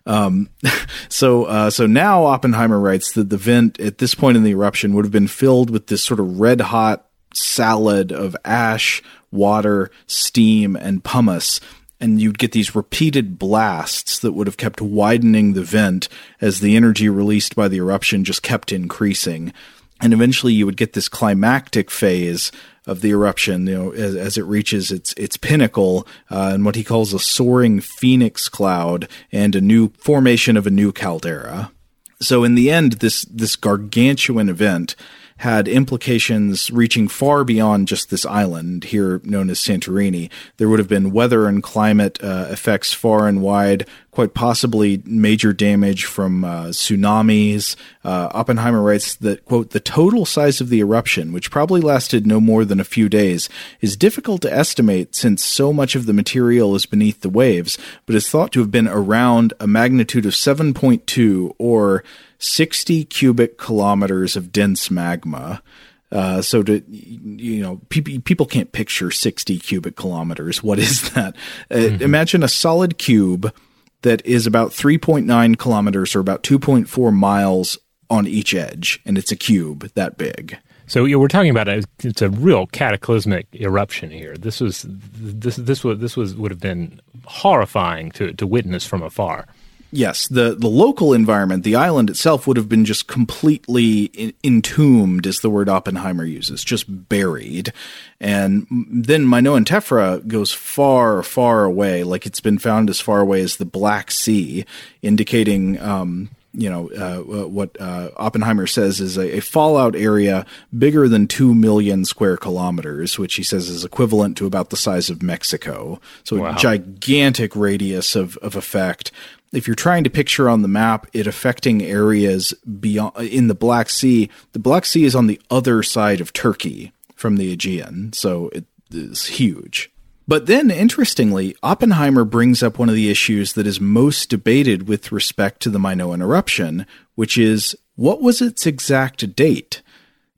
Um, 0.05 0.49
so, 1.09 1.45
uh, 1.45 1.69
so 1.69 1.85
now 1.85 2.25
Oppenheimer 2.25 2.79
writes 2.79 3.13
that 3.13 3.29
the 3.29 3.37
vent 3.37 3.79
at 3.79 3.97
this 3.97 4.15
point 4.15 4.37
in 4.37 4.43
the 4.43 4.51
eruption 4.51 4.93
would 4.93 5.05
have 5.05 5.11
been 5.11 5.27
filled 5.27 5.69
with 5.69 5.87
this 5.87 6.03
sort 6.03 6.19
of 6.19 6.39
red 6.39 6.61
hot 6.61 7.07
salad 7.33 8.11
of 8.11 8.35
ash, 8.45 9.03
water, 9.31 9.91
steam, 10.07 10.75
and 10.75 11.03
pumice 11.03 11.59
and 11.99 12.21
you'd 12.21 12.37
get 12.37 12.51
these 12.51 12.75
repeated 12.75 13.39
blasts 13.39 14.19
that 14.19 14.33
would 14.33 14.47
have 14.47 14.57
kept 14.57 14.81
widening 14.81 15.53
the 15.53 15.63
vent 15.63 16.09
as 16.41 16.59
the 16.59 16.75
energy 16.75 17.09
released 17.09 17.55
by 17.55 17.67
the 17.67 17.77
eruption 17.77 18.23
just 18.23 18.43
kept 18.43 18.71
increasing. 18.71 19.53
And 20.01 20.13
eventually 20.13 20.53
you 20.53 20.65
would 20.65 20.77
get 20.77 20.93
this 20.93 21.07
climactic 21.07 21.89
phase 21.89 22.51
of 22.85 23.01
the 23.01 23.09
eruption, 23.09 23.65
you 23.67 23.75
know, 23.75 23.91
as, 23.91 24.15
as 24.15 24.37
it 24.37 24.43
reaches 24.43 24.91
its 24.91 25.13
its 25.13 25.37
pinnacle, 25.37 26.05
uh, 26.29 26.51
and 26.53 26.65
what 26.65 26.75
he 26.75 26.83
calls 26.83 27.13
a 27.13 27.19
soaring 27.19 27.79
phoenix 27.79 28.49
cloud 28.49 29.07
and 29.31 29.55
a 29.55 29.61
new 29.61 29.89
formation 29.97 30.57
of 30.57 30.67
a 30.67 30.71
new 30.71 30.91
caldera. 30.91 31.71
So 32.19 32.43
in 32.43 32.55
the 32.55 32.69
end, 32.69 32.93
this 32.93 33.23
this 33.25 33.55
gargantuan 33.55 34.49
event 34.49 34.95
had 35.37 35.67
implications 35.67 36.71
reaching 36.71 37.07
far 37.07 37.43
beyond 37.43 37.87
just 37.87 38.09
this 38.09 38.25
island 38.25 38.85
here 38.85 39.19
known 39.23 39.49
as 39.49 39.59
Santorini. 39.59 40.29
There 40.57 40.69
would 40.69 40.79
have 40.79 40.87
been 40.87 41.11
weather 41.11 41.47
and 41.47 41.61
climate 41.61 42.17
uh, 42.23 42.47
effects 42.49 42.93
far 42.93 43.27
and 43.27 43.41
wide, 43.41 43.85
quite 44.15 44.33
possibly 44.33 45.03
major 45.05 45.51
damage 45.51 46.05
from 46.05 46.45
uh, 46.45 46.67
tsunamis. 46.67 47.75
Uh, 48.01 48.29
Oppenheimer 48.31 48.81
writes 48.81 49.15
that, 49.17 49.43
quote, 49.43 49.71
the 49.71 49.79
total 49.81 50.25
size 50.25 50.61
of 50.61 50.69
the 50.69 50.79
eruption, 50.79 51.33
which 51.33 51.51
probably 51.51 51.81
lasted 51.81 52.25
no 52.25 52.39
more 52.39 52.63
than 52.63 52.79
a 52.79 52.85
few 52.85 53.09
days, 53.09 53.49
is 53.81 53.97
difficult 53.97 54.41
to 54.41 54.51
estimate 54.51 55.13
since 55.13 55.43
so 55.43 55.73
much 55.73 55.95
of 55.95 56.05
the 56.05 56.13
material 56.13 56.75
is 56.75 56.85
beneath 56.85 57.19
the 57.19 57.29
waves, 57.29 57.77
but 58.05 58.15
is 58.15 58.29
thought 58.29 58.53
to 58.53 58.61
have 58.61 58.71
been 58.71 58.87
around 58.87 59.53
a 59.59 59.67
magnitude 59.67 60.25
of 60.25 60.31
7.2 60.31 61.53
or 61.57 62.01
60 62.39 63.03
cubic 63.03 63.57
kilometers 63.57 64.37
of 64.37 64.53
dense 64.53 64.89
magma. 64.89 65.61
Uh, 66.09 66.41
so 66.41 66.63
to 66.63 66.81
you 66.87 67.61
know, 67.61 67.81
people 67.89 68.17
people 68.21 68.45
can't 68.45 68.71
picture 68.71 69.11
60 69.11 69.59
cubic 69.59 69.97
kilometers. 69.97 70.63
What 70.63 70.79
is 70.79 71.11
that? 71.11 71.35
Uh, 71.69 71.75
mm-hmm. 71.75 72.01
Imagine 72.01 72.43
a 72.43 72.47
solid 72.47 72.97
cube 72.97 73.53
that 74.01 74.25
is 74.25 74.45
about 74.45 74.71
3.9 74.71 75.57
kilometers 75.57 76.15
or 76.15 76.19
about 76.19 76.43
2.4 76.43 77.13
miles 77.13 77.77
on 78.09 78.27
each 78.27 78.53
edge, 78.53 79.01
and 79.05 79.17
it's 79.17 79.31
a 79.31 79.35
cube 79.35 79.89
that 79.95 80.17
big. 80.17 80.57
So 80.87 81.03
we're 81.03 81.27
talking 81.27 81.49
about 81.49 81.67
a, 81.67 81.83
it's 82.03 82.21
a 82.21 82.29
real 82.29 82.67
cataclysmic 82.67 83.47
eruption 83.55 84.11
here. 84.11 84.37
This 84.37 84.61
was 84.61 84.85
this 84.87 85.55
this 85.55 85.83
was 85.83 85.99
this 85.99 86.15
was 86.15 86.35
would 86.35 86.51
have 86.51 86.59
been 86.59 87.01
horrifying 87.25 88.11
to 88.11 88.33
to 88.33 88.45
witness 88.45 88.85
from 88.85 89.01
afar. 89.01 89.47
Yes, 89.95 90.27
the 90.27 90.53
the 90.55 90.67
local 90.67 91.13
environment, 91.13 91.63
the 91.63 91.77
island 91.77 92.09
itself, 92.09 92.45
would 92.45 92.57
have 92.57 92.67
been 92.67 92.83
just 92.83 93.07
completely 93.07 94.05
in, 94.07 94.33
entombed, 94.43 95.25
is 95.25 95.39
the 95.39 95.49
word 95.49 95.69
Oppenheimer 95.69 96.25
uses, 96.25 96.65
just 96.65 97.07
buried. 97.07 97.71
And 98.19 98.67
then 98.69 99.25
Minoan 99.25 99.63
Tephra 99.63 100.27
goes 100.27 100.51
far, 100.51 101.23
far 101.23 101.63
away, 101.63 102.03
like 102.03 102.25
it's 102.25 102.41
been 102.41 102.57
found 102.57 102.89
as 102.89 102.99
far 102.99 103.21
away 103.21 103.39
as 103.39 103.55
the 103.55 103.63
Black 103.63 104.11
Sea, 104.11 104.65
indicating 105.01 105.79
um, 105.79 106.29
you 106.55 106.69
know 106.69 106.89
uh, 106.91 107.47
what 107.47 107.79
uh, 107.79 108.09
Oppenheimer 108.15 108.67
says 108.67 108.99
is 108.99 109.17
a, 109.17 109.37
a, 109.37 109.39
fallout 109.41 109.95
area 109.95 110.45
bigger 110.77 111.07
than 111.07 111.27
two 111.27 111.53
million 111.53 112.05
square 112.05 112.37
kilometers, 112.37 113.19
which 113.19 113.35
he 113.35 113.43
says 113.43 113.69
is 113.69 113.83
equivalent 113.83 114.37
to 114.37 114.45
about 114.45 114.69
the 114.69 114.77
size 114.77 115.09
of 115.09 115.21
Mexico. 115.21 115.99
So 116.23 116.37
wow. 116.37 116.51
a 116.51 116.55
gigantic 116.55 117.55
radius 117.55 118.15
of 118.15 118.37
of 118.37 118.55
effect. 118.55 119.11
If 119.55 119.67
you're 119.67 119.75
trying 119.75 120.03
to 120.03 120.09
picture 120.09 120.49
on 120.49 120.61
the 120.61 120.67
map 120.67 121.07
it 121.13 121.27
affecting 121.27 121.81
areas 121.81 122.53
beyond 122.79 123.15
in 123.17 123.47
the 123.47 123.55
Black 123.55 123.89
Sea, 123.89 124.29
the 124.51 124.59
Black 124.59 124.85
Sea 124.85 125.05
is 125.05 125.15
on 125.15 125.27
the 125.27 125.41
other 125.49 125.81
side 125.81 126.19
of 126.19 126.33
Turkey 126.33 126.91
from 127.15 127.37
the 127.37 127.51
Aegean, 127.51 128.11
so 128.13 128.49
it 128.49 128.65
is 128.91 129.27
huge. 129.27 129.89
But 130.27 130.47
then, 130.47 130.71
interestingly, 130.71 131.55
Oppenheimer 131.61 132.25
brings 132.25 132.63
up 132.63 132.79
one 132.79 132.89
of 132.89 132.95
the 132.95 133.09
issues 133.09 133.53
that 133.53 133.67
is 133.67 133.79
most 133.79 134.29
debated 134.29 134.87
with 134.87 135.11
respect 135.11 135.61
to 135.61 135.69
the 135.69 135.79
Minoan 135.79 136.21
eruption, 136.21 136.85
which 137.13 137.37
is 137.37 137.75
what 137.95 138.21
was 138.21 138.41
its 138.41 138.65
exact 138.65 139.35
date? 139.35 139.81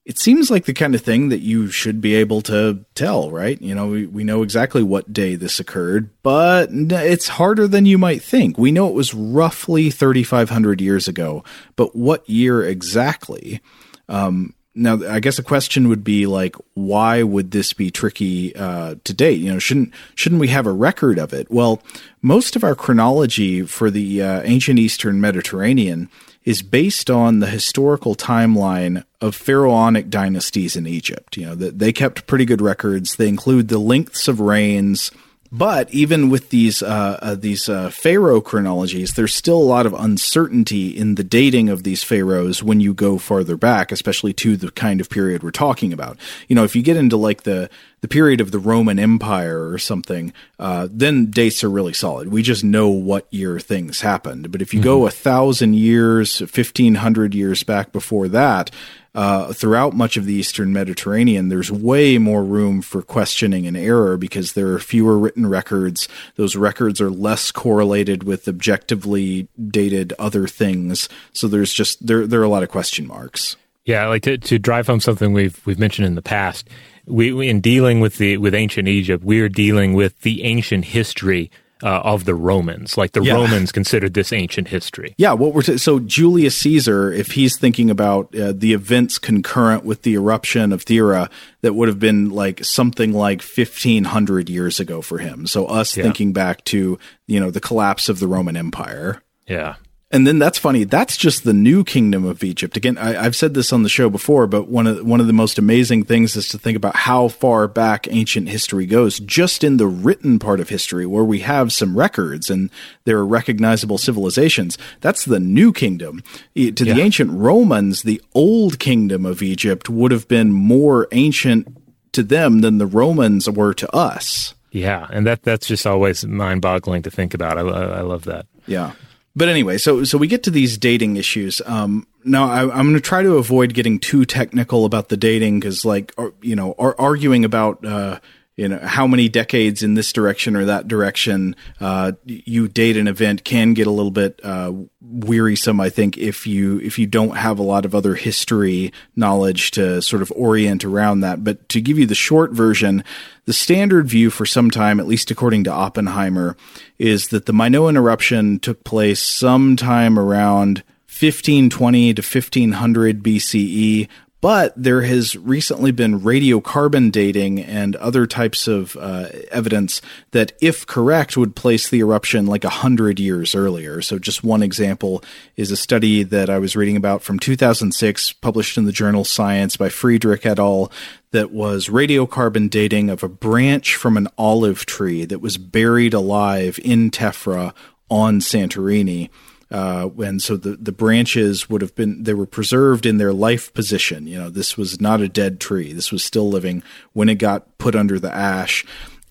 It 0.07 0.17
seems 0.17 0.49
like 0.49 0.63
the 0.63 0.73
kind 0.73 0.95
of 0.95 1.01
thing 1.01 1.27
that 1.29 1.41
you 1.41 1.69
should 1.69 1.99
be 1.99 2.15
able 2.15 2.39
to 2.43 2.85
tell, 2.95 3.29
right? 3.29 3.61
You 3.61 3.75
know, 3.75 3.87
we, 3.87 4.05
we 4.05 4.23
know 4.23 4.41
exactly 4.41 4.81
what 4.81 5.11
day 5.11 5.35
this 5.35 5.59
occurred, 5.59 6.09
but 6.23 6.69
it's 6.71 7.27
harder 7.27 7.67
than 7.67 7.85
you 7.85 7.97
might 7.97 8.21
think. 8.21 8.57
We 8.57 8.71
know 8.71 8.87
it 8.87 8.93
was 8.93 9.13
roughly 9.13 9.89
3,500 9.89 10.79
years 10.79 11.09
ago, 11.09 11.43
but 11.75 11.93
what 11.93 12.27
year 12.29 12.63
exactly? 12.63 13.59
Um, 14.07 14.53
now, 14.73 15.05
I 15.05 15.19
guess 15.19 15.39
a 15.39 15.43
question 15.43 15.89
would 15.89 16.05
be 16.05 16.25
like, 16.25 16.55
why 16.73 17.21
would 17.21 17.51
this 17.51 17.73
be 17.73 17.91
tricky 17.91 18.55
uh, 18.55 18.95
to 19.03 19.13
date? 19.13 19.41
You 19.41 19.51
know, 19.51 19.59
shouldn't 19.59 19.91
shouldn't 20.15 20.39
we 20.39 20.47
have 20.47 20.67
a 20.67 20.71
record 20.71 21.19
of 21.19 21.33
it? 21.33 21.51
Well, 21.51 21.81
most 22.21 22.55
of 22.55 22.63
our 22.63 22.75
chronology 22.75 23.63
for 23.63 23.91
the 23.91 24.21
uh, 24.21 24.41
ancient 24.45 24.79
Eastern 24.79 25.19
Mediterranean 25.19 26.09
is 26.47 26.61
based 26.61 27.09
on 27.09 27.39
the 27.39 27.47
historical 27.47 28.15
timeline 28.15 29.03
of 29.19 29.35
pharaonic 29.35 30.09
dynasties 30.09 30.77
in 30.77 30.87
Egypt. 30.87 31.35
You 31.35 31.47
know, 31.47 31.55
they 31.55 31.91
kept 31.91 32.25
pretty 32.25 32.45
good 32.45 32.61
records. 32.61 33.17
They 33.17 33.27
include 33.27 33.67
the 33.67 33.79
lengths 33.79 34.29
of 34.29 34.39
reigns 34.39 35.11
but 35.51 35.93
even 35.93 36.29
with 36.29 36.49
these 36.49 36.81
uh, 36.81 37.19
uh, 37.21 37.35
these 37.35 37.69
uh, 37.69 37.89
pharaoh 37.89 38.41
chronologies, 38.41 39.13
there's 39.13 39.33
still 39.33 39.57
a 39.57 39.63
lot 39.63 39.85
of 39.85 39.93
uncertainty 39.93 40.89
in 40.89 41.15
the 41.15 41.23
dating 41.23 41.69
of 41.69 41.83
these 41.83 42.03
pharaohs 42.03 42.61
when 42.61 42.79
you 42.79 42.93
go 42.93 43.17
farther 43.17 43.55
back, 43.55 43.91
especially 43.91 44.33
to 44.33 44.57
the 44.57 44.71
kind 44.71 44.99
of 44.99 45.09
period 45.09 45.43
we're 45.43 45.51
talking 45.51 45.93
about. 45.93 46.17
You 46.47 46.55
know, 46.55 46.63
if 46.63 46.75
you 46.75 46.81
get 46.81 46.97
into 46.97 47.17
like 47.17 47.43
the 47.43 47.69
the 48.01 48.07
period 48.07 48.41
of 48.41 48.51
the 48.51 48.59
Roman 48.59 48.99
Empire 48.99 49.69
or 49.69 49.77
something, 49.77 50.31
uh, 50.59 50.87
then 50.91 51.31
dates 51.31 51.63
are 51.63 51.69
really 51.69 51.93
solid. 51.93 52.27
We 52.27 52.43
just 52.43 52.63
know 52.63 52.89
what 52.89 53.25
year 53.33 53.59
things 53.59 54.01
happened. 54.01 54.51
But 54.51 54.61
if 54.61 54.73
you 54.73 54.79
mm-hmm. 54.79 54.89
go 54.89 55.07
a 55.07 55.11
thousand 55.11 55.75
years, 55.75 56.37
fifteen 56.49 56.95
hundred 56.95 57.33
years 57.33 57.63
back 57.63 57.91
before 57.91 58.27
that, 58.29 58.69
uh, 59.17 59.51
throughout 59.51 59.95
much 59.95 60.15
of 60.15 60.25
the 60.25 60.33
Eastern 60.35 60.71
Mediterranean, 60.71 61.49
there's 61.49 61.71
way 61.71 62.19
more 62.19 62.43
room 62.43 62.83
for 62.83 63.01
questioning 63.01 63.65
and 63.65 63.75
error 63.75 64.15
because 64.15 64.53
there 64.53 64.71
are 64.73 64.79
fewer 64.79 65.17
written 65.17 65.47
records. 65.47 66.07
Those 66.35 66.55
records 66.55 67.01
are 67.01 67.09
less 67.09 67.51
correlated 67.51 68.21
with 68.21 68.47
objectively 68.47 69.47
dated 69.69 70.13
other 70.19 70.47
things. 70.47 71.09
So 71.33 71.47
there's 71.47 71.73
just 71.73 72.05
there 72.05 72.27
there 72.27 72.39
are 72.41 72.43
a 72.43 72.47
lot 72.49 72.61
of 72.61 72.69
question 72.69 73.07
marks. 73.07 73.55
Yeah, 73.85 74.07
like 74.07 74.21
to, 74.21 74.37
to 74.37 74.59
drive 74.59 74.85
home 74.85 74.99
something 74.99 75.33
we've 75.33 75.65
we've 75.65 75.79
mentioned 75.79 76.05
in 76.05 76.13
the 76.13 76.21
past. 76.21 76.69
We, 77.07 77.33
we 77.33 77.49
in 77.49 77.59
dealing 77.59 77.99
with 77.99 78.19
the 78.19 78.37
with 78.37 78.53
ancient 78.53 78.87
Egypt, 78.87 79.23
we're 79.23 79.49
dealing 79.49 79.95
with 79.95 80.21
the 80.21 80.43
ancient 80.43 80.85
history 80.85 81.49
uh, 81.83 82.01
of 82.03 82.25
the 82.25 82.35
Romans. 82.35 82.97
Like 82.97 83.11
the 83.11 83.23
yeah. 83.23 83.33
Romans 83.33 83.71
considered 83.71 84.13
this 84.13 84.33
ancient 84.33 84.67
history. 84.67 85.15
Yeah, 85.17 85.33
what 85.33 85.53
we're 85.53 85.61
t- 85.61 85.77
so 85.77 85.99
Julius 85.99 86.57
Caesar, 86.57 87.11
if 87.11 87.31
he's 87.31 87.57
thinking 87.57 87.89
about 87.89 88.35
uh, 88.35 88.53
the 88.55 88.73
events 88.73 89.19
concurrent 89.19 89.83
with 89.83 90.03
the 90.03 90.13
eruption 90.13 90.73
of 90.73 90.85
Thera, 90.85 91.29
that 91.61 91.73
would 91.73 91.87
have 91.87 91.99
been 91.99 92.29
like 92.29 92.63
something 92.63 93.13
like 93.13 93.41
fifteen 93.41 94.05
hundred 94.05 94.49
years 94.49 94.79
ago 94.79 95.01
for 95.01 95.17
him. 95.19 95.47
So 95.47 95.65
us 95.65 95.95
yeah. 95.95 96.03
thinking 96.03 96.33
back 96.33 96.63
to 96.65 96.97
you 97.27 97.39
know 97.39 97.51
the 97.51 97.61
collapse 97.61 98.09
of 98.09 98.19
the 98.19 98.27
Roman 98.27 98.57
Empire. 98.57 99.21
Yeah, 99.47 99.75
and 100.09 100.25
then 100.25 100.39
that's 100.39 100.57
funny. 100.57 100.85
That's 100.85 101.17
just 101.17 101.43
the 101.43 101.53
new 101.53 101.83
kingdom 101.83 102.23
of 102.23 102.41
Egypt. 102.41 102.77
Again, 102.77 102.97
I, 102.97 103.23
have 103.23 103.35
said 103.35 103.53
this 103.53 103.73
on 103.73 103.83
the 103.83 103.89
show 103.89 104.09
before, 104.09 104.47
but 104.47 104.69
one 104.69 104.87
of 104.87 105.05
one 105.05 105.19
of 105.19 105.27
the 105.27 105.33
most 105.33 105.57
amazing 105.57 106.05
things 106.05 106.37
is 106.37 106.47
to 106.49 106.57
think 106.57 106.77
about 106.77 106.95
how 106.95 107.27
far 107.27 107.67
back 107.67 108.07
ancient 108.09 108.47
history 108.47 108.85
goes. 108.85 109.19
Just 109.19 109.65
in 109.65 109.75
the 109.75 109.87
written 109.87 110.39
part 110.39 110.61
of 110.61 110.69
history, 110.69 111.05
where 111.05 111.25
we 111.25 111.39
have 111.39 111.73
some 111.73 111.97
records 111.97 112.49
and 112.49 112.69
there 113.03 113.17
are 113.17 113.25
recognizable 113.25 113.97
civilizations, 113.97 114.77
that's 115.01 115.25
the 115.25 115.41
new 115.41 115.73
kingdom. 115.73 116.23
To 116.55 116.71
yeah. 116.71 116.93
the 116.93 117.01
ancient 117.01 117.31
Romans, 117.31 118.03
the 118.03 118.21
old 118.33 118.79
kingdom 118.79 119.25
of 119.25 119.41
Egypt 119.41 119.89
would 119.89 120.11
have 120.11 120.29
been 120.29 120.51
more 120.53 121.09
ancient 121.11 121.67
to 122.13 122.23
them 122.23 122.61
than 122.61 122.77
the 122.77 122.87
Romans 122.87 123.49
were 123.49 123.73
to 123.73 123.93
us. 123.93 124.53
Yeah, 124.71 125.07
and 125.11 125.27
that 125.27 125.43
that's 125.43 125.67
just 125.67 125.85
always 125.85 126.25
mind-boggling 126.25 127.03
to 127.03 127.11
think 127.11 127.33
about. 127.33 127.57
I, 127.57 127.61
I 127.61 128.01
love 128.01 128.23
that. 128.23 128.45
Yeah. 128.67 128.93
But 129.37 129.49
anyway, 129.49 129.77
so 129.77 130.03
so 130.03 130.17
we 130.17 130.25
get 130.25 130.41
to 130.43 130.49
these 130.49 130.79
dating 130.79 131.17
issues. 131.17 131.61
Um, 131.67 132.07
now 132.23 132.49
I, 132.49 132.61
am 132.63 132.69
going 132.69 132.93
to 132.95 132.99
try 132.99 133.21
to 133.21 133.35
avoid 133.35 133.75
getting 133.75 133.99
too 133.99 134.25
technical 134.25 134.83
about 134.83 135.09
the 135.09 135.15
dating 135.15 135.59
because, 135.59 135.85
like, 135.85 136.11
you 136.41 136.55
know, 136.55 136.73
arguing 136.79 137.45
about 137.45 137.85
uh, 137.85 138.19
you 138.57 138.67
know 138.67 138.79
how 138.79 139.07
many 139.07 139.29
decades 139.29 139.81
in 139.83 139.93
this 139.93 140.11
direction 140.11 140.55
or 140.55 140.65
that 140.65 140.87
direction 140.87 141.55
uh, 141.79 142.11
you 142.25 142.67
date 142.67 142.97
an 142.97 143.07
event 143.07 143.43
can 143.45 143.73
get 143.73 143.87
a 143.87 143.91
little 143.91 144.11
bit 144.11 144.41
uh, 144.43 144.73
wearisome 144.99 145.79
i 145.79 145.89
think 145.89 146.17
if 146.17 146.45
you 146.45 146.79
if 146.81 146.99
you 146.99 147.05
don't 147.05 147.37
have 147.37 147.59
a 147.59 147.63
lot 147.63 147.85
of 147.85 147.95
other 147.95 148.15
history 148.15 148.91
knowledge 149.15 149.71
to 149.71 150.01
sort 150.01 150.21
of 150.21 150.31
orient 150.35 150.83
around 150.83 151.21
that. 151.21 151.43
But 151.43 151.69
to 151.69 151.81
give 151.81 151.97
you 151.97 152.05
the 152.05 152.15
short 152.15 152.51
version 152.51 153.03
the 153.45 153.53
standard 153.53 154.07
view 154.07 154.29
for 154.29 154.45
some 154.45 154.69
time 154.69 154.99
at 154.99 155.07
least 155.07 155.31
according 155.31 155.63
to 155.65 155.71
oppenheimer 155.71 156.57
is 156.97 157.29
that 157.29 157.45
the 157.45 157.53
minoan 157.53 157.95
eruption 157.95 158.59
took 158.59 158.83
place 158.83 159.21
sometime 159.21 160.19
around 160.19 160.83
1520 161.07 162.13
to 162.13 162.21
1500 162.21 163.23
BCE 163.23 164.07
but 164.39 164.71
there 164.75 165.01
has 165.01 165.35
recently 165.35 165.91
been 165.91 166.21
radiocarbon 166.21 167.11
dating 167.11 167.59
and 167.59 167.95
other 167.95 168.27
types 168.27 168.67
of 168.67 168.95
uh, 168.97 169.27
evidence 169.51 170.01
that, 170.31 170.51
if 170.61 170.85
correct, 170.85 171.35
would 171.37 171.55
place 171.55 171.89
the 171.89 171.99
eruption 171.99 172.45
like 172.45 172.63
a 172.63 172.69
hundred 172.69 173.19
years 173.19 173.55
earlier. 173.55 174.01
So, 174.01 174.19
just 174.19 174.43
one 174.43 174.61
example 174.61 175.23
is 175.55 175.71
a 175.71 175.77
study 175.77 176.23
that 176.23 176.49
I 176.49 176.59
was 176.59 176.75
reading 176.75 176.97
about 176.97 177.23
from 177.23 177.39
2006, 177.39 178.33
published 178.33 178.77
in 178.77 178.85
the 178.85 178.91
journal 178.91 179.23
Science 179.23 179.75
by 179.75 179.89
Friedrich 179.89 180.45
et 180.45 180.59
al., 180.59 180.91
that 181.31 181.51
was 181.51 181.89
radiocarbon 181.89 182.69
dating 182.69 183.09
of 183.09 183.21
a 183.21 183.27
branch 183.27 183.95
from 183.95 184.15
an 184.15 184.27
olive 184.37 184.85
tree 184.85 185.25
that 185.25 185.41
was 185.41 185.57
buried 185.57 186.13
alive 186.13 186.79
in 186.83 187.11
Tephra 187.11 187.73
on 188.09 188.39
Santorini 188.39 189.29
uh, 189.69 190.09
and 190.19 190.41
so 190.41 190.55
the, 190.55 190.77
the 190.77 190.91
branches 190.91 191.69
would 191.69 191.81
have 191.81 191.95
been 191.95 192.23
they 192.23 192.33
were 192.33 192.45
preserved 192.45 193.05
in 193.05 193.17
their 193.17 193.33
life 193.33 193.73
position. 193.73 194.27
You 194.27 194.37
know, 194.37 194.49
this 194.49 194.77
was 194.77 195.01
not 195.01 195.21
a 195.21 195.27
dead 195.27 195.59
tree; 195.59 195.93
this 195.93 196.11
was 196.11 196.23
still 196.23 196.49
living 196.49 196.83
when 197.13 197.29
it 197.29 197.35
got 197.35 197.77
put 197.77 197.95
under 197.95 198.19
the 198.19 198.33
ash. 198.33 198.85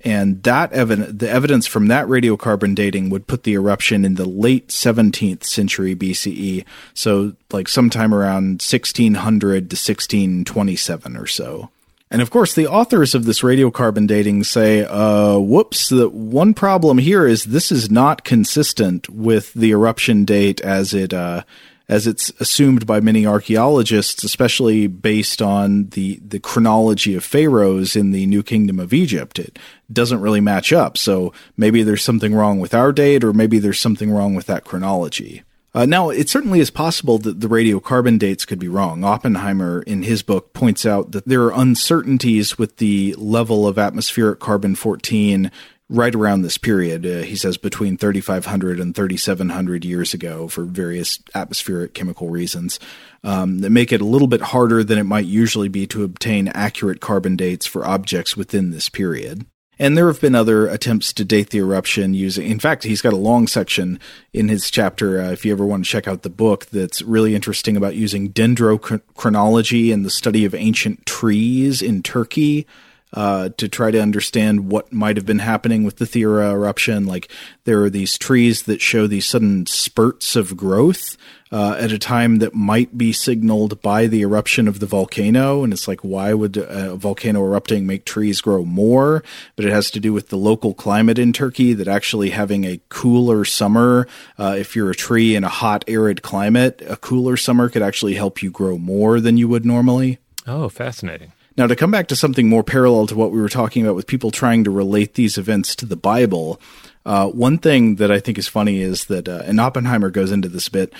And 0.04 0.42
that 0.44 0.72
evidence, 0.72 1.18
the 1.18 1.28
evidence 1.28 1.66
from 1.66 1.88
that 1.88 2.06
radiocarbon 2.06 2.74
dating 2.74 3.10
would 3.10 3.26
put 3.26 3.42
the 3.42 3.54
eruption 3.54 4.04
in 4.04 4.14
the 4.14 4.28
late 4.28 4.68
17th 4.68 5.42
century 5.44 5.96
BCE. 5.96 6.64
So, 6.94 7.34
like 7.50 7.66
sometime 7.66 8.14
around 8.14 8.62
1600 8.62 9.70
to 9.70 9.74
1627 9.74 11.16
or 11.16 11.26
so. 11.26 11.70
And 12.10 12.22
of 12.22 12.30
course, 12.30 12.54
the 12.54 12.68
authors 12.68 13.14
of 13.14 13.24
this 13.24 13.40
radiocarbon 13.40 14.06
dating 14.06 14.44
say, 14.44 14.84
uh, 14.84 15.38
whoops, 15.38 15.88
the 15.88 16.08
one 16.08 16.54
problem 16.54 16.98
here 16.98 17.26
is 17.26 17.44
this 17.44 17.72
is 17.72 17.90
not 17.90 18.24
consistent 18.24 19.08
with 19.08 19.52
the 19.54 19.70
eruption 19.70 20.24
date 20.24 20.60
as 20.60 20.94
it, 20.94 21.12
uh, 21.12 21.42
as 21.88 22.06
it's 22.06 22.30
assumed 22.40 22.86
by 22.86 23.00
many 23.00 23.26
archaeologists, 23.26 24.22
especially 24.22 24.86
based 24.86 25.42
on 25.42 25.88
the, 25.90 26.20
the 26.24 26.38
chronology 26.38 27.16
of 27.16 27.24
pharaohs 27.24 27.96
in 27.96 28.12
the 28.12 28.26
New 28.26 28.44
Kingdom 28.44 28.78
of 28.78 28.92
Egypt. 28.92 29.40
It 29.40 29.58
doesn't 29.92 30.20
really 30.20 30.40
match 30.40 30.72
up. 30.72 30.96
So 30.96 31.32
maybe 31.56 31.82
there's 31.82 32.04
something 32.04 32.34
wrong 32.34 32.60
with 32.60 32.72
our 32.72 32.92
date, 32.92 33.24
or 33.24 33.32
maybe 33.32 33.58
there's 33.58 33.80
something 33.80 34.12
wrong 34.12 34.36
with 34.36 34.46
that 34.46 34.64
chronology. 34.64 35.42
Uh, 35.76 35.84
now, 35.84 36.08
it 36.08 36.26
certainly 36.26 36.58
is 36.58 36.70
possible 36.70 37.18
that 37.18 37.42
the 37.42 37.48
radiocarbon 37.48 38.18
dates 38.18 38.46
could 38.46 38.58
be 38.58 38.66
wrong. 38.66 39.04
Oppenheimer, 39.04 39.82
in 39.82 40.04
his 40.04 40.22
book, 40.22 40.54
points 40.54 40.86
out 40.86 41.12
that 41.12 41.26
there 41.26 41.42
are 41.42 41.60
uncertainties 41.60 42.56
with 42.56 42.78
the 42.78 43.14
level 43.18 43.68
of 43.68 43.78
atmospheric 43.78 44.40
carbon 44.40 44.74
14 44.74 45.50
right 45.90 46.14
around 46.14 46.40
this 46.40 46.56
period. 46.56 47.04
Uh, 47.04 47.18
he 47.18 47.36
says 47.36 47.58
between 47.58 47.98
3,500 47.98 48.80
and 48.80 48.94
3,700 48.94 49.84
years 49.84 50.14
ago 50.14 50.48
for 50.48 50.64
various 50.64 51.18
atmospheric 51.34 51.92
chemical 51.92 52.30
reasons 52.30 52.80
um, 53.22 53.58
that 53.58 53.68
make 53.68 53.92
it 53.92 54.00
a 54.00 54.06
little 54.06 54.28
bit 54.28 54.40
harder 54.40 54.82
than 54.82 54.96
it 54.96 55.04
might 55.04 55.26
usually 55.26 55.68
be 55.68 55.86
to 55.88 56.04
obtain 56.04 56.48
accurate 56.48 57.02
carbon 57.02 57.36
dates 57.36 57.66
for 57.66 57.86
objects 57.86 58.34
within 58.34 58.70
this 58.70 58.88
period. 58.88 59.44
And 59.78 59.96
there 59.96 60.06
have 60.06 60.20
been 60.20 60.34
other 60.34 60.66
attempts 60.66 61.12
to 61.12 61.24
date 61.24 61.50
the 61.50 61.58
eruption 61.58 62.14
using, 62.14 62.48
in 62.50 62.58
fact, 62.58 62.84
he's 62.84 63.02
got 63.02 63.12
a 63.12 63.16
long 63.16 63.46
section 63.46 64.00
in 64.32 64.48
his 64.48 64.70
chapter, 64.70 65.20
uh, 65.20 65.32
if 65.32 65.44
you 65.44 65.52
ever 65.52 65.66
want 65.66 65.84
to 65.84 65.90
check 65.90 66.08
out 66.08 66.22
the 66.22 66.30
book, 66.30 66.66
that's 66.66 67.02
really 67.02 67.34
interesting 67.34 67.76
about 67.76 67.94
using 67.94 68.32
dendrochronology 68.32 69.92
and 69.92 70.04
the 70.04 70.10
study 70.10 70.46
of 70.46 70.54
ancient 70.54 71.04
trees 71.04 71.82
in 71.82 72.02
Turkey 72.02 72.66
uh, 73.12 73.50
to 73.56 73.68
try 73.68 73.90
to 73.90 74.00
understand 74.00 74.70
what 74.70 74.92
might 74.92 75.16
have 75.16 75.26
been 75.26 75.38
happening 75.38 75.84
with 75.84 75.96
the 75.96 76.04
Thera 76.04 76.52
eruption. 76.52 77.06
Like 77.06 77.30
there 77.64 77.82
are 77.82 77.90
these 77.90 78.18
trees 78.18 78.64
that 78.64 78.80
show 78.80 79.06
these 79.06 79.26
sudden 79.26 79.66
spurts 79.66 80.36
of 80.36 80.56
growth 80.56 81.16
uh, 81.52 81.76
at 81.78 81.92
a 81.92 81.98
time 81.98 82.38
that 82.38 82.54
might 82.54 82.98
be 82.98 83.12
signaled 83.12 83.80
by 83.80 84.06
the 84.06 84.22
eruption 84.22 84.66
of 84.66 84.80
the 84.80 84.86
volcano. 84.86 85.62
And 85.62 85.72
it's 85.72 85.86
like, 85.86 86.00
why 86.00 86.34
would 86.34 86.56
a 86.56 86.96
volcano 86.96 87.44
erupting 87.44 87.86
make 87.86 88.04
trees 88.04 88.40
grow 88.40 88.64
more? 88.64 89.22
But 89.54 89.64
it 89.64 89.72
has 89.72 89.90
to 89.92 90.00
do 90.00 90.12
with 90.12 90.28
the 90.28 90.36
local 90.36 90.74
climate 90.74 91.18
in 91.18 91.32
Turkey 91.32 91.72
that 91.74 91.88
actually 91.88 92.30
having 92.30 92.64
a 92.64 92.80
cooler 92.88 93.44
summer, 93.44 94.08
uh, 94.38 94.56
if 94.58 94.74
you're 94.74 94.90
a 94.90 94.96
tree 94.96 95.36
in 95.36 95.44
a 95.44 95.48
hot, 95.48 95.84
arid 95.86 96.22
climate, 96.22 96.82
a 96.88 96.96
cooler 96.96 97.36
summer 97.36 97.68
could 97.68 97.82
actually 97.82 98.14
help 98.14 98.42
you 98.42 98.50
grow 98.50 98.76
more 98.76 99.20
than 99.20 99.36
you 99.36 99.46
would 99.48 99.64
normally. 99.64 100.18
Oh, 100.46 100.68
fascinating. 100.68 101.32
Now, 101.56 101.66
to 101.66 101.76
come 101.76 101.90
back 101.90 102.08
to 102.08 102.16
something 102.16 102.48
more 102.48 102.62
parallel 102.62 103.06
to 103.06 103.16
what 103.16 103.32
we 103.32 103.40
were 103.40 103.48
talking 103.48 103.82
about 103.82 103.96
with 103.96 104.06
people 104.06 104.30
trying 104.30 104.64
to 104.64 104.70
relate 104.70 105.14
these 105.14 105.38
events 105.38 105.74
to 105.76 105.86
the 105.86 105.96
Bible, 105.96 106.60
uh, 107.06 107.28
one 107.28 107.56
thing 107.58 107.96
that 107.96 108.10
I 108.10 108.20
think 108.20 108.36
is 108.36 108.48
funny 108.48 108.80
is 108.80 109.06
that, 109.06 109.28
uh, 109.28 109.42
and 109.44 109.58
Oppenheimer 109.58 110.10
goes 110.10 110.32
into 110.32 110.48
this 110.48 110.68
bit, 110.68 110.92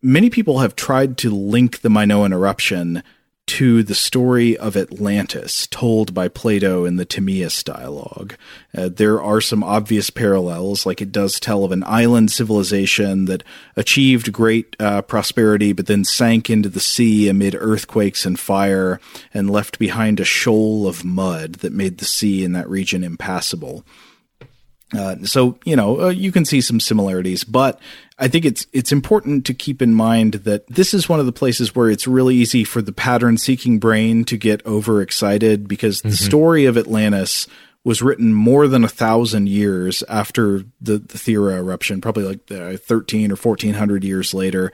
many 0.00 0.30
people 0.30 0.60
have 0.60 0.74
tried 0.74 1.18
to 1.18 1.30
link 1.30 1.80
the 1.80 1.90
Minoan 1.90 2.32
eruption 2.32 3.02
to 3.46 3.82
the 3.82 3.94
story 3.94 4.56
of 4.56 4.76
Atlantis 4.76 5.66
told 5.66 6.14
by 6.14 6.28
Plato 6.28 6.84
in 6.84 6.96
the 6.96 7.04
Timaeus 7.04 7.62
dialogue. 7.62 8.36
Uh, 8.76 8.88
there 8.88 9.22
are 9.22 9.40
some 9.40 9.62
obvious 9.62 10.08
parallels, 10.10 10.86
like 10.86 11.02
it 11.02 11.12
does 11.12 11.38
tell 11.38 11.64
of 11.64 11.70
an 11.72 11.84
island 11.86 12.30
civilization 12.30 13.26
that 13.26 13.44
achieved 13.76 14.32
great 14.32 14.74
uh, 14.80 15.02
prosperity 15.02 15.72
but 15.72 15.86
then 15.86 16.04
sank 16.04 16.48
into 16.48 16.68
the 16.68 16.80
sea 16.80 17.28
amid 17.28 17.54
earthquakes 17.54 18.24
and 18.24 18.40
fire 18.40 18.98
and 19.32 19.50
left 19.50 19.78
behind 19.78 20.20
a 20.20 20.24
shoal 20.24 20.88
of 20.88 21.04
mud 21.04 21.54
that 21.54 21.72
made 21.72 21.98
the 21.98 22.04
sea 22.04 22.44
in 22.44 22.52
that 22.52 22.68
region 22.68 23.04
impassable. 23.04 23.84
Uh, 24.96 25.16
so 25.24 25.58
you 25.64 25.76
know 25.76 26.02
uh, 26.02 26.08
you 26.08 26.30
can 26.30 26.44
see 26.44 26.60
some 26.60 26.80
similarities, 26.80 27.44
but 27.44 27.80
I 28.18 28.28
think 28.28 28.44
it's 28.44 28.66
it's 28.72 28.92
important 28.92 29.44
to 29.46 29.54
keep 29.54 29.82
in 29.82 29.94
mind 29.94 30.34
that 30.34 30.66
this 30.68 30.94
is 30.94 31.08
one 31.08 31.20
of 31.20 31.26
the 31.26 31.32
places 31.32 31.74
where 31.74 31.90
it's 31.90 32.06
really 32.06 32.36
easy 32.36 32.64
for 32.64 32.80
the 32.80 32.92
pattern 32.92 33.38
seeking 33.38 33.78
brain 33.78 34.24
to 34.26 34.36
get 34.36 34.64
overexcited 34.66 35.66
because 35.66 35.98
mm-hmm. 35.98 36.10
the 36.10 36.16
story 36.16 36.64
of 36.66 36.78
Atlantis 36.78 37.46
was 37.84 38.00
written 38.00 38.32
more 38.32 38.66
than 38.66 38.82
a 38.82 38.88
thousand 38.88 39.48
years 39.48 40.02
after 40.08 40.64
the, 40.80 40.98
the 40.98 41.18
Thera 41.18 41.56
eruption, 41.56 42.00
probably 42.00 42.24
like 42.24 42.50
uh, 42.50 42.78
13 42.78 43.30
or 43.30 43.36
1400 43.36 44.02
years 44.02 44.32
later. 44.32 44.72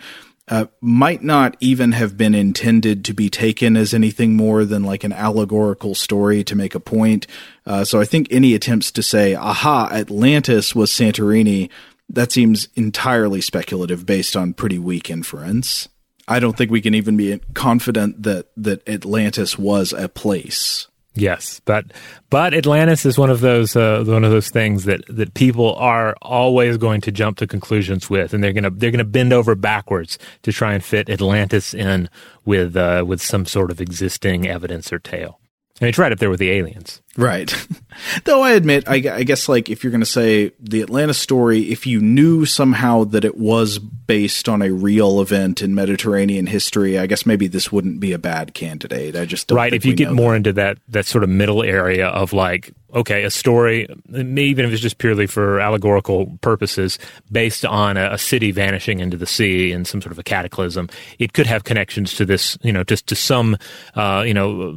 Uh, 0.51 0.66
might 0.80 1.22
not 1.22 1.57
even 1.61 1.92
have 1.92 2.16
been 2.16 2.34
intended 2.34 3.05
to 3.05 3.14
be 3.14 3.30
taken 3.30 3.76
as 3.76 3.94
anything 3.94 4.34
more 4.34 4.64
than 4.64 4.82
like 4.82 5.05
an 5.05 5.12
allegorical 5.12 5.94
story 5.94 6.42
to 6.42 6.57
make 6.57 6.74
a 6.74 6.80
point. 6.80 7.26
Uh, 7.64 7.84
so 7.84 8.01
I 8.01 8.05
think 8.05 8.26
any 8.30 8.55
attempts 8.55 8.90
to 8.92 9.03
say, 9.03 9.36
aha, 9.36 9.88
Atlantis 9.92 10.74
was 10.74 10.90
Santorini 10.90 11.70
that 12.12 12.32
seems 12.32 12.68
entirely 12.74 13.40
speculative 13.40 14.05
based 14.05 14.36
on 14.36 14.53
pretty 14.53 14.78
weak 14.78 15.09
inference. 15.09 15.88
I 16.26 16.40
don't 16.40 16.57
think 16.57 16.70
we 16.70 16.80
can 16.80 16.94
even 16.94 17.16
be 17.16 17.40
confident 17.55 18.22
that 18.22 18.48
that 18.57 18.86
Atlantis 18.88 19.59
was 19.59 19.92
a 19.92 20.09
place. 20.09 20.88
Yes, 21.14 21.61
but 21.64 21.86
but 22.30 22.54
Atlantis 22.54 23.04
is 23.04 23.18
one 23.18 23.30
of 23.30 23.40
those 23.40 23.74
uh, 23.74 24.04
one 24.06 24.22
of 24.22 24.30
those 24.30 24.48
things 24.48 24.84
that 24.84 25.04
that 25.08 25.34
people 25.34 25.74
are 25.74 26.14
always 26.22 26.76
going 26.76 27.00
to 27.00 27.11
jump 27.11 27.38
to 27.38 27.48
conclusions 27.48 28.08
with, 28.08 28.32
and 28.32 28.44
they're 28.44 28.52
gonna 28.52 28.70
they're 28.70 28.92
gonna 28.92 29.04
bend 29.04 29.32
over 29.32 29.56
backwards 29.56 30.18
to 30.42 30.52
try 30.52 30.72
and 30.72 30.84
fit 30.84 31.11
Atlantis 31.11 31.74
in 31.74 32.08
with 32.44 32.76
uh, 32.76 33.04
with 33.06 33.20
some 33.20 33.44
sort 33.44 33.72
of 33.72 33.80
existing 33.80 34.46
evidence 34.46 34.92
or 34.92 35.00
tale. 35.00 35.40
And 35.80 35.88
it's 35.88 35.98
right 35.98 36.12
up 36.12 36.18
there 36.18 36.30
with 36.30 36.40
the 36.40 36.50
aliens. 36.50 37.02
Right. 37.16 37.52
Though 38.24 38.42
I 38.42 38.52
admit, 38.52 38.84
I, 38.86 38.94
I, 38.94 39.22
guess, 39.24 39.48
like, 39.48 39.68
if 39.68 39.82
you're 39.82 39.90
going 39.90 40.00
to 40.00 40.06
say 40.06 40.52
the 40.61 40.80
Atlantis 40.82 41.18
story, 41.18 41.70
if 41.70 41.86
you 41.86 42.00
knew 42.00 42.44
somehow 42.46 43.04
that 43.04 43.24
it 43.24 43.36
was 43.36 43.78
based 43.78 44.48
on 44.48 44.62
a 44.62 44.70
real 44.70 45.20
event 45.20 45.61
in 45.61 45.74
Mediterranean 45.74 46.46
history, 46.46 46.98
I 46.98 47.06
guess 47.06 47.26
maybe 47.26 47.46
this 47.46 47.70
wouldn't 47.70 48.00
be 48.00 48.12
a 48.12 48.18
bad 48.18 48.54
candidate. 48.54 49.16
I 49.16 49.24
just 49.24 49.50
right. 49.50 49.72
if 49.72 49.84
you 49.84 49.94
get 49.94 50.12
more 50.12 50.32
that. 50.32 50.36
into 50.38 50.52
that 50.54 50.78
that 50.88 51.06
sort 51.06 51.22
of 51.22 51.30
middle 51.30 51.62
area 51.62 52.08
of 52.08 52.32
like, 52.32 52.72
okay, 52.94 53.22
a 53.22 53.30
story, 53.30 53.86
even 54.12 54.64
if 54.64 54.72
it's 54.72 54.82
just 54.82 54.98
purely 54.98 55.26
for 55.26 55.61
allegorical 55.61 56.38
purposes, 56.40 56.98
based 57.30 57.64
on 57.64 57.96
a, 57.96 58.14
a 58.14 58.18
city 58.18 58.50
vanishing 58.50 59.00
into 59.00 59.16
the 59.16 59.26
sea 59.26 59.70
in 59.72 59.84
some 59.84 60.02
sort 60.02 60.11
of 60.12 60.18
a 60.18 60.24
cataclysm, 60.24 60.88
it 61.18 61.32
could 61.32 61.46
have 61.46 61.64
connections 61.64 62.14
to 62.14 62.24
this, 62.24 62.58
you 62.62 62.72
know, 62.72 62.82
just 62.82 63.06
to 63.06 63.14
some, 63.14 63.56
uh, 63.94 64.24
you 64.26 64.34
know, 64.34 64.74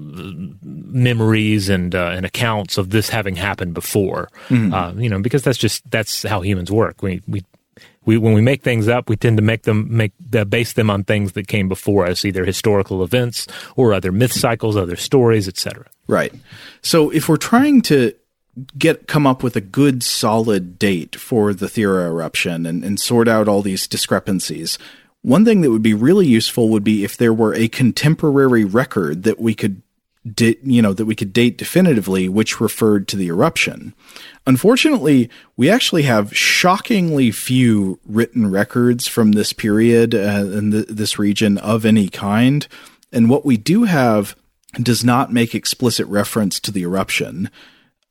memories 0.61 1.69
and 1.69 1.95
uh, 1.95 2.11
and 2.15 2.22
accounts 2.25 2.77
of 2.77 2.89
this 2.89 3.09
having 3.09 3.35
happened 3.35 3.73
before. 3.73 4.29
Mm-hmm. 4.49 4.73
Uh, 4.73 4.93
you 4.93 5.09
know, 5.09 5.19
because 5.19 5.43
that's 5.43 5.57
just 5.57 5.89
that's 5.89 6.23
how 6.23 6.41
humans 6.41 6.71
work. 6.71 7.01
We 7.01 7.21
we 7.27 7.43
we 8.05 8.17
when 8.17 8.33
we 8.33 8.41
make 8.41 8.63
things 8.63 8.87
up, 8.87 9.09
we 9.09 9.15
tend 9.15 9.37
to 9.37 9.43
make 9.43 9.63
them 9.63 9.87
make 9.89 10.11
uh, 10.35 10.45
base 10.45 10.73
them 10.73 10.89
on 10.89 11.03
things 11.03 11.33
that 11.33 11.47
came 11.47 11.69
before 11.69 12.05
us, 12.05 12.25
either 12.25 12.45
historical 12.45 13.03
events 13.03 13.47
or 13.75 13.93
other 13.93 14.11
myth 14.11 14.33
cycles, 14.33 14.75
other 14.75 14.95
stories, 14.95 15.47
etc. 15.47 15.85
Right. 16.07 16.33
So 16.81 17.09
if 17.09 17.29
we're 17.29 17.37
trying 17.37 17.81
to 17.83 18.13
get 18.77 19.07
come 19.07 19.25
up 19.25 19.41
with 19.41 19.55
a 19.55 19.61
good 19.61 20.03
solid 20.03 20.77
date 20.77 21.15
for 21.15 21.53
the 21.53 21.65
Thera 21.67 22.05
eruption 22.05 22.65
and, 22.65 22.83
and 22.83 22.99
sort 22.99 23.27
out 23.27 23.47
all 23.47 23.61
these 23.61 23.87
discrepancies, 23.87 24.77
one 25.21 25.45
thing 25.45 25.61
that 25.61 25.71
would 25.71 25.81
be 25.81 25.93
really 25.93 26.27
useful 26.27 26.69
would 26.69 26.83
be 26.83 27.03
if 27.03 27.17
there 27.17 27.33
were 27.33 27.55
a 27.55 27.67
contemporary 27.69 28.65
record 28.65 29.23
that 29.23 29.39
we 29.39 29.55
could 29.55 29.81
di- 30.31 30.57
you 30.63 30.81
know 30.81 30.93
that 30.93 31.05
we 31.05 31.15
could 31.15 31.33
date 31.33 31.57
definitively 31.57 32.29
which 32.29 32.61
referred 32.61 33.07
to 33.07 33.17
the 33.17 33.27
eruption. 33.27 33.93
Unfortunately, 34.45 35.29
we 35.55 35.69
actually 35.69 36.03
have 36.03 36.35
shockingly 36.35 37.31
few 37.31 37.99
written 38.05 38.51
records 38.51 39.07
from 39.07 39.31
this 39.31 39.53
period 39.53 40.13
uh, 40.13 40.17
in 40.17 40.71
the, 40.71 40.85
this 40.89 41.17
region 41.17 41.57
of 41.57 41.85
any 41.85 42.09
kind, 42.09 42.67
and 43.11 43.29
what 43.29 43.45
we 43.45 43.57
do 43.57 43.83
have 43.83 44.35
does 44.81 45.03
not 45.03 45.31
make 45.31 45.53
explicit 45.53 46.07
reference 46.07 46.59
to 46.59 46.71
the 46.71 46.81
eruption 46.81 47.49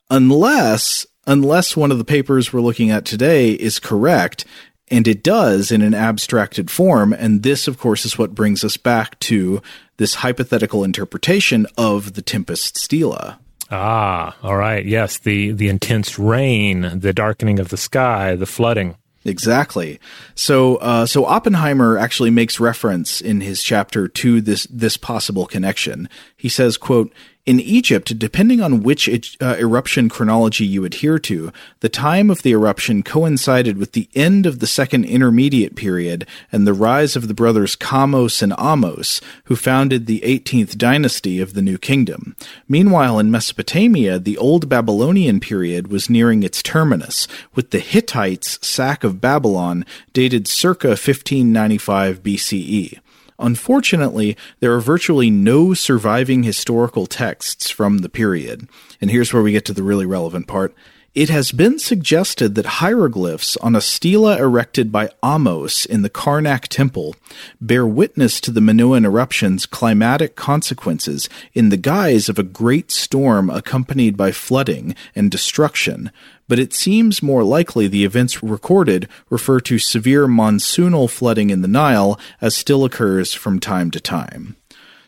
unless 0.09 1.05
unless 1.25 1.75
one 1.75 1.91
of 1.91 1.97
the 1.97 2.03
papers 2.03 2.51
we're 2.51 2.61
looking 2.61 2.91
at 2.91 3.05
today 3.05 3.51
is 3.53 3.79
correct 3.79 4.45
and 4.89 5.07
it 5.07 5.23
does 5.23 5.71
in 5.71 5.81
an 5.81 5.93
abstracted 5.93 6.69
form. 6.69 7.13
And 7.13 7.41
this, 7.41 7.67
of 7.67 7.79
course, 7.79 8.05
is 8.05 8.17
what 8.17 8.35
brings 8.35 8.63
us 8.63 8.77
back 8.77 9.17
to 9.19 9.61
this 9.97 10.15
hypothetical 10.15 10.83
interpretation 10.83 11.67
of 11.77 12.13
the 12.13 12.21
Tempest 12.21 12.77
Stela. 12.77 13.39
Ah, 13.71 14.35
all 14.43 14.57
right. 14.57 14.85
Yes, 14.85 15.17
the 15.17 15.51
the 15.51 15.69
intense 15.69 16.19
rain, 16.19 16.99
the 16.99 17.13
darkening 17.13 17.59
of 17.59 17.69
the 17.69 17.77
sky, 17.77 18.35
the 18.35 18.45
flooding. 18.45 18.95
Exactly. 19.25 19.99
So, 20.35 20.75
uh, 20.77 21.05
so 21.05 21.25
Oppenheimer 21.25 21.97
actually 21.97 22.29
makes 22.29 22.59
reference 22.59 23.21
in 23.21 23.41
his 23.41 23.63
chapter 23.63 24.07
to 24.09 24.41
this 24.41 24.67
this 24.69 24.97
possible 24.97 25.45
connection. 25.45 26.09
He 26.35 26.49
says, 26.49 26.77
"quote 26.77 27.13
in 27.45 27.59
Egypt, 27.59 28.17
depending 28.17 28.61
on 28.61 28.83
which 28.83 29.09
uh, 29.41 29.55
eruption 29.59 30.07
chronology 30.07 30.65
you 30.65 30.85
adhere 30.85 31.19
to, 31.19 31.51
the 31.81 31.89
time 31.89 32.29
of 32.29 32.41
the 32.41 32.51
eruption 32.51 33.03
coincided 33.03 33.77
with 33.77 33.91
the 33.91 34.07
end 34.15 34.45
of 34.45 34.59
the 34.59 34.67
second 34.67 35.03
intermediate 35.03 35.75
period 35.75 36.25
and 36.53 36.65
the 36.65 36.73
rise 36.73 37.17
of 37.17 37.27
the 37.27 37.33
brothers 37.33 37.75
Kamose 37.75 38.41
and 38.41 38.53
Ahmose, 38.53 39.21
who 39.45 39.57
founded 39.57 40.05
the 40.05 40.21
18th 40.21 40.77
dynasty 40.77 41.41
of 41.41 41.53
the 41.53 41.61
New 41.61 41.77
Kingdom. 41.77 42.35
Meanwhile, 42.69 43.19
in 43.19 43.29
Mesopotamia, 43.29 44.19
the 44.19 44.37
Old 44.37 44.69
Babylonian 44.69 45.41
period 45.41 45.89
was 45.89 46.09
nearing 46.09 46.43
its 46.43 46.63
terminus, 46.63 47.27
with 47.55 47.71
the 47.71 47.79
Hittites' 47.79 48.57
sack 48.65 49.03
of 49.03 49.19
Babylon 49.19 49.85
dated 50.13 50.47
circa 50.47 50.89
1595 50.89 52.23
BCE. 52.23 52.99
Unfortunately, 53.39 54.37
there 54.59 54.73
are 54.73 54.79
virtually 54.79 55.29
no 55.29 55.73
surviving 55.73 56.43
historical 56.43 57.05
texts 57.05 57.69
from 57.69 57.99
the 57.99 58.09
period. 58.09 58.67
And 59.01 59.11
here's 59.11 59.33
where 59.33 59.43
we 59.43 59.51
get 59.51 59.65
to 59.65 59.73
the 59.73 59.83
really 59.83 60.05
relevant 60.05 60.47
part. 60.47 60.73
It 61.15 61.29
has 61.29 61.51
been 61.51 61.77
suggested 61.77 62.55
that 62.55 62.65
hieroglyphs 62.81 63.55
on 63.57 63.75
a 63.75 63.81
stela 63.81 64.35
erected 64.37 64.91
by 64.91 65.11
Ahmose 65.21 65.85
in 65.85 66.01
the 66.01 66.09
Karnak 66.09 66.67
temple 66.69 67.15
bear 67.61 67.85
witness 67.85 68.41
to 68.41 68.49
the 68.49 68.61
Minoan 68.61 69.05
eruption's 69.05 69.67
climatic 69.67 70.35
consequences 70.35 71.29
in 71.53 71.69
the 71.69 71.77
guise 71.77 72.29
of 72.29 72.39
a 72.39 72.43
great 72.43 72.89
storm 72.89 73.51
accompanied 73.51 74.17
by 74.17 74.31
flooding 74.31 74.95
and 75.15 75.29
destruction, 75.29 76.11
but 76.47 76.59
it 76.59 76.73
seems 76.73 77.23
more 77.23 77.43
likely 77.43 77.87
the 77.87 78.05
events 78.05 78.43
recorded 78.43 79.07
refer 79.29 79.59
to 79.61 79.79
severe 79.79 80.27
monsoonal 80.27 81.09
flooding 81.09 81.49
in 81.49 81.61
the 81.61 81.67
Nile 81.67 82.19
as 82.41 82.55
still 82.55 82.83
occurs 82.83 83.33
from 83.33 83.59
time 83.59 83.91
to 83.91 83.99
time. 83.99 84.55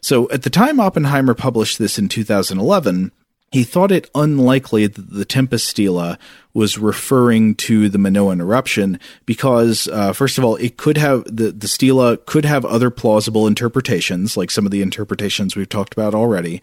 So 0.01 0.29
at 0.29 0.43
the 0.43 0.49
time 0.49 0.79
Oppenheimer 0.79 1.33
published 1.33 1.79
this 1.79 1.97
in 1.97 2.09
2011, 2.09 3.11
he 3.51 3.63
thought 3.63 3.91
it 3.91 4.09
unlikely 4.13 4.85
that 4.85 5.11
the 5.11 5.25
Tempest 5.25 5.67
Stela 5.67 6.19
was 6.53 6.77
referring 6.77 7.55
to 7.55 7.89
the 7.89 7.97
Minoan 7.97 8.41
eruption 8.41 8.99
because, 9.25 9.87
uh, 9.87 10.13
first 10.13 10.37
of 10.37 10.43
all, 10.43 10.57
it 10.57 10.77
could 10.77 10.97
have 10.97 11.23
the 11.23 11.51
the 11.51 11.67
Stela 11.67 12.17
could 12.17 12.43
have 12.43 12.65
other 12.65 12.89
plausible 12.89 13.47
interpretations, 13.47 14.35
like 14.35 14.51
some 14.51 14.65
of 14.65 14.71
the 14.71 14.81
interpretations 14.81 15.55
we've 15.55 15.69
talked 15.69 15.93
about 15.93 16.13
already, 16.13 16.61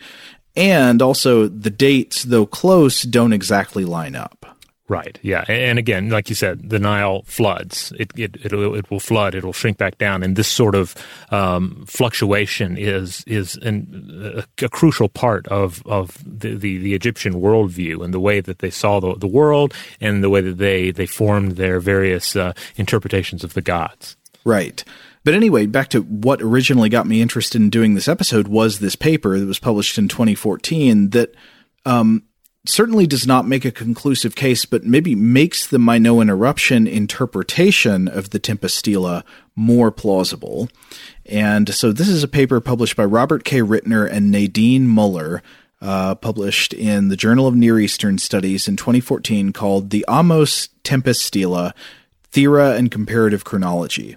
and 0.54 1.00
also 1.00 1.48
the 1.48 1.70
dates, 1.70 2.24
though 2.24 2.46
close, 2.46 3.02
don't 3.02 3.32
exactly 3.32 3.84
line 3.84 4.14
up. 4.14 4.51
Right. 4.92 5.18
Yeah. 5.22 5.46
And 5.48 5.78
again, 5.78 6.10
like 6.10 6.28
you 6.28 6.34
said, 6.34 6.68
the 6.68 6.78
Nile 6.78 7.22
floods. 7.22 7.94
It 7.98 8.10
it 8.14 8.36
it, 8.44 8.52
it 8.52 8.90
will 8.90 9.00
flood. 9.00 9.34
It 9.34 9.42
will 9.42 9.54
shrink 9.54 9.78
back 9.78 9.96
down, 9.96 10.22
and 10.22 10.36
this 10.36 10.48
sort 10.48 10.74
of 10.74 10.94
um, 11.30 11.86
fluctuation 11.86 12.76
is 12.76 13.24
is 13.26 13.56
an, 13.56 14.44
a, 14.60 14.66
a, 14.66 14.68
crucial 14.68 15.08
part 15.08 15.48
of 15.48 15.82
of 15.86 16.18
the, 16.26 16.56
the, 16.56 16.76
the 16.76 16.92
Egyptian 16.92 17.40
worldview 17.40 18.04
and 18.04 18.12
the 18.12 18.20
way 18.20 18.40
that 18.40 18.58
they 18.58 18.68
saw 18.68 19.00
the, 19.00 19.14
the 19.14 19.26
world 19.26 19.72
and 19.98 20.22
the 20.22 20.28
way 20.28 20.42
that 20.42 20.58
they 20.58 20.90
they 20.90 21.06
formed 21.06 21.52
their 21.52 21.80
various 21.80 22.36
uh, 22.36 22.52
interpretations 22.76 23.42
of 23.42 23.54
the 23.54 23.62
gods. 23.62 24.18
Right. 24.44 24.84
But 25.24 25.32
anyway, 25.32 25.64
back 25.64 25.88
to 25.88 26.02
what 26.02 26.42
originally 26.42 26.90
got 26.90 27.06
me 27.06 27.22
interested 27.22 27.62
in 27.62 27.70
doing 27.70 27.94
this 27.94 28.08
episode 28.08 28.46
was 28.46 28.78
this 28.78 28.96
paper 28.96 29.38
that 29.38 29.46
was 29.46 29.58
published 29.58 29.96
in 29.96 30.08
2014 30.08 31.10
that 31.10 31.34
um, 31.86 32.24
certainly 32.64 33.06
does 33.06 33.26
not 33.26 33.46
make 33.46 33.64
a 33.64 33.72
conclusive 33.72 34.34
case, 34.36 34.64
but 34.64 34.84
maybe 34.84 35.14
makes 35.14 35.66
the 35.66 35.78
Minoan 35.78 36.30
eruption 36.30 36.86
interpretation 36.86 38.08
of 38.08 38.30
the 38.30 38.38
Tempest 38.38 38.78
Stela 38.78 39.24
more 39.56 39.90
plausible. 39.90 40.68
And 41.26 41.74
so 41.74 41.92
this 41.92 42.08
is 42.08 42.22
a 42.22 42.28
paper 42.28 42.60
published 42.60 42.96
by 42.96 43.04
Robert 43.04 43.44
K. 43.44 43.60
Ritner 43.60 44.08
and 44.10 44.30
Nadine 44.30 44.86
Moeller, 44.86 45.42
uh, 45.80 46.14
published 46.14 46.72
in 46.72 47.08
the 47.08 47.16
Journal 47.16 47.48
of 47.48 47.56
Near 47.56 47.80
Eastern 47.80 48.18
Studies 48.18 48.68
in 48.68 48.76
2014 48.76 49.52
called 49.52 49.90
The 49.90 50.04
Ahmose 50.06 50.68
Tempest 50.84 51.22
Stela, 51.22 51.74
Thera 52.32 52.76
and 52.76 52.90
Comparative 52.90 53.44
Chronology. 53.44 54.16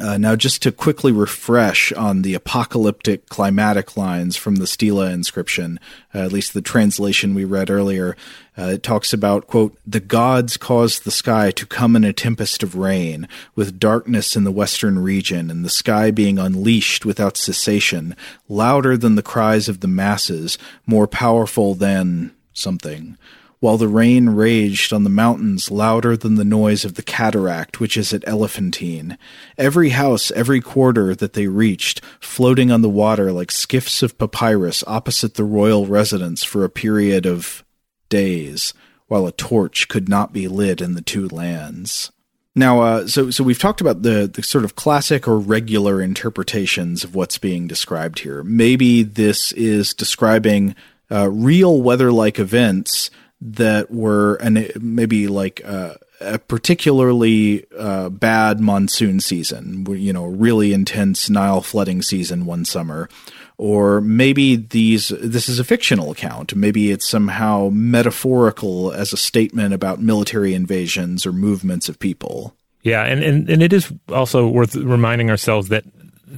Uh, 0.00 0.16
now, 0.16 0.36
just 0.36 0.62
to 0.62 0.70
quickly 0.70 1.10
refresh 1.10 1.92
on 1.92 2.22
the 2.22 2.34
apocalyptic 2.34 3.28
climatic 3.28 3.96
lines 3.96 4.36
from 4.36 4.56
the 4.56 4.66
Stela 4.66 5.10
inscription, 5.10 5.80
uh, 6.14 6.18
at 6.18 6.32
least 6.32 6.54
the 6.54 6.62
translation 6.62 7.34
we 7.34 7.44
read 7.44 7.68
earlier, 7.68 8.16
uh, 8.56 8.66
it 8.66 8.84
talks 8.84 9.12
about, 9.12 9.48
quote, 9.48 9.76
the 9.84 9.98
gods 9.98 10.56
caused 10.56 11.02
the 11.02 11.10
sky 11.10 11.50
to 11.50 11.66
come 11.66 11.96
in 11.96 12.04
a 12.04 12.12
tempest 12.12 12.62
of 12.62 12.76
rain, 12.76 13.26
with 13.56 13.80
darkness 13.80 14.36
in 14.36 14.44
the 14.44 14.52
western 14.52 15.00
region, 15.00 15.50
and 15.50 15.64
the 15.64 15.70
sky 15.70 16.12
being 16.12 16.38
unleashed 16.38 17.04
without 17.04 17.36
cessation, 17.36 18.14
louder 18.48 18.96
than 18.96 19.16
the 19.16 19.22
cries 19.22 19.68
of 19.68 19.80
the 19.80 19.88
masses, 19.88 20.58
more 20.86 21.08
powerful 21.08 21.74
than 21.74 22.32
something 22.52 23.18
while 23.60 23.76
the 23.76 23.88
rain 23.88 24.30
raged 24.30 24.92
on 24.92 25.04
the 25.04 25.10
mountains 25.10 25.70
louder 25.70 26.16
than 26.16 26.36
the 26.36 26.44
noise 26.44 26.84
of 26.84 26.94
the 26.94 27.02
cataract 27.02 27.80
which 27.80 27.96
is 27.96 28.12
at 28.12 28.26
Elephantine. 28.26 29.18
Every 29.56 29.90
house, 29.90 30.30
every 30.32 30.60
quarter 30.60 31.14
that 31.14 31.32
they 31.32 31.48
reached, 31.48 32.00
floating 32.20 32.70
on 32.70 32.82
the 32.82 32.88
water 32.88 33.32
like 33.32 33.50
skiffs 33.50 34.02
of 34.02 34.18
papyrus 34.18 34.84
opposite 34.86 35.34
the 35.34 35.44
royal 35.44 35.86
residence 35.86 36.44
for 36.44 36.64
a 36.64 36.70
period 36.70 37.26
of 37.26 37.64
days, 38.08 38.74
while 39.06 39.26
a 39.26 39.32
torch 39.32 39.88
could 39.88 40.08
not 40.08 40.32
be 40.32 40.48
lit 40.48 40.80
in 40.80 40.94
the 40.94 41.02
two 41.02 41.28
lands. 41.28 42.12
Now, 42.54 42.80
uh, 42.80 43.06
so 43.06 43.30
so 43.30 43.44
we've 43.44 43.58
talked 43.58 43.80
about 43.80 44.02
the 44.02 44.30
the 44.32 44.42
sort 44.42 44.64
of 44.64 44.74
classic 44.74 45.28
or 45.28 45.38
regular 45.38 46.02
interpretations 46.02 47.04
of 47.04 47.14
what's 47.14 47.38
being 47.38 47.68
described 47.68 48.20
here. 48.20 48.42
Maybe 48.42 49.04
this 49.04 49.52
is 49.52 49.94
describing 49.94 50.74
uh, 51.10 51.30
real 51.30 51.80
weather-like 51.80 52.38
events 52.38 53.10
that 53.40 53.90
were 53.90 54.34
and 54.36 54.70
maybe 54.80 55.28
like 55.28 55.60
uh, 55.64 55.94
a 56.20 56.38
particularly 56.38 57.64
uh, 57.78 58.08
bad 58.08 58.60
monsoon 58.60 59.20
season, 59.20 59.86
you 59.90 60.12
know, 60.12 60.26
really 60.26 60.72
intense 60.72 61.30
Nile 61.30 61.60
flooding 61.60 62.02
season 62.02 62.44
one 62.44 62.64
summer, 62.64 63.08
or 63.56 64.00
maybe 64.00 64.56
these 64.56 65.08
this 65.20 65.48
is 65.48 65.58
a 65.58 65.64
fictional 65.64 66.10
account. 66.10 66.56
Maybe 66.56 66.90
it's 66.90 67.08
somehow 67.08 67.70
metaphorical 67.72 68.92
as 68.92 69.12
a 69.12 69.16
statement 69.16 69.74
about 69.74 70.00
military 70.00 70.54
invasions 70.54 71.24
or 71.24 71.32
movements 71.32 71.88
of 71.88 71.98
people. 71.98 72.54
Yeah, 72.82 73.04
and, 73.04 73.22
and, 73.22 73.50
and 73.50 73.62
it 73.62 73.72
is 73.72 73.92
also 74.08 74.48
worth 74.48 74.74
reminding 74.74 75.30
ourselves 75.30 75.68
that 75.68 75.84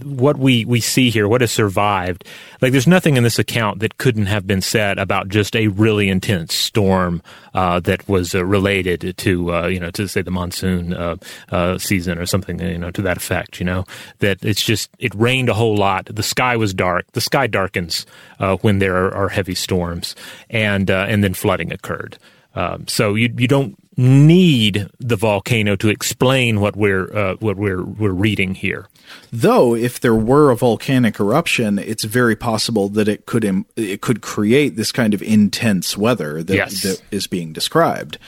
what 0.02 0.38
we, 0.38 0.64
we 0.64 0.80
see 0.80 1.10
here, 1.10 1.28
what 1.28 1.40
has 1.40 1.50
survived, 1.50 2.24
like 2.60 2.72
there's 2.72 2.86
nothing 2.86 3.16
in 3.16 3.22
this 3.22 3.38
account 3.38 3.80
that 3.80 3.98
couldn't 3.98 4.26
have 4.26 4.46
been 4.46 4.60
said 4.60 4.98
about 4.98 5.28
just 5.28 5.56
a 5.56 5.68
really 5.68 6.08
intense 6.08 6.54
storm 6.54 7.22
uh, 7.54 7.80
that 7.80 8.08
was 8.08 8.34
uh, 8.34 8.44
related 8.44 9.16
to 9.16 9.52
uh, 9.52 9.66
you 9.66 9.80
know 9.80 9.90
to 9.90 10.06
say 10.06 10.22
the 10.22 10.30
monsoon 10.30 10.94
uh, 10.94 11.16
uh, 11.50 11.78
season 11.78 12.18
or 12.18 12.26
something 12.26 12.60
you 12.60 12.78
know 12.78 12.90
to 12.90 13.02
that 13.02 13.16
effect. 13.16 13.58
You 13.58 13.66
know 13.66 13.84
that 14.18 14.44
it's 14.44 14.62
just 14.62 14.90
it 14.98 15.14
rained 15.14 15.48
a 15.48 15.54
whole 15.54 15.76
lot. 15.76 16.06
The 16.06 16.22
sky 16.22 16.56
was 16.56 16.74
dark. 16.74 17.10
The 17.12 17.20
sky 17.20 17.46
darkens 17.46 18.06
uh, 18.38 18.56
when 18.56 18.78
there 18.78 18.96
are, 18.96 19.14
are, 19.14 19.28
heavy 19.28 19.54
storms, 19.54 20.14
and 20.48 20.90
and 20.90 21.24
then 21.24 21.34
flooding 21.34 21.72
occurred. 21.72 22.18
Um, 22.54 22.86
so 22.88 23.14
you 23.14 23.32
you 23.36 23.48
don't 23.48 23.76
need 24.00 24.88
the 24.98 25.16
volcano 25.16 25.76
to 25.76 25.90
explain 25.90 26.60
what 26.60 26.74
we're 26.74 27.14
uh, 27.14 27.34
what 27.36 27.56
we're 27.56 27.82
we're 27.82 28.10
reading 28.10 28.54
here. 28.54 28.88
Though, 29.30 29.74
if 29.74 30.00
there 30.00 30.14
were 30.14 30.50
a 30.50 30.56
volcanic 30.56 31.20
eruption, 31.20 31.78
it's 31.78 32.04
very 32.04 32.34
possible 32.34 32.88
that 32.90 33.08
it 33.08 33.26
could 33.26 33.44
Im- 33.44 33.66
it 33.76 34.00
could 34.00 34.22
create 34.22 34.76
this 34.76 34.90
kind 34.90 35.12
of 35.12 35.22
intense 35.22 35.98
weather 35.98 36.42
that, 36.42 36.54
yes. 36.54 36.82
that 36.82 37.02
is 37.10 37.26
being 37.26 37.52
described. 37.52 38.18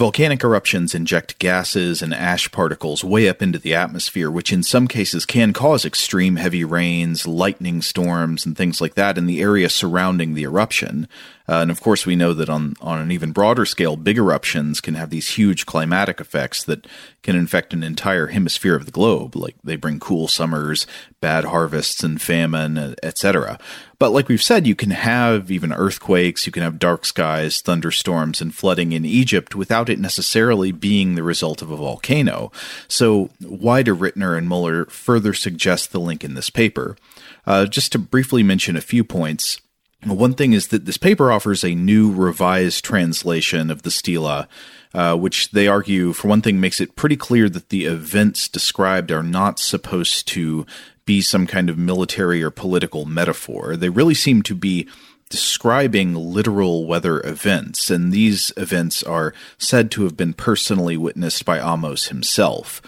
Volcanic 0.00 0.42
eruptions 0.42 0.94
inject 0.94 1.38
gases 1.38 2.00
and 2.00 2.14
ash 2.14 2.50
particles 2.50 3.04
way 3.04 3.28
up 3.28 3.42
into 3.42 3.58
the 3.58 3.74
atmosphere, 3.74 4.30
which 4.30 4.50
in 4.50 4.62
some 4.62 4.88
cases 4.88 5.26
can 5.26 5.52
cause 5.52 5.84
extreme 5.84 6.36
heavy 6.36 6.64
rains, 6.64 7.28
lightning 7.28 7.82
storms, 7.82 8.46
and 8.46 8.56
things 8.56 8.80
like 8.80 8.94
that 8.94 9.18
in 9.18 9.26
the 9.26 9.42
area 9.42 9.68
surrounding 9.68 10.32
the 10.32 10.44
eruption. 10.44 11.06
Uh, 11.50 11.62
and 11.62 11.70
of 11.72 11.80
course, 11.80 12.06
we 12.06 12.14
know 12.14 12.32
that 12.32 12.48
on, 12.48 12.76
on 12.80 13.00
an 13.00 13.10
even 13.10 13.32
broader 13.32 13.66
scale, 13.66 13.96
big 13.96 14.16
eruptions 14.16 14.80
can 14.80 14.94
have 14.94 15.10
these 15.10 15.30
huge 15.30 15.66
climatic 15.66 16.20
effects 16.20 16.62
that 16.62 16.86
can 17.24 17.34
infect 17.34 17.74
an 17.74 17.82
entire 17.82 18.28
hemisphere 18.28 18.76
of 18.76 18.86
the 18.86 18.92
globe. 18.92 19.34
Like 19.34 19.56
they 19.64 19.74
bring 19.74 19.98
cool 19.98 20.28
summers, 20.28 20.86
bad 21.20 21.44
harvests, 21.46 22.04
and 22.04 22.22
famine, 22.22 22.94
etc. 23.02 23.58
But 23.98 24.10
like 24.10 24.28
we've 24.28 24.40
said, 24.40 24.64
you 24.64 24.76
can 24.76 24.90
have 24.92 25.50
even 25.50 25.72
earthquakes, 25.72 26.46
you 26.46 26.52
can 26.52 26.62
have 26.62 26.78
dark 26.78 27.04
skies, 27.04 27.60
thunderstorms, 27.60 28.40
and 28.40 28.54
flooding 28.54 28.92
in 28.92 29.04
Egypt 29.04 29.56
without 29.56 29.88
it 29.88 29.98
necessarily 29.98 30.70
being 30.70 31.16
the 31.16 31.24
result 31.24 31.62
of 31.62 31.72
a 31.72 31.76
volcano. 31.76 32.52
So, 32.86 33.30
why 33.40 33.82
do 33.82 33.96
Ritner 33.96 34.38
and 34.38 34.48
Moeller 34.48 34.84
further 34.84 35.34
suggest 35.34 35.90
the 35.90 35.98
link 35.98 36.22
in 36.22 36.34
this 36.34 36.48
paper? 36.48 36.96
Uh, 37.44 37.66
just 37.66 37.90
to 37.90 37.98
briefly 37.98 38.44
mention 38.44 38.76
a 38.76 38.80
few 38.80 39.02
points. 39.02 39.58
One 40.04 40.32
thing 40.34 40.54
is 40.54 40.68
that 40.68 40.86
this 40.86 40.96
paper 40.96 41.30
offers 41.30 41.62
a 41.62 41.74
new 41.74 42.10
revised 42.10 42.84
translation 42.84 43.70
of 43.70 43.82
the 43.82 43.90
Stela, 43.90 44.48
uh, 44.94 45.14
which 45.16 45.50
they 45.50 45.68
argue, 45.68 46.14
for 46.14 46.28
one 46.28 46.40
thing, 46.40 46.58
makes 46.58 46.80
it 46.80 46.96
pretty 46.96 47.16
clear 47.16 47.50
that 47.50 47.68
the 47.68 47.84
events 47.84 48.48
described 48.48 49.12
are 49.12 49.22
not 49.22 49.58
supposed 49.58 50.26
to 50.28 50.64
be 51.04 51.20
some 51.20 51.46
kind 51.46 51.68
of 51.68 51.76
military 51.76 52.42
or 52.42 52.50
political 52.50 53.04
metaphor. 53.04 53.76
They 53.76 53.90
really 53.90 54.14
seem 54.14 54.42
to 54.44 54.54
be 54.54 54.88
describing 55.28 56.14
literal 56.14 56.86
weather 56.86 57.20
events, 57.20 57.90
and 57.90 58.10
these 58.10 58.52
events 58.56 59.02
are 59.02 59.34
said 59.58 59.90
to 59.92 60.04
have 60.04 60.16
been 60.16 60.32
personally 60.32 60.96
witnessed 60.96 61.44
by 61.44 61.58
Ahmose 61.58 62.08
himself. 62.08 62.80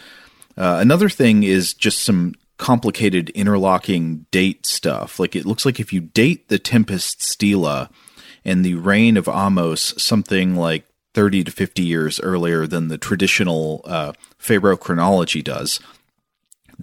Uh, 0.56 0.78
another 0.80 1.08
thing 1.08 1.42
is 1.42 1.74
just 1.74 1.98
some 1.98 2.34
complicated 2.62 3.28
interlocking 3.30 4.24
date 4.30 4.64
stuff. 4.66 5.18
Like 5.18 5.34
it 5.34 5.44
looks 5.44 5.66
like 5.66 5.80
if 5.80 5.92
you 5.92 6.00
date 6.00 6.46
the 6.46 6.60
Tempest 6.60 7.20
Stela 7.20 7.90
and 8.44 8.64
the 8.64 8.76
reign 8.76 9.16
of 9.16 9.24
Ahmose 9.24 10.00
something 10.00 10.54
like 10.54 10.86
30 11.14 11.42
to 11.42 11.50
50 11.50 11.82
years 11.82 12.20
earlier 12.20 12.68
than 12.68 12.86
the 12.86 12.98
traditional 12.98 13.80
uh, 13.84 14.12
Pharaoh 14.38 14.76
chronology 14.76 15.42
does, 15.42 15.80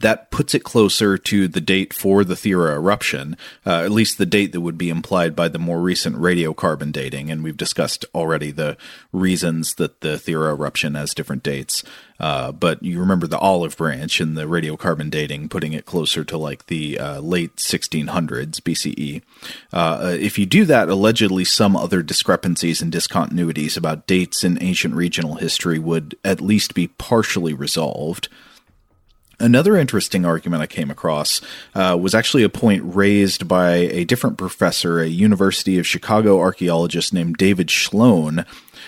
that 0.01 0.31
puts 0.31 0.53
it 0.53 0.63
closer 0.63 1.17
to 1.17 1.47
the 1.47 1.61
date 1.61 1.93
for 1.93 2.23
the 2.23 2.35
Thera 2.35 2.75
eruption, 2.75 3.37
uh, 3.65 3.81
at 3.83 3.91
least 3.91 4.17
the 4.17 4.25
date 4.25 4.51
that 4.51 4.61
would 4.61 4.77
be 4.77 4.89
implied 4.89 5.35
by 5.35 5.47
the 5.47 5.59
more 5.59 5.79
recent 5.81 6.15
radiocarbon 6.15 6.91
dating. 6.91 7.29
And 7.29 7.43
we've 7.43 7.57
discussed 7.57 8.05
already 8.13 8.51
the 8.51 8.77
reasons 9.11 9.75
that 9.75 10.01
the 10.01 10.15
Thera 10.15 10.51
eruption 10.51 10.95
has 10.95 11.13
different 11.13 11.43
dates. 11.43 11.83
Uh, 12.19 12.51
but 12.51 12.83
you 12.83 12.99
remember 12.99 13.27
the 13.27 13.37
olive 13.37 13.77
branch 13.77 14.19
and 14.19 14.37
the 14.37 14.43
radiocarbon 14.43 15.09
dating, 15.09 15.47
putting 15.47 15.73
it 15.73 15.85
closer 15.85 16.23
to 16.25 16.37
like 16.37 16.65
the 16.65 16.99
uh, 16.99 17.19
late 17.21 17.55
1600s 17.55 18.59
BCE. 18.59 19.21
Uh, 19.71 20.17
if 20.19 20.37
you 20.37 20.45
do 20.45 20.65
that, 20.65 20.89
allegedly 20.89 21.45
some 21.45 21.77
other 21.77 22.03
discrepancies 22.03 22.81
and 22.81 22.91
discontinuities 22.91 23.77
about 23.77 24.05
dates 24.05 24.43
in 24.43 24.61
ancient 24.61 24.95
regional 24.95 25.35
history 25.35 25.79
would 25.79 26.17
at 26.25 26.41
least 26.41 26.73
be 26.73 26.87
partially 26.87 27.53
resolved. 27.53 28.27
Another 29.39 29.77
interesting 29.77 30.25
argument 30.25 30.61
I 30.61 30.67
came 30.67 30.91
across 30.91 31.39
uh, 31.73 31.97
was 31.99 32.13
actually 32.13 32.43
a 32.43 32.49
point 32.49 32.83
raised 32.83 33.47
by 33.47 33.75
a 33.75 34.03
different 34.03 34.37
professor, 34.37 34.99
a 34.99 35.07
University 35.07 35.79
of 35.79 35.87
Chicago 35.87 36.39
archaeologist 36.39 37.13
named 37.13 37.37
David 37.37 37.67
Schloen, 37.67 38.45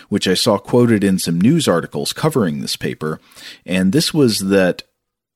which 0.09 0.27
I 0.27 0.33
saw 0.33 0.57
quoted 0.57 1.05
in 1.05 1.19
some 1.19 1.39
news 1.39 1.69
articles 1.69 2.11
covering 2.11 2.59
this 2.59 2.75
paper. 2.75 3.21
And 3.65 3.93
this 3.93 4.13
was 4.13 4.39
that 4.39 4.83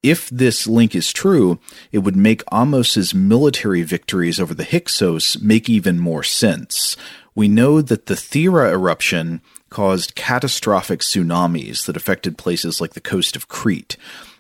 if 0.04 0.30
this 0.30 0.68
link 0.68 0.94
is 0.94 1.14
true, 1.14 1.60
it 1.92 2.00
would 2.00 2.16
make 2.16 2.44
Ahmose's 2.52 3.16
military 3.16 3.84
victories 3.84 4.40
over 4.40 4.54
the 4.54 4.66
Hyksos 4.66 5.42
make 5.42 5.70
even 5.70 5.98
more 5.98 6.24
sense. 6.24 6.98
We 7.34 7.48
know 7.48 7.82
that 7.82 8.06
the 8.06 8.16
Thera 8.16 8.72
eruption 8.72 9.42
caused 9.70 10.16
catastrophic 10.16 11.00
tsunamis 11.00 11.86
that 11.86 11.98
affected 11.98 12.38
places 12.38 12.80
like 12.80 12.94
the 12.94 13.02
coast 13.02 13.36
of 13.36 13.48
Crete. 13.48 13.98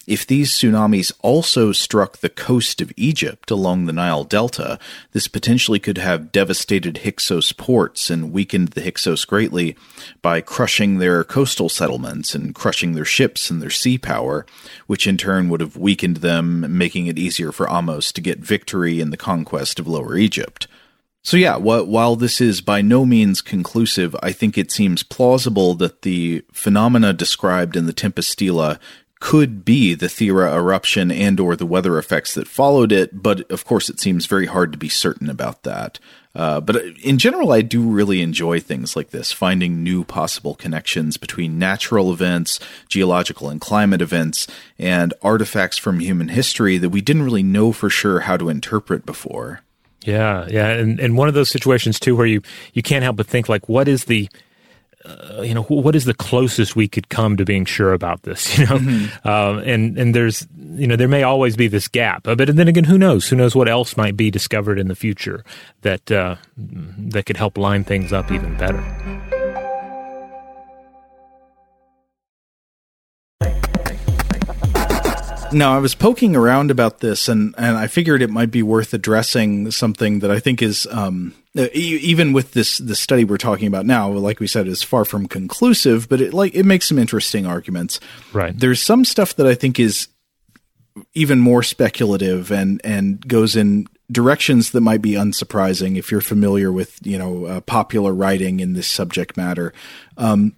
If 0.08 0.28
these 0.28 0.52
tsunamis 0.52 1.12
also 1.22 1.72
struck 1.72 2.18
the 2.18 2.30
coast 2.30 2.80
of 2.80 2.92
Egypt 2.96 3.50
along 3.50 3.86
the 3.86 3.94
Nile 3.94 4.24
Delta, 4.24 4.78
this 5.14 5.28
potentially 5.28 5.80
could 5.80 5.98
have 5.98 6.32
devastated 6.32 7.00
Hyksos 7.00 7.52
ports 7.54 8.12
and 8.12 8.32
weakened 8.32 8.70
the 8.70 8.82
Hyksos 8.82 9.26
greatly 9.26 9.76
by 10.22 10.42
crushing 10.42 11.00
their 11.00 11.24
coastal 11.24 11.70
settlements 11.70 12.36
and 12.36 12.54
crushing 12.54 12.94
their 12.94 13.06
ships 13.06 13.50
and 13.50 13.64
their 13.64 13.72
sea 13.72 13.98
power, 13.98 14.46
which 14.86 15.08
in 15.08 15.18
turn 15.18 15.50
would 15.50 15.62
have 15.62 15.76
weakened 15.76 16.18
them, 16.18 16.78
making 16.78 17.08
it 17.08 17.18
easier 17.18 17.52
for 17.52 17.68
Ahmose 17.68 18.14
to 18.14 18.22
get 18.22 18.40
victory 18.40 19.02
in 19.02 19.10
the 19.10 19.18
conquest 19.18 19.80
of 19.80 19.88
Lower 19.88 20.16
Egypt. 20.16 20.68
So 21.24 21.38
yeah, 21.38 21.58
while 21.58 22.16
this 22.16 22.40
is 22.40 22.62
by 22.62 22.84
no 22.84 23.04
means 23.04 23.42
conclusive, 23.42 24.16
I 24.22 24.32
think 24.32 24.56
it 24.56 24.70
seems 24.70 25.02
plausible 25.02 25.74
that 25.74 26.04
the 26.04 26.46
phenomena 26.54 27.14
described 27.14 27.76
in 27.76 27.88
the 27.88 27.94
Tempest 27.94 28.30
Stela 28.30 28.80
could 29.20 29.64
be 29.64 29.94
the 29.94 30.08
Thera 30.08 30.54
eruption 30.54 31.12
and 31.12 31.40
or 31.40 31.56
the 31.56 31.66
weather 31.66 31.98
effects 31.98 32.34
that 32.34 32.48
followed 32.48 32.92
it, 32.92 33.24
but 33.24 33.50
of 33.50 33.66
course 33.66 33.90
it 33.90 34.00
seems 34.00 34.26
very 34.26 34.46
hard 34.46 34.72
to 34.72 34.78
be 34.78 34.90
certain 34.90 35.30
about 35.30 35.64
that. 35.64 36.00
Uh, 36.36 36.60
but 36.60 36.76
in 37.02 37.18
general, 37.18 37.54
I 37.54 37.62
do 37.62 37.82
really 37.82 38.22
enjoy 38.22 38.60
things 38.60 38.96
like 38.96 39.12
this, 39.12 39.32
finding 39.32 39.84
new 39.84 40.04
possible 40.04 40.54
connections 40.54 41.16
between 41.16 41.58
natural 41.58 42.12
events, 42.12 42.60
geological 42.90 43.50
and 43.50 43.62
climate 43.62 44.02
events, 44.02 44.46
and 44.78 45.14
artifacts 45.22 45.78
from 45.78 46.02
human 46.02 46.28
history 46.28 46.78
that 46.78 46.90
we 46.90 47.00
didn't 47.00 47.24
really 47.24 47.44
know 47.44 47.72
for 47.72 47.90
sure 47.90 48.22
how 48.22 48.36
to 48.36 48.50
interpret 48.50 49.06
before. 49.06 49.62
Yeah, 50.04 50.46
yeah, 50.50 50.68
and 50.68 51.00
and 51.00 51.18
one 51.18 51.30
of 51.30 51.34
those 51.34 51.50
situations 51.50 52.00
too 52.00 52.16
where 52.16 52.28
you 52.28 52.42
you 52.74 52.84
can't 52.84 53.04
help 53.04 53.16
but 53.16 53.28
think 53.28 53.48
like, 53.50 53.68
what 53.70 53.88
is 53.88 54.06
the 54.06 54.30
uh, 55.06 55.42
you 55.42 55.54
know, 55.54 55.64
what 55.64 55.96
is 55.96 56.06
the 56.06 56.14
closest 56.14 56.76
we 56.76 56.88
could 56.88 57.10
come 57.10 57.38
to 57.38 57.46
being 57.46 57.66
sure 57.66 57.94
about 57.94 58.24
this? 58.24 58.58
You 58.66 58.66
know, 58.66 58.78
mm-hmm. 58.78 59.28
um, 59.28 59.60
and 59.60 59.98
and 59.98 60.16
there's 60.16 60.48
you 60.58 60.88
know 60.88 60.96
there 60.96 61.08
may 61.08 61.24
always 61.24 61.56
be 61.58 61.68
this 61.68 61.88
gap, 61.88 62.28
uh, 62.28 62.36
but 62.36 62.56
then 62.56 62.68
again, 62.68 62.86
who 62.86 62.98
knows? 62.98 63.28
Who 63.28 63.36
knows 63.36 63.54
what 63.54 63.68
else 63.68 63.98
might 63.98 64.16
be 64.16 64.32
discovered 64.32 64.80
in 64.80 64.88
the 64.88 64.96
future 64.96 65.44
that 65.82 66.10
uh, 66.12 66.38
that 66.58 67.26
could 67.26 67.38
help 67.38 67.58
line 67.58 67.84
things 67.84 68.14
up 68.14 68.32
even 68.32 68.58
better. 68.58 68.82
Now, 75.52 75.76
I 75.76 75.80
was 75.80 75.96
poking 75.96 76.36
around 76.36 76.72
about 76.72 77.00
this, 77.00 77.30
and, 77.30 77.54
and 77.58 77.78
I 77.78 77.88
figured 77.88 78.22
it 78.22 78.30
might 78.30 78.52
be 78.52 78.64
worth 78.64 78.94
addressing 78.94 79.72
something 79.72 80.20
that 80.20 80.32
I 80.32 80.40
think 80.40 80.62
is 80.62 80.88
um, 80.92 81.34
even 81.56 82.34
with 82.34 82.52
this 82.52 82.78
the 82.78 82.96
study 82.96 83.24
we're 83.24 83.38
talking 83.38 83.68
about 83.68 83.86
now. 83.86 84.12
Like 84.12 84.40
we 84.40 84.48
said, 84.48 84.68
is 84.68 84.84
far 84.84 85.06
from 85.06 85.28
conclusive, 85.28 86.10
but 86.10 86.22
it 86.22 86.34
like 86.34 86.54
it 86.54 86.66
makes 86.66 86.88
some 86.88 87.00
interesting 87.00 87.46
arguments. 87.46 88.00
Right. 88.34 88.58
There's 88.58 88.82
some 88.82 89.06
stuff 89.06 89.36
that 89.38 89.48
I 89.48 89.56
think 89.56 89.80
is 89.80 90.10
even 91.14 91.40
more 91.40 91.64
speculative 91.64 92.52
and 92.52 92.82
and 92.84 93.26
goes 93.28 93.56
in 93.56 93.88
directions 94.12 94.72
that 94.72 94.82
might 94.82 95.02
be 95.02 95.14
unsurprising 95.14 95.98
if 95.98 96.12
you're 96.12 96.22
familiar 96.22 96.72
with 96.72 97.00
you 97.04 97.18
know 97.18 97.46
uh, 97.46 97.62
popular 97.62 98.14
writing 98.14 98.60
in 98.60 98.74
this 98.74 98.88
subject 98.88 99.38
matter. 99.38 99.74
Um, 100.18 100.56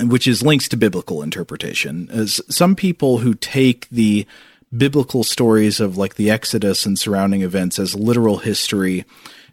which 0.00 0.28
is 0.28 0.44
links 0.44 0.68
to 0.68 0.76
biblical 0.76 1.22
interpretation. 1.22 2.08
As 2.12 2.40
some 2.48 2.76
people 2.76 3.18
who 3.18 3.34
take 3.34 3.88
the 3.88 4.28
biblical 4.76 5.24
stories 5.24 5.80
of 5.80 5.96
like 5.96 6.14
the 6.14 6.30
Exodus 6.30 6.86
and 6.86 6.96
surrounding 6.96 7.42
events 7.42 7.80
as 7.80 7.96
literal 7.96 8.38
history 8.38 9.04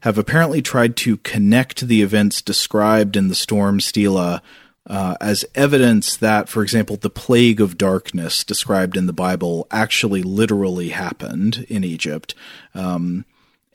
have 0.05 0.19
apparently 0.19 0.61
tried 0.61 0.95
to 0.95 1.17
connect 1.17 1.87
the 1.87 2.03
events 2.03 2.39
described 2.39 3.17
in 3.17 3.27
the 3.27 3.33
storm 3.33 3.79
stela 3.79 4.39
uh, 4.85 5.15
as 5.19 5.43
evidence 5.55 6.15
that, 6.17 6.47
for 6.47 6.61
example, 6.61 6.95
the 6.95 7.09
plague 7.09 7.59
of 7.59 7.75
darkness 7.75 8.43
described 8.43 8.95
in 8.97 9.07
the 9.07 9.13
Bible 9.13 9.65
actually 9.71 10.21
literally 10.21 10.89
happened 10.89 11.65
in 11.69 11.83
Egypt. 11.83 12.35
Um, 12.75 13.25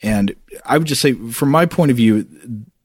and 0.01 0.33
I 0.65 0.77
would 0.77 0.87
just 0.87 1.01
say, 1.01 1.11
from 1.31 1.49
my 1.51 1.65
point 1.65 1.91
of 1.91 1.97
view, 1.97 2.25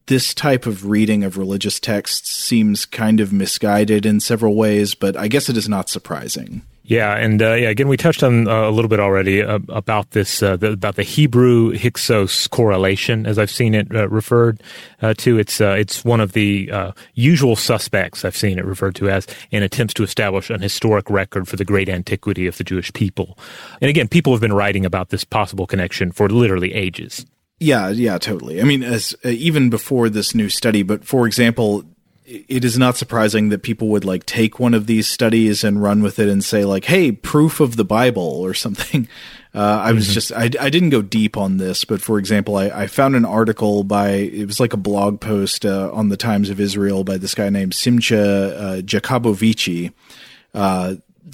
this 0.07 0.35
type 0.35 0.67
of 0.67 0.87
reading 0.87 1.23
of 1.23 1.39
religious 1.39 1.79
texts 1.79 2.33
seems 2.33 2.85
kind 2.85 3.21
of 3.21 3.33
misguided 3.33 4.05
in 4.05 4.19
several 4.19 4.57
ways, 4.57 4.97
but 4.97 5.17
I 5.17 5.29
guess 5.29 5.49
it 5.49 5.57
is 5.57 5.69
not 5.69 5.89
surprising. 5.89 6.63
Yeah, 6.89 7.17
and 7.17 7.43
uh, 7.43 7.55
yeah, 7.55 7.71
again, 7.71 7.89
we 7.89 7.97
touched 7.97 8.23
on 8.23 8.47
uh, 8.47 8.69
a 8.69 8.71
little 8.71 8.89
bit 8.89 9.01
already 9.01 9.43
uh, 9.43 9.59
about 9.69 10.13
this, 10.13 10.41
uh, 10.41 10.57
the, 10.57 10.71
about 10.71 10.95
the 10.95 11.03
Hebrew 11.03 11.73
Hyksos 11.73 12.47
correlation, 12.47 13.27
as 13.27 13.41
I've 13.41 13.51
seen 13.51 13.75
it 13.75 13.93
uh, 13.93 14.09
referred 14.09 14.63
uh, 15.03 15.13
to. 15.15 15.37
It's 15.37 15.61
it's 15.61 16.05
one 16.05 16.21
of 16.21 16.33
the 16.33 16.71
usual 17.15 17.57
suspects 17.57 18.25
I've 18.25 18.37
seen 18.37 18.57
it 18.57 18.65
referred 18.65 18.95
to 18.97 19.09
as 19.09 19.27
in 19.51 19.65
attempts 19.65 19.95
to 19.95 20.05
establish 20.05 20.49
an 20.49 20.63
historic 20.63 21.11
record 21.11 21.49
for 21.49 21.57
the 21.57 21.65
great 21.65 21.89
antiquity 21.89 22.47
of 22.47 22.57
the 22.57 22.65
Jewish 22.65 22.93
people. 22.93 23.37
And 23.81 23.89
again, 23.89 24.07
people 24.07 24.33
have 24.33 24.41
been 24.41 24.53
writing 24.53 24.87
about 24.87 25.09
this 25.09 25.25
possible 25.25 25.67
connection 25.67 26.13
for 26.13 26.29
literally 26.29 26.73
ages. 26.73 27.27
Yeah, 27.59 27.89
yeah, 27.89 28.19
totally. 28.19 28.61
I 28.61 28.65
mean, 28.65 28.85
as 28.85 29.17
even 29.25 29.71
before 29.71 30.09
this 30.09 30.37
new 30.37 30.49
study, 30.49 30.85
but 30.85 31.05
for 31.05 31.27
example, 31.27 31.85
it 32.27 32.65
is 32.65 32.77
not 32.79 32.97
surprising 32.97 33.51
that 33.51 33.63
people 33.63 33.89
would 33.89 34.05
like 34.05 34.27
take 34.27 34.59
one 34.59 34.75
of 34.75 34.87
these 34.87 35.09
studies 35.09 35.63
and 35.63 35.83
run 35.83 36.03
with 36.03 36.19
it 36.19 36.29
and 36.29 36.45
say 36.45 36.65
like, 36.65 36.87
"Hey, 36.87 37.13
proof 37.13 37.61
of 37.61 37.77
the 37.77 37.85
Bible" 37.85 38.23
or 38.23 38.55
something. 38.55 39.09
Uh, 39.55 39.81
I 39.85 39.93
was 39.93 40.05
mm-hmm. 40.05 40.13
just 40.13 40.33
I, 40.33 40.51
I 40.61 40.69
didn't 40.69 40.91
go 40.91 41.01
deep 41.01 41.35
on 41.35 41.57
this, 41.57 41.87
but 41.87 42.03
for 42.03 42.19
example, 42.19 42.57
I, 42.57 42.67
I 42.67 42.87
found 42.89 43.17
an 43.17 43.25
article 43.25 43.85
by 43.85 44.11
it 44.11 44.47
was 44.47 44.61
like 44.61 44.75
a 44.75 44.77
blog 44.77 45.19
post 45.19 45.65
uh, 45.65 45.91
on 45.95 46.11
the 46.11 46.17
Times 46.19 46.51
of 46.51 46.61
Israel 46.61 47.05
by 47.05 47.17
this 47.17 47.35
guy 47.35 47.49
named 47.49 47.73
Simcha 47.73 48.55
uh, 48.55 48.77
Jacobovici. 48.83 49.95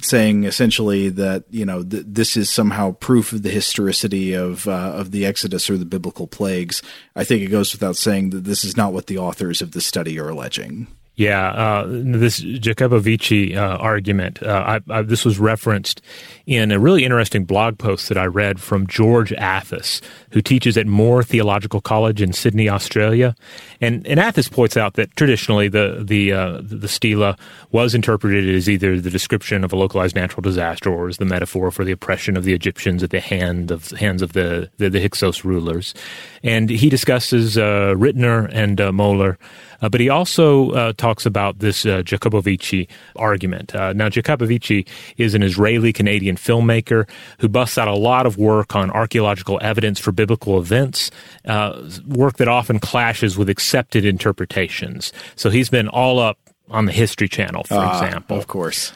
Saying 0.01 0.45
essentially 0.45 1.09
that 1.09 1.43
you 1.51 1.65
know 1.65 1.83
th- 1.83 2.05
this 2.07 2.35
is 2.35 2.49
somehow 2.49 2.93
proof 2.93 3.31
of 3.31 3.43
the 3.43 3.51
historicity 3.51 4.33
of 4.33 4.67
uh, 4.67 4.93
of 4.95 5.11
the 5.11 5.25
Exodus 5.25 5.69
or 5.69 5.77
the 5.77 5.85
biblical 5.85 6.25
plagues. 6.25 6.81
I 7.15 7.23
think 7.23 7.43
it 7.43 7.47
goes 7.47 7.73
without 7.73 7.95
saying 7.95 8.31
that 8.31 8.43
this 8.43 8.63
is 8.63 8.75
not 8.75 8.91
what 8.91 9.05
the 9.05 9.19
authors 9.19 9.61
of 9.61 9.71
the 9.71 9.81
study 9.81 10.19
are 10.19 10.29
alleging. 10.29 10.87
Yeah, 11.15 11.51
uh, 11.51 11.85
this 11.87 12.41
Jacobovici 12.41 13.55
uh, 13.55 13.77
argument. 13.77 14.41
Uh, 14.41 14.79
I, 14.89 14.97
I, 14.97 15.01
this 15.03 15.23
was 15.23 15.37
referenced 15.37 16.01
in 16.47 16.71
a 16.71 16.79
really 16.79 17.03
interesting 17.03 17.45
blog 17.45 17.77
post 17.77 18.09
that 18.09 18.17
I 18.17 18.25
read 18.25 18.59
from 18.59 18.87
George 18.87 19.29
Athas, 19.29 20.01
who 20.31 20.41
teaches 20.41 20.75
at 20.75 20.87
Moore 20.87 21.21
Theological 21.21 21.81
College 21.81 22.19
in 22.19 22.33
Sydney, 22.33 22.67
Australia. 22.67 23.35
And, 23.79 24.07
and 24.07 24.19
Athas 24.19 24.51
points 24.51 24.75
out 24.75 24.95
that 24.95 25.15
traditionally 25.15 25.67
the 25.67 26.01
the 26.03 26.33
uh, 26.33 26.61
the 26.63 26.87
stela 26.87 27.37
was 27.71 27.93
interpreted 27.93 28.49
as 28.49 28.67
either 28.67 28.99
the 28.99 29.11
description 29.11 29.63
of 29.63 29.71
a 29.71 29.75
localized 29.75 30.15
natural 30.15 30.41
disaster 30.41 30.89
or 30.89 31.09
as 31.09 31.17
the 31.17 31.25
metaphor 31.25 31.69
for 31.69 31.85
the 31.85 31.91
oppression 31.91 32.35
of 32.35 32.43
the 32.43 32.53
Egyptians 32.53 33.03
at 33.03 33.11
the 33.11 33.19
hand 33.19 33.69
of 33.69 33.91
hands 33.91 34.23
of 34.23 34.33
the 34.33 34.71
the, 34.77 34.89
the 34.89 34.99
Hyksos 34.99 35.45
rulers. 35.45 35.93
And 36.41 36.71
he 36.71 36.89
discusses 36.89 37.55
uh, 37.55 37.93
Ritner 37.95 38.49
and 38.51 38.81
uh, 38.81 38.91
Moeller. 38.91 39.37
But 39.79 39.99
he 39.99 40.07
also 40.07 40.93
talks 41.03 41.25
about 41.25 41.59
this 41.59 41.85
uh, 41.85 42.01
Jacobovici 42.01 42.87
argument. 43.17 43.75
Uh, 43.75 43.91
now, 43.91 44.07
Jacobovici 44.07 44.87
is 45.17 45.35
an 45.35 45.43
Israeli 45.43 45.91
Canadian 45.91 46.37
filmmaker 46.37 47.09
who 47.39 47.49
busts 47.49 47.77
out 47.77 47.89
a 47.89 47.95
lot 47.95 48.25
of 48.25 48.37
work 48.37 48.73
on 48.73 48.89
archaeological 48.89 49.59
evidence 49.61 49.99
for 49.99 50.13
biblical 50.13 50.57
events, 50.57 51.11
uh, 51.45 51.89
work 52.07 52.37
that 52.37 52.47
often 52.47 52.79
clashes 52.79 53.37
with 53.37 53.49
accepted 53.49 54.05
interpretations. 54.05 55.11
So 55.35 55.49
he's 55.49 55.69
been 55.69 55.89
all 55.89 56.19
up 56.19 56.37
on 56.69 56.85
the 56.85 56.93
History 56.93 57.27
Channel, 57.27 57.65
for 57.65 57.85
example. 57.85 58.37
Of 58.37 58.47
course. 58.47 58.93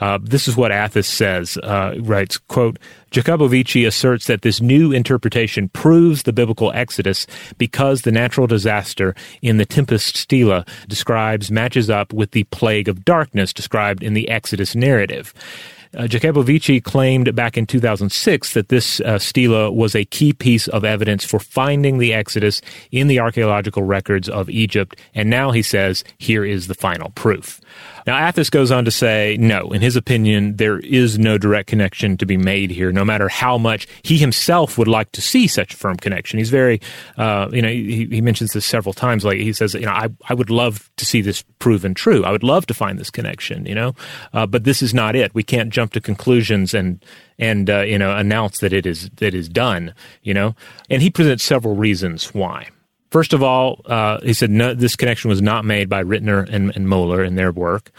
Uh, 0.00 0.18
this 0.22 0.48
is 0.48 0.56
what 0.56 0.72
Athas 0.72 1.04
says, 1.04 1.56
uh, 1.58 1.94
writes, 2.00 2.38
quote, 2.38 2.78
Jacobovici 3.10 3.86
asserts 3.86 4.26
that 4.26 4.42
this 4.42 4.60
new 4.60 4.92
interpretation 4.92 5.68
proves 5.68 6.22
the 6.22 6.32
biblical 6.32 6.72
Exodus 6.72 7.26
because 7.58 8.02
the 8.02 8.12
natural 8.12 8.46
disaster 8.46 9.14
in 9.42 9.58
the 9.58 9.66
Tempest 9.66 10.16
Stela 10.16 10.64
describes 10.88 11.50
matches 11.50 11.90
up 11.90 12.12
with 12.12 12.30
the 12.30 12.44
plague 12.44 12.88
of 12.88 13.04
darkness 13.04 13.52
described 13.52 14.02
in 14.02 14.14
the 14.14 14.28
Exodus 14.28 14.74
narrative. 14.74 15.34
Uh, 15.92 16.02
Jacobovici 16.02 16.82
claimed 16.82 17.34
back 17.34 17.58
in 17.58 17.66
2006 17.66 18.54
that 18.54 18.68
this 18.68 19.00
uh, 19.00 19.18
stela 19.18 19.72
was 19.72 19.96
a 19.96 20.04
key 20.04 20.32
piece 20.32 20.68
of 20.68 20.84
evidence 20.84 21.24
for 21.24 21.40
finding 21.40 21.98
the 21.98 22.14
Exodus 22.14 22.62
in 22.92 23.08
the 23.08 23.18
archaeological 23.18 23.82
records 23.82 24.28
of 24.28 24.48
Egypt, 24.48 24.96
and 25.16 25.28
now 25.28 25.50
he 25.50 25.62
says, 25.62 26.04
here 26.18 26.44
is 26.44 26.68
the 26.68 26.74
final 26.74 27.10
proof. 27.10 27.60
Now, 28.06 28.16
Athas 28.16 28.50
goes 28.50 28.70
on 28.70 28.84
to 28.84 28.90
say, 28.90 29.36
no, 29.38 29.70
in 29.72 29.80
his 29.80 29.96
opinion, 29.96 30.56
there 30.56 30.78
is 30.78 31.18
no 31.18 31.38
direct 31.38 31.68
connection 31.68 32.16
to 32.18 32.26
be 32.26 32.36
made 32.36 32.70
here, 32.70 32.92
no 32.92 33.04
matter 33.04 33.28
how 33.28 33.58
much 33.58 33.86
he 34.02 34.18
himself 34.18 34.78
would 34.78 34.88
like 34.88 35.12
to 35.12 35.20
see 35.20 35.46
such 35.46 35.74
a 35.74 35.76
firm 35.76 35.96
connection. 35.96 36.38
He's 36.38 36.50
very, 36.50 36.80
uh, 37.16 37.48
you 37.52 37.62
know, 37.62 37.68
he, 37.68 38.06
he, 38.06 38.20
mentions 38.20 38.52
this 38.52 38.66
several 38.66 38.92
times. 38.92 39.24
Like 39.24 39.38
he 39.38 39.52
says, 39.52 39.74
you 39.74 39.86
know, 39.86 39.92
I, 39.92 40.08
I 40.28 40.34
would 40.34 40.50
love 40.50 40.90
to 40.96 41.04
see 41.04 41.20
this 41.20 41.42
proven 41.58 41.94
true. 41.94 42.24
I 42.24 42.30
would 42.30 42.42
love 42.42 42.66
to 42.66 42.74
find 42.74 42.98
this 42.98 43.10
connection, 43.10 43.66
you 43.66 43.74
know, 43.74 43.94
uh, 44.32 44.46
but 44.46 44.64
this 44.64 44.82
is 44.82 44.94
not 44.94 45.16
it. 45.16 45.34
We 45.34 45.42
can't 45.42 45.70
jump 45.70 45.92
to 45.92 46.00
conclusions 46.00 46.74
and, 46.74 47.04
and, 47.38 47.70
uh, 47.70 47.80
you 47.80 47.98
know, 47.98 48.16
announce 48.16 48.58
that 48.60 48.72
it 48.72 48.86
is, 48.86 49.10
that 49.16 49.34
is 49.34 49.48
done, 49.48 49.94
you 50.22 50.34
know, 50.34 50.54
and 50.88 51.02
he 51.02 51.10
presents 51.10 51.44
several 51.44 51.76
reasons 51.76 52.34
why. 52.34 52.68
First 53.10 53.32
of 53.32 53.42
all, 53.42 53.80
uh, 53.86 54.20
he 54.20 54.32
said 54.32 54.50
no, 54.50 54.74
this 54.74 54.96
connection 54.96 55.28
was 55.28 55.42
not 55.42 55.64
made 55.64 55.88
by 55.88 56.02
Ritner 56.04 56.48
and, 56.48 56.74
and 56.76 56.88
Moeller 56.88 57.24
in 57.24 57.34
their 57.34 57.50
work. 57.50 57.90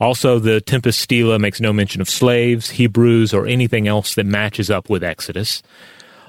Also, 0.00 0.38
the 0.38 0.60
Tempest 0.60 1.00
Stela 1.00 1.38
makes 1.38 1.60
no 1.60 1.72
mention 1.72 2.00
of 2.00 2.08
slaves, 2.08 2.70
Hebrews, 2.70 3.34
or 3.34 3.46
anything 3.46 3.88
else 3.88 4.14
that 4.14 4.26
matches 4.26 4.70
up 4.70 4.88
with 4.88 5.02
Exodus. 5.02 5.62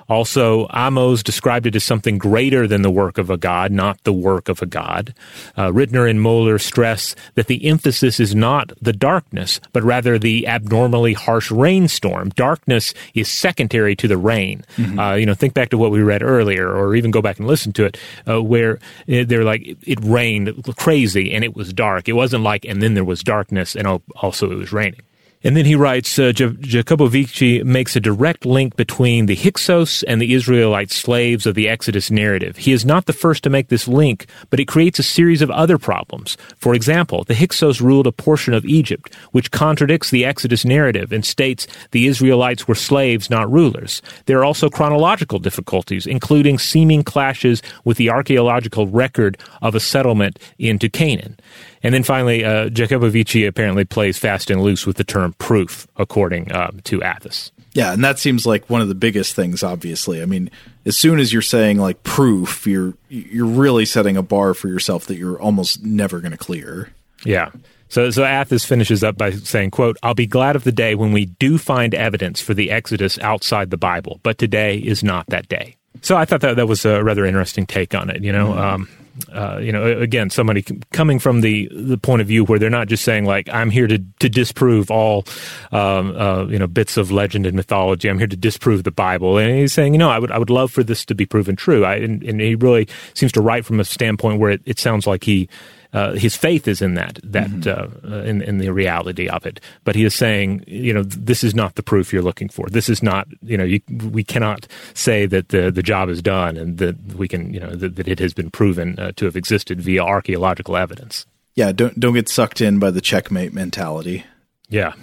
Also, 0.09 0.67
Ahmose 0.67 1.23
described 1.23 1.65
it 1.65 1.75
as 1.75 1.83
something 1.83 2.17
greater 2.17 2.67
than 2.67 2.81
the 2.81 2.89
work 2.89 3.17
of 3.17 3.29
a 3.29 3.37
god, 3.37 3.71
not 3.71 4.03
the 4.03 4.13
work 4.13 4.49
of 4.49 4.61
a 4.61 4.65
god. 4.65 5.13
Uh, 5.55 5.67
Ritner 5.67 6.09
and 6.09 6.21
Moeller 6.21 6.57
stress 6.57 7.15
that 7.35 7.47
the 7.47 7.65
emphasis 7.67 8.19
is 8.19 8.33
not 8.33 8.73
the 8.81 8.93
darkness, 8.93 9.61
but 9.71 9.83
rather 9.83 10.17
the 10.17 10.47
abnormally 10.47 11.13
harsh 11.13 11.51
rainstorm. 11.51 12.29
Darkness 12.29 12.93
is 13.13 13.29
secondary 13.29 13.95
to 13.95 14.07
the 14.07 14.17
rain. 14.17 14.63
Mm-hmm. 14.77 14.99
Uh, 14.99 15.13
you 15.15 15.25
know, 15.25 15.33
think 15.35 15.53
back 15.53 15.69
to 15.69 15.77
what 15.77 15.91
we 15.91 16.01
read 16.01 16.23
earlier, 16.23 16.67
or 16.69 16.95
even 16.95 17.11
go 17.11 17.21
back 17.21 17.37
and 17.37 17.47
listen 17.47 17.71
to 17.73 17.85
it, 17.85 17.97
uh, 18.27 18.41
where 18.41 18.79
they're 19.07 19.43
like, 19.43 19.77
it 19.85 19.99
rained 20.01 20.75
crazy 20.77 21.33
and 21.33 21.43
it 21.43 21.55
was 21.55 21.71
dark. 21.71 22.09
It 22.09 22.13
wasn't 22.13 22.43
like, 22.43 22.65
and 22.65 22.81
then 22.81 22.95
there 22.95 23.03
was 23.03 23.23
darkness 23.23 23.75
and 23.75 24.01
also 24.15 24.51
it 24.51 24.55
was 24.55 24.73
raining. 24.73 25.01
And 25.41 25.55
then 25.55 25.63
he 25.63 25.75
writes, 25.75 26.19
uh, 26.19 26.33
Jacobovici 26.33 27.63
makes 27.63 27.95
a 27.95 28.01
direct 28.01 28.45
link 28.45 28.75
between 28.75 29.25
the 29.25 29.37
Hyksos 29.37 30.03
and 30.03 30.21
the 30.21 30.33
Israelite 30.33 30.91
slaves 30.91 31.45
of 31.45 31.55
the 31.55 31.69
Exodus 31.69 32.11
narrative. 32.11 32.57
He 32.57 32.73
is 32.73 32.83
not 32.83 33.05
the 33.05 33.13
first 33.13 33.43
to 33.43 33.49
make 33.49 33.69
this 33.69 33.87
link, 33.87 34.25
but 34.49 34.59
it 34.59 34.67
creates 34.67 34.99
a 34.99 35.03
series 35.03 35.41
of 35.41 35.49
other 35.49 35.77
problems. 35.77 36.35
For 36.57 36.75
example, 36.75 37.23
the 37.23 37.35
Hyksos 37.35 37.79
ruled 37.79 38.05
a 38.05 38.11
portion 38.11 38.53
of 38.53 38.65
Egypt, 38.65 39.15
which 39.31 39.51
contradicts 39.51 40.09
the 40.09 40.25
Exodus 40.25 40.65
narrative 40.65 41.13
and 41.13 41.23
states 41.23 41.67
the 41.91 42.07
Israelites 42.07 42.67
were 42.67 42.75
slaves, 42.75 43.29
not 43.29 43.49
rulers. 43.49 44.01
There 44.25 44.39
are 44.39 44.45
also 44.45 44.69
chronological 44.69 45.39
difficulties, 45.39 46.05
including 46.05 46.59
seeming 46.59 47.01
clashes 47.01 47.61
with 47.85 47.95
the 47.95 48.09
archaeological 48.09 48.87
record 48.87 49.37
of 49.61 49.73
a 49.73 49.79
settlement 49.79 50.37
into 50.57 50.89
Canaan. 50.89 51.37
And 51.81 51.93
then 51.93 52.03
finally, 52.03 52.43
uh, 52.43 52.69
Jacobovici 52.69 53.47
apparently 53.47 53.85
plays 53.85 54.17
fast 54.17 54.49
and 54.49 54.61
loose 54.61 54.85
with 54.85 54.97
the 54.97 55.03
term 55.03 55.33
proof, 55.33 55.87
according 55.95 56.51
uh, 56.51 56.71
to 56.85 56.99
Athas. 56.99 57.51
Yeah, 57.73 57.93
and 57.93 58.03
that 58.03 58.19
seems 58.19 58.45
like 58.45 58.69
one 58.69 58.81
of 58.81 58.87
the 58.87 58.95
biggest 58.95 59.35
things. 59.35 59.63
Obviously, 59.63 60.21
I 60.21 60.25
mean, 60.25 60.49
as 60.85 60.97
soon 60.97 61.19
as 61.19 61.31
you're 61.31 61.41
saying 61.41 61.77
like 61.77 62.03
proof, 62.03 62.65
you're 62.65 62.95
you're 63.09 63.45
really 63.45 63.85
setting 63.85 64.17
a 64.17 64.23
bar 64.23 64.53
for 64.53 64.67
yourself 64.67 65.05
that 65.05 65.17
you're 65.17 65.39
almost 65.39 65.83
never 65.83 66.19
going 66.19 66.31
to 66.31 66.37
clear. 66.37 66.91
Yeah. 67.23 67.51
So, 67.89 68.11
so 68.11 68.23
Athas 68.23 68.65
finishes 68.65 69.03
up 69.03 69.17
by 69.17 69.31
saying, 69.31 69.71
quote, 69.71 69.97
I'll 70.03 70.13
be 70.13 70.27
glad 70.27 70.55
of 70.55 70.63
the 70.63 70.71
day 70.71 70.93
when 70.93 71.11
we 71.11 71.25
do 71.25 71.57
find 71.57 71.95
evidence 71.95 72.39
for 72.39 72.53
the 72.53 72.69
Exodus 72.69 73.17
outside 73.19 73.71
the 73.71 73.77
Bible, 73.77 74.19
but 74.21 74.37
today 74.37 74.77
is 74.77 75.03
not 75.03 75.25
that 75.27 75.47
day. 75.47 75.75
So 76.01 76.15
I 76.15 76.25
thought 76.25 76.41
that 76.41 76.55
that 76.55 76.67
was 76.67 76.85
a 76.85 77.03
rather 77.03 77.25
interesting 77.25 77.65
take 77.65 77.95
on 77.95 78.09
it. 78.11 78.23
You 78.23 78.31
know, 78.31 78.49
mm-hmm. 78.49 78.59
um, 78.59 78.89
uh, 79.31 79.59
you 79.61 79.71
know, 79.71 79.85
again, 79.85 80.29
somebody 80.29 80.63
coming 80.91 81.19
from 81.19 81.41
the 81.41 81.69
the 81.71 81.97
point 81.97 82.21
of 82.21 82.27
view 82.27 82.45
where 82.45 82.59
they're 82.59 82.69
not 82.69 82.87
just 82.87 83.03
saying 83.03 83.25
like 83.25 83.49
I'm 83.49 83.69
here 83.69 83.87
to 83.87 83.99
to 84.19 84.29
disprove 84.29 84.91
all, 84.91 85.25
um, 85.71 86.15
uh, 86.15 86.45
you 86.45 86.59
know, 86.59 86.67
bits 86.67 86.97
of 86.97 87.11
legend 87.11 87.45
and 87.45 87.55
mythology. 87.55 88.09
I'm 88.09 88.17
here 88.17 88.27
to 88.27 88.37
disprove 88.37 88.83
the 88.83 88.91
Bible, 88.91 89.37
and 89.37 89.59
he's 89.59 89.73
saying, 89.73 89.93
you 89.93 89.99
know, 89.99 90.09
I 90.09 90.19
would 90.19 90.31
I 90.31 90.37
would 90.37 90.49
love 90.49 90.71
for 90.71 90.83
this 90.83 91.05
to 91.05 91.15
be 91.15 91.25
proven 91.25 91.55
true. 91.55 91.85
I, 91.85 91.95
and, 91.95 92.23
and 92.23 92.41
he 92.41 92.55
really 92.55 92.87
seems 93.13 93.31
to 93.33 93.41
write 93.41 93.65
from 93.65 93.79
a 93.79 93.85
standpoint 93.85 94.39
where 94.39 94.51
it, 94.51 94.61
it 94.65 94.79
sounds 94.79 95.07
like 95.07 95.23
he 95.23 95.49
uh, 95.93 96.13
his 96.13 96.35
faith 96.35 96.67
is 96.67 96.81
in 96.81 96.93
that 96.93 97.19
that 97.23 97.49
mm-hmm. 97.49 98.13
uh, 98.13 98.17
in 98.19 98.41
in 98.41 98.59
the 98.59 98.69
reality 98.69 99.27
of 99.27 99.45
it. 99.45 99.59
But 99.83 99.95
he 99.95 100.05
is 100.05 100.13
saying, 100.13 100.63
you 100.67 100.93
know, 100.93 101.03
this 101.03 101.43
is 101.43 101.55
not 101.55 101.75
the 101.75 101.83
proof 101.83 102.13
you're 102.13 102.21
looking 102.21 102.49
for. 102.49 102.67
This 102.69 102.89
is 102.89 103.01
not, 103.01 103.27
you 103.41 103.57
know, 103.57 103.63
you, 103.63 103.81
we 104.11 104.23
cannot 104.23 104.67
say 104.93 105.25
that 105.25 105.49
the 105.49 105.71
the 105.71 105.83
job 105.83 106.09
is 106.09 106.21
done 106.21 106.57
and 106.57 106.77
that 106.77 107.15
we 107.15 107.27
can, 107.27 107.53
you 107.53 107.59
know, 107.59 107.75
that, 107.75 107.95
that 107.95 108.07
it 108.07 108.19
has 108.19 108.33
been 108.33 108.51
proven 108.51 108.99
uh, 108.99 109.11
to 109.15 109.25
have 109.25 109.35
existed 109.35 109.81
via 109.81 110.03
archaeological 110.03 110.77
evidence. 110.77 111.25
Yeah, 111.55 111.71
don't 111.71 111.99
don't 111.99 112.13
get 112.13 112.29
sucked 112.29 112.61
in 112.61 112.79
by 112.79 112.91
the 112.91 113.01
checkmate 113.01 113.53
mentality. 113.53 114.23
Yeah. 114.69 114.93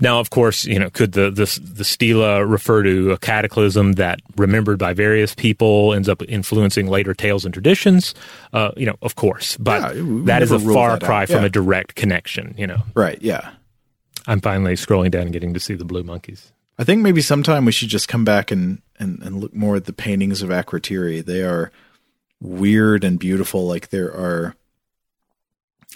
Now, 0.00 0.18
of 0.18 0.30
course, 0.30 0.64
you 0.64 0.78
know, 0.78 0.88
could 0.90 1.12
the, 1.12 1.30
the 1.30 1.60
the 1.62 1.84
stela 1.84 2.44
refer 2.44 2.82
to 2.82 3.12
a 3.12 3.18
cataclysm 3.18 3.92
that, 3.92 4.20
remembered 4.36 4.78
by 4.78 4.94
various 4.94 5.34
people, 5.34 5.92
ends 5.92 6.08
up 6.08 6.22
influencing 6.22 6.86
later 6.86 7.12
tales 7.12 7.44
and 7.44 7.52
traditions? 7.52 8.14
Uh, 8.52 8.70
you 8.76 8.86
know, 8.86 8.96
of 9.02 9.16
course, 9.16 9.56
but 9.58 9.94
yeah, 9.94 10.02
that 10.24 10.42
is 10.42 10.50
a 10.50 10.58
far 10.58 10.98
cry 10.98 11.26
from 11.26 11.44
a 11.44 11.50
direct 11.50 11.94
connection. 11.96 12.54
You 12.56 12.66
know, 12.66 12.82
right? 12.94 13.20
Yeah. 13.20 13.50
I'm 14.26 14.40
finally 14.40 14.74
scrolling 14.74 15.10
down 15.10 15.22
and 15.22 15.32
getting 15.32 15.54
to 15.54 15.60
see 15.60 15.74
the 15.74 15.84
blue 15.84 16.02
monkeys. 16.02 16.52
I 16.78 16.84
think 16.84 17.02
maybe 17.02 17.20
sometime 17.20 17.64
we 17.64 17.72
should 17.72 17.88
just 17.88 18.08
come 18.08 18.24
back 18.24 18.50
and 18.50 18.80
and, 18.98 19.20
and 19.22 19.40
look 19.40 19.54
more 19.54 19.76
at 19.76 19.84
the 19.84 19.92
paintings 19.92 20.40
of 20.40 20.50
Akrotiri. 20.50 21.24
They 21.24 21.42
are 21.42 21.72
weird 22.40 23.04
and 23.04 23.18
beautiful. 23.18 23.66
Like 23.66 23.90
there 23.90 24.10
are. 24.10 24.54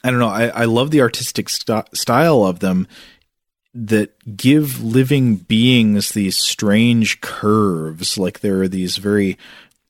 I 0.03 0.11
don't 0.11 0.21
know. 0.21 0.29
I, 0.29 0.49
I 0.49 0.65
love 0.67 0.91
the 0.91 1.01
artistic 1.01 1.49
st- 1.49 1.97
style 1.97 2.45
of 2.45 2.59
them 2.59 2.87
that 3.75 4.37
give 4.37 4.83
living 4.83 5.37
beings 5.37 6.11
these 6.11 6.37
strange 6.37 7.20
curves. 7.20 8.16
Like 8.16 8.41
there 8.41 8.62
are 8.62 8.68
these 8.68 8.97
very 8.97 9.37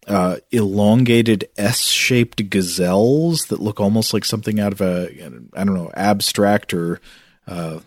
uh, 0.07 0.39
elongated 0.51 1.49
S-shaped 1.57 2.51
gazelles 2.51 3.47
that 3.47 3.61
look 3.61 3.81
almost 3.81 4.13
like 4.13 4.25
something 4.25 4.61
out 4.61 4.73
of 4.73 4.81
a 4.81 5.09
I 5.55 5.65
don't 5.65 5.75
know 5.75 5.91
abstract 5.95 6.75
or 6.75 7.01
uh, 7.47 7.81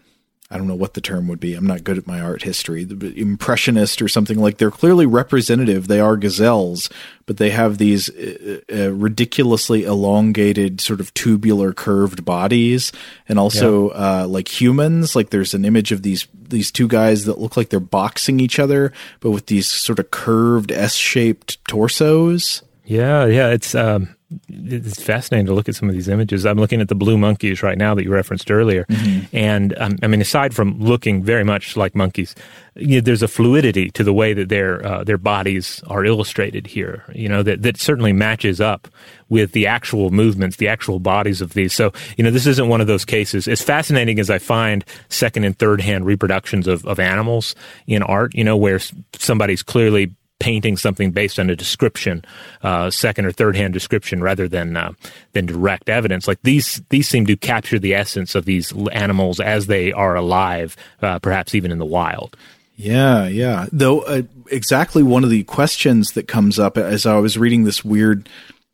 I 0.50 0.58
don't 0.58 0.68
know 0.68 0.76
what 0.76 0.94
the 0.94 1.02
term 1.02 1.28
would 1.28 1.42
be. 1.42 1.56
I'm 1.56 1.68
not 1.68 1.84
good 1.84 1.98
at 1.98 2.08
my 2.08 2.22
art 2.22 2.44
history. 2.44 2.86
The 2.86 3.14
impressionist 3.20 4.02
or 4.02 4.08
something 4.08 4.40
like 4.40 4.58
they're 4.58 4.72
clearly 4.72 5.06
representative. 5.06 5.88
They 5.88 6.00
are 6.00 6.16
gazelles, 6.16 6.90
but 7.26 7.36
they 7.36 7.50
have 7.50 7.78
these 7.78 8.10
uh, 8.10 8.62
uh, 8.74 8.94
ridiculously 8.94 9.84
elongated, 9.84 10.80
sort 10.80 11.02
of 11.02 11.14
tubular, 11.14 11.74
curved 11.74 12.24
bodies, 12.24 12.94
and 13.28 13.38
also 13.38 13.90
yeah. 13.90 14.22
uh, 14.22 14.28
like 14.28 14.48
humans. 14.48 15.18
Like 15.18 15.32
there's 15.32 15.54
an 15.54 15.66
image 15.66 15.92
of 15.92 16.04
these 16.04 16.28
these 16.34 16.72
two 16.72 16.88
guys 16.88 17.26
that 17.26 17.40
look 17.40 17.58
like 17.58 17.68
they're 17.68 17.82
boxing 17.82 18.40
each 18.40 18.58
other, 18.58 18.94
but 19.20 19.32
with 19.32 19.48
these 19.48 19.68
sort 19.68 20.00
of 20.00 20.12
curved 20.12 20.72
S-shaped 20.72 21.62
torsos. 21.68 22.64
Yeah, 22.86 23.26
yeah, 23.26 23.50
it's 23.50 23.76
um, 23.76 24.16
it's 24.50 25.02
fascinating 25.02 25.46
to 25.46 25.54
look 25.54 25.70
at 25.70 25.76
some 25.76 25.88
of 25.88 25.96
these 25.96 26.10
images. 26.10 26.46
I'm 26.46 26.58
looking 26.58 26.82
at 26.82 26.90
the 26.90 26.96
blue 26.96 27.18
monkeys 27.18 27.64
right 27.64 27.78
now 27.78 27.96
that 27.96 28.04
you 28.04 28.12
referenced 28.12 28.52
earlier, 28.52 28.84
mm-hmm. 28.86 29.36
and 29.36 29.78
um, 29.78 29.98
I 30.04 30.08
mean, 30.08 30.20
aside 30.20 30.54
from 30.54 30.78
looking 30.80 31.24
very 31.24 31.46
much 31.46 31.78
like 31.78 31.96
monkeys, 31.96 32.36
you 32.76 32.96
know, 32.96 33.02
there's 33.02 33.24
a 33.24 33.28
fluidity 33.30 33.90
to 33.92 34.04
the 34.04 34.12
way 34.12 34.34
that 34.34 34.50
their 34.50 34.86
uh, 34.86 35.04
their 35.06 35.18
bodies 35.18 35.82
are 35.88 36.04
illustrated 36.04 36.68
here. 36.68 37.06
You 37.14 37.30
know 37.30 37.42
that 37.44 37.62
that 37.62 37.78
certainly 37.78 38.12
matches 38.12 38.60
up 38.60 38.90
with 39.30 39.54
the 39.54 39.66
actual 39.66 40.10
movements, 40.10 40.58
the 40.58 40.68
actual 40.68 41.00
bodies 41.00 41.40
of 41.40 41.54
these. 41.54 41.74
So 41.74 41.94
you 42.18 42.24
know, 42.24 42.32
this 42.32 42.48
isn't 42.48 42.68
one 42.68 42.82
of 42.82 42.88
those 42.88 43.06
cases. 43.06 43.48
As 43.48 43.62
fascinating 43.62 44.20
as 44.20 44.30
I 44.30 44.40
find 44.40 44.84
second 45.08 45.46
and 45.46 45.58
third 45.58 45.80
hand 45.80 46.06
reproductions 46.06 46.68
of, 46.68 46.86
of 46.86 47.00
animals 47.00 47.56
in 47.88 48.04
art, 48.04 48.36
you 48.36 48.44
know, 48.44 48.58
where 48.58 48.80
somebody's 49.14 49.64
clearly 49.64 50.14
painting 50.48 50.78
something 50.78 51.12
based 51.12 51.40
on 51.40 51.50
a 51.50 51.58
description, 51.58 52.24
uh, 52.64 52.90
second 52.90 53.26
or 53.26 53.34
third 53.34 53.54
hand 53.54 53.74
description, 53.74 54.24
rather 54.24 54.48
than 54.48 54.78
uh, 54.78 54.94
than 55.34 55.46
direct 55.46 55.90
evidence. 55.90 56.26
Like 56.26 56.42
these 56.44 56.82
these 56.88 57.10
seem 57.10 57.26
to 57.26 57.36
capture 57.36 57.78
the 57.78 57.94
essence 57.94 58.34
of 58.34 58.46
these 58.46 58.72
animals 58.94 59.42
as 59.42 59.68
they 59.68 59.92
are 59.92 60.16
alive, 60.16 60.78
uh, 61.02 61.20
perhaps 61.20 61.54
even 61.54 61.70
in 61.70 61.80
the 61.80 61.86
wild. 61.86 62.38
Yeah, 62.78 63.28
yeah. 63.28 63.66
Though 63.74 64.00
uh, 64.04 64.22
exactly 64.50 65.04
one 65.04 65.26
of 65.26 65.30
the 65.30 65.44
questions 65.44 66.14
that 66.14 66.30
comes 66.30 66.60
up 66.60 66.78
as 66.78 67.06
I 67.06 67.18
was 67.18 67.38
reading 67.38 67.66
this 67.66 67.84
weird 67.84 68.30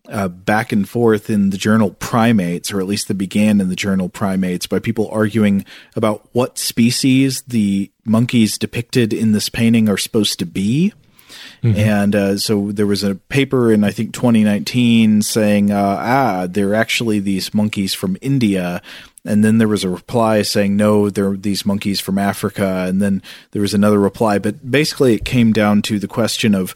uh, 0.10 0.28
back 0.28 0.72
and 0.72 0.88
forth 0.88 1.28
in 1.28 1.50
the 1.50 1.58
journal 1.58 1.90
Primates, 1.90 2.72
or 2.72 2.82
at 2.82 2.86
least 2.86 3.08
that 3.08 3.16
began 3.16 3.60
in 3.60 3.70
the 3.70 3.76
journal 3.76 4.10
Primates, 4.10 4.68
by 4.68 4.78
people 4.78 5.10
arguing 5.10 5.66
about 5.96 6.30
what 6.34 6.60
species 6.60 7.42
the 7.48 7.90
monkeys 8.06 8.60
depicted 8.60 9.12
in 9.12 9.32
this 9.32 9.50
painting 9.50 9.90
are 9.90 9.98
supposed 9.98 10.38
to 10.38 10.46
be. 10.46 10.94
Mm-hmm. 11.64 11.80
And 11.80 12.16
uh, 12.16 12.38
so 12.38 12.72
there 12.72 12.86
was 12.86 13.04
a 13.04 13.16
paper 13.16 13.72
in 13.72 13.84
I 13.84 13.92
think 13.92 14.14
2019 14.14 15.22
saying, 15.22 15.72
uh, 15.72 15.98
ah, 16.00 16.48
they're 16.50 16.76
actually 16.76 17.20
these 17.20 17.54
monkeys 17.54 17.94
from 17.94 18.18
India. 18.22 18.82
And 19.26 19.44
then 19.44 19.58
there 19.58 19.70
was 19.70 19.86
a 19.86 19.90
reply 19.90 20.42
saying, 20.42 20.76
no, 20.76 21.10
they're 21.10 21.38
these 21.38 21.66
monkeys 21.66 22.02
from 22.02 22.18
Africa. 22.18 22.86
And 22.88 23.02
then 23.02 23.22
there 23.52 23.62
was 23.62 23.74
another 23.74 24.00
reply. 24.00 24.40
But 24.40 24.70
basically, 24.70 25.14
it 25.14 25.24
came 25.24 25.54
down 25.54 25.82
to 25.84 26.00
the 26.00 26.10
question 26.10 26.54
of 26.54 26.76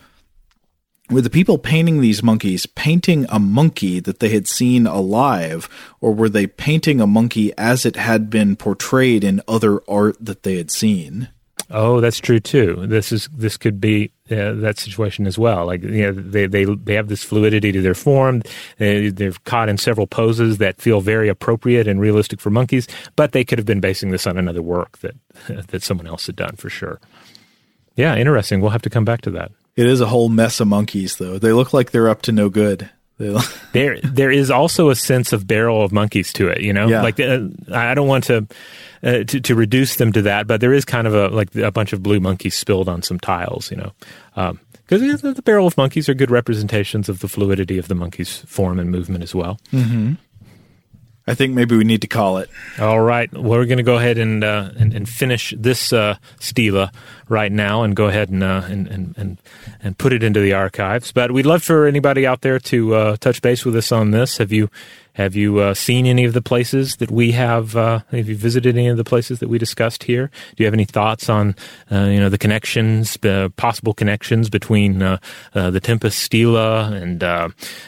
were 1.09 1.21
the 1.21 1.29
people 1.29 1.57
painting 1.57 2.01
these 2.01 2.21
monkeys 2.21 2.65
painting 2.65 3.25
a 3.29 3.39
monkey 3.39 3.99
that 3.99 4.19
they 4.19 4.29
had 4.29 4.47
seen 4.47 4.85
alive, 4.85 5.69
or 6.01 6.13
were 6.13 6.29
they 6.29 6.47
painting 6.47 6.99
a 6.99 7.07
monkey 7.07 7.53
as 7.57 7.85
it 7.85 7.95
had 7.95 8.29
been 8.29 8.55
portrayed 8.55 9.23
in 9.23 9.41
other 9.47 9.81
art 9.89 10.17
that 10.19 10.43
they 10.43 10.57
had 10.57 10.71
seen? 10.71 11.29
Oh, 11.69 11.99
that's 11.99 12.19
true 12.19 12.39
too. 12.39 12.85
This 12.87 13.11
is 13.11 13.27
this 13.33 13.57
could 13.57 13.81
be 13.81 14.11
uh, 14.31 14.53
that 14.53 14.79
situation 14.79 15.27
as 15.27 15.37
well. 15.37 15.65
Like 15.65 15.83
you 15.83 16.03
know, 16.03 16.11
they 16.13 16.47
they 16.47 16.63
they 16.63 16.93
have 16.93 17.09
this 17.09 17.23
fluidity 17.23 17.71
to 17.73 17.81
their 17.81 17.93
form. 17.93 18.41
They, 18.77 19.09
they're 19.09 19.33
caught 19.43 19.67
in 19.67 19.77
several 19.77 20.07
poses 20.07 20.59
that 20.59 20.81
feel 20.81 21.01
very 21.01 21.27
appropriate 21.27 21.87
and 21.87 21.99
realistic 21.99 22.39
for 22.39 22.49
monkeys, 22.49 22.87
but 23.17 23.33
they 23.33 23.43
could 23.43 23.59
have 23.59 23.65
been 23.65 23.81
basing 23.81 24.11
this 24.11 24.25
on 24.25 24.37
another 24.37 24.61
work 24.61 24.99
that 24.99 25.15
that 25.67 25.83
someone 25.83 26.07
else 26.07 26.25
had 26.25 26.37
done 26.37 26.55
for 26.55 26.69
sure. 26.69 26.99
Yeah, 27.97 28.15
interesting. 28.15 28.61
We'll 28.61 28.71
have 28.71 28.83
to 28.83 28.89
come 28.89 29.05
back 29.05 29.21
to 29.21 29.31
that. 29.31 29.51
It 29.75 29.87
is 29.87 30.01
a 30.01 30.07
whole 30.07 30.29
mess 30.29 30.59
of 30.59 30.67
monkeys, 30.67 31.17
though. 31.17 31.37
They 31.37 31.51
look 31.51 31.73
like 31.73 31.91
they're 31.91 32.09
up 32.09 32.21
to 32.23 32.31
no 32.31 32.49
good. 32.49 32.89
There, 33.73 33.99
there 34.01 34.31
is 34.31 34.51
also 34.51 34.89
a 34.89 34.95
sense 34.95 35.33
of 35.33 35.47
barrel 35.47 35.83
of 35.83 35.91
monkeys 35.91 36.31
to 36.33 36.47
it. 36.49 36.61
You 36.61 36.73
know, 36.73 36.87
yeah. 36.87 37.01
like 37.01 37.19
uh, 37.19 37.47
I 37.71 37.93
don't 37.93 38.07
want 38.07 38.25
to, 38.25 38.47
uh, 39.03 39.23
to, 39.23 39.41
to 39.41 39.55
reduce 39.55 39.95
them 39.95 40.11
to 40.13 40.21
that, 40.23 40.47
but 40.47 40.61
there 40.61 40.73
is 40.73 40.85
kind 40.85 41.07
of 41.07 41.15
a 41.15 41.29
like 41.29 41.55
a 41.55 41.71
bunch 41.71 41.93
of 41.93 42.03
blue 42.03 42.19
monkeys 42.19 42.55
spilled 42.55 42.87
on 42.87 43.01
some 43.01 43.19
tiles. 43.19 43.71
You 43.71 43.77
know, 43.77 44.57
because 44.87 45.23
um, 45.23 45.33
the 45.33 45.41
barrel 45.41 45.67
of 45.67 45.77
monkeys 45.77 46.07
are 46.07 46.13
good 46.13 46.31
representations 46.31 47.09
of 47.09 47.19
the 47.19 47.27
fluidity 47.27 47.77
of 47.77 47.87
the 47.87 47.95
monkey's 47.95 48.37
form 48.39 48.79
and 48.79 48.91
movement 48.91 49.23
as 49.23 49.33
well. 49.33 49.59
Mm-hmm. 49.71 50.13
I 51.27 51.35
think 51.35 51.53
maybe 51.53 51.75
we 51.75 51.83
need 51.83 52.01
to 52.01 52.07
call 52.07 52.37
it. 52.37 52.49
All 52.79 53.01
right. 53.01 53.31
We're 53.33 53.65
going 53.65 53.77
to 53.77 53.83
go 53.83 53.97
ahead 53.97 54.17
and, 54.17 54.43
uh, 54.43 54.71
and, 54.77 54.93
and 54.93 55.09
finish 55.09 55.53
this 55.57 55.91
uh, 55.91 56.15
stela 56.39 56.91
right 57.27 57.51
now, 57.51 57.83
and 57.83 57.95
go 57.95 58.07
ahead 58.07 58.29
and, 58.29 58.41
uh, 58.41 58.63
and 58.65 58.87
and 58.87 59.13
and 59.17 59.37
and 59.83 59.97
put 59.97 60.13
it 60.13 60.23
into 60.23 60.39
the 60.39 60.53
archives. 60.53 61.11
But 61.11 61.31
we'd 61.31 61.45
love 61.45 61.63
for 61.63 61.85
anybody 61.85 62.25
out 62.25 62.41
there 62.41 62.59
to 62.59 62.95
uh, 62.95 63.17
touch 63.17 63.41
base 63.41 63.65
with 63.65 63.75
us 63.75 63.91
on 63.91 64.11
this. 64.11 64.37
Have 64.37 64.53
you 64.53 64.69
have 65.17 65.35
you 65.35 65.57
uh, 65.57 65.73
seen 65.73 66.05
any 66.05 66.25
of 66.25 66.33
the 66.33 66.43
places 66.43 66.97
that 66.97 67.09
we 67.09 67.31
have? 67.31 67.75
Uh, 67.75 68.01
have 68.11 68.29
you 68.29 68.35
visited 68.35 68.77
any 68.77 68.87
of 68.87 68.97
the 68.97 69.03
places 69.03 69.39
that 69.39 69.49
we 69.49 69.57
discussed 69.57 70.03
here? 70.03 70.29
Do 70.55 70.63
you 70.63 70.67
have 70.67 70.75
any 70.75 70.85
thoughts 70.85 71.27
on 71.27 71.55
uh, 71.91 72.03
you 72.03 72.19
know 72.19 72.29
the 72.29 72.37
connections, 72.37 73.17
uh, 73.25 73.49
possible 73.57 73.95
connections 73.95 74.47
between 74.47 75.01
uh, 75.01 75.17
uh, 75.55 75.71
the 75.71 75.79
Tempest 75.79 76.19
Stela 76.19 76.91
and 76.91 77.23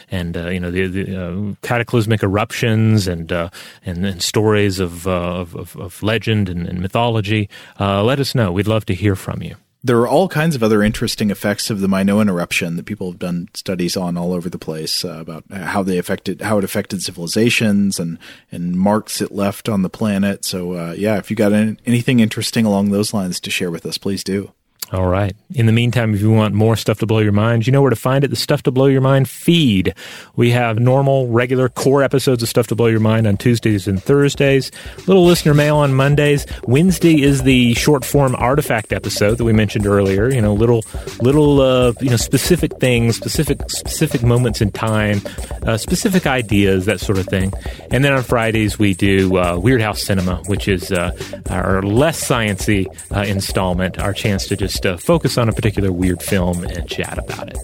and 0.09 0.35
you 0.35 0.59
know 0.59 0.71
the, 0.71 0.87
the 0.87 1.55
cataclysmic 1.61 2.23
eruptions 2.23 3.07
and 3.07 3.31
and, 3.31 3.51
and, 3.85 4.23
stories 4.23 4.79
of, 4.79 5.07
of, 5.07 5.75
of 5.77 6.01
legend 6.01 6.49
and, 6.49 6.67
and 6.67 6.81
mythology? 6.81 7.47
let 7.79 8.19
us 8.19 8.33
know. 8.33 8.51
We'd 8.51 8.67
love 8.67 8.85
to 8.85 8.95
hear 8.95 9.15
from 9.15 9.43
you 9.43 9.55
there 9.83 9.99
are 9.99 10.07
all 10.07 10.27
kinds 10.27 10.55
of 10.55 10.63
other 10.63 10.83
interesting 10.83 11.31
effects 11.31 11.69
of 11.69 11.79
the 11.79 11.87
Minoan 11.87 12.27
eruption 12.27 12.75
that 12.75 12.85
people 12.85 13.11
have 13.11 13.19
done 13.19 13.47
studies 13.53 13.95
on 13.95 14.17
all 14.17 14.33
over 14.33 14.49
the 14.49 14.57
place 14.57 15.05
uh, 15.05 15.19
about 15.19 15.45
how 15.51 15.83
they 15.83 15.97
affected 15.97 16.41
how 16.41 16.57
it 16.57 16.63
affected 16.63 17.01
civilizations 17.01 17.99
and 17.99 18.17
and 18.51 18.77
marks 18.77 19.21
it 19.21 19.31
left 19.31 19.69
on 19.69 19.81
the 19.81 19.89
planet. 19.89 20.43
So 20.43 20.73
uh, 20.73 20.95
yeah, 20.97 21.17
if 21.17 21.29
you 21.29 21.35
got 21.35 21.53
any, 21.53 21.77
anything 21.85 22.19
interesting 22.19 22.65
along 22.65 22.91
those 22.91 23.13
lines 23.13 23.39
to 23.39 23.49
share 23.49 23.71
with 23.71 23.85
us, 23.85 23.97
please 23.97 24.23
do. 24.23 24.51
All 24.91 25.07
right. 25.07 25.35
In 25.53 25.67
the 25.67 25.71
meantime, 25.71 26.15
if 26.15 26.21
you 26.21 26.31
want 26.31 26.55
more 26.55 26.75
stuff 26.75 26.97
to 26.99 27.05
blow 27.05 27.19
your 27.19 27.31
mind, 27.31 27.67
you 27.67 27.73
know 27.73 27.81
where 27.81 27.91
to 27.91 27.95
find 27.95 28.23
it. 28.23 28.29
The 28.29 28.35
Stuff 28.35 28.63
to 28.63 28.71
Blow 28.71 28.87
Your 28.87 29.01
Mind 29.01 29.29
feed. 29.29 29.93
We 30.35 30.49
have 30.49 30.79
normal, 30.79 31.27
regular 31.27 31.69
core 31.69 32.01
episodes 32.01 32.41
of 32.41 32.49
Stuff 32.49 32.67
to 32.67 32.75
Blow 32.75 32.87
Your 32.87 32.99
Mind 32.99 33.27
on 33.27 33.37
Tuesdays 33.37 33.87
and 33.87 34.01
Thursdays. 34.01 34.71
Little 35.05 35.25
listener 35.25 35.53
mail 35.53 35.77
on 35.77 35.93
Mondays. 35.93 36.47
Wednesday 36.63 37.21
is 37.21 37.43
the 37.43 37.75
short 37.75 38.03
form 38.03 38.35
artifact 38.35 38.91
episode 38.91 39.37
that 39.37 39.43
we 39.43 39.53
mentioned 39.53 39.85
earlier. 39.85 40.27
You 40.31 40.41
know, 40.41 40.55
little, 40.55 40.83
little, 41.21 41.61
uh, 41.61 41.93
you 42.01 42.09
know, 42.09 42.17
specific 42.17 42.79
things, 42.79 43.15
specific, 43.15 43.69
specific 43.69 44.23
moments 44.23 44.59
in 44.59 44.71
time, 44.71 45.21
uh, 45.67 45.77
specific 45.77 46.25
ideas, 46.25 46.85
that 46.85 46.99
sort 46.99 47.19
of 47.19 47.27
thing. 47.27 47.53
And 47.91 48.03
then 48.03 48.13
on 48.13 48.23
Fridays 48.23 48.79
we 48.79 48.95
do 48.95 49.37
uh, 49.37 49.57
Weirdhouse 49.57 49.99
Cinema, 49.99 50.37
which 50.47 50.67
is 50.67 50.91
uh, 50.91 51.11
our 51.51 51.83
less 51.83 52.27
sciency 52.27 52.87
uh, 53.15 53.21
installment, 53.21 53.99
our 53.99 54.13
chance 54.13 54.47
to 54.47 54.55
just 54.55 54.78
just 54.79 54.85
uh, 54.85 54.97
focus 54.97 55.37
on 55.37 55.49
a 55.49 55.53
particular 55.53 55.91
weird 55.91 56.21
film 56.21 56.63
and 56.63 56.87
chat 56.87 57.17
about 57.17 57.49
it. 57.49 57.57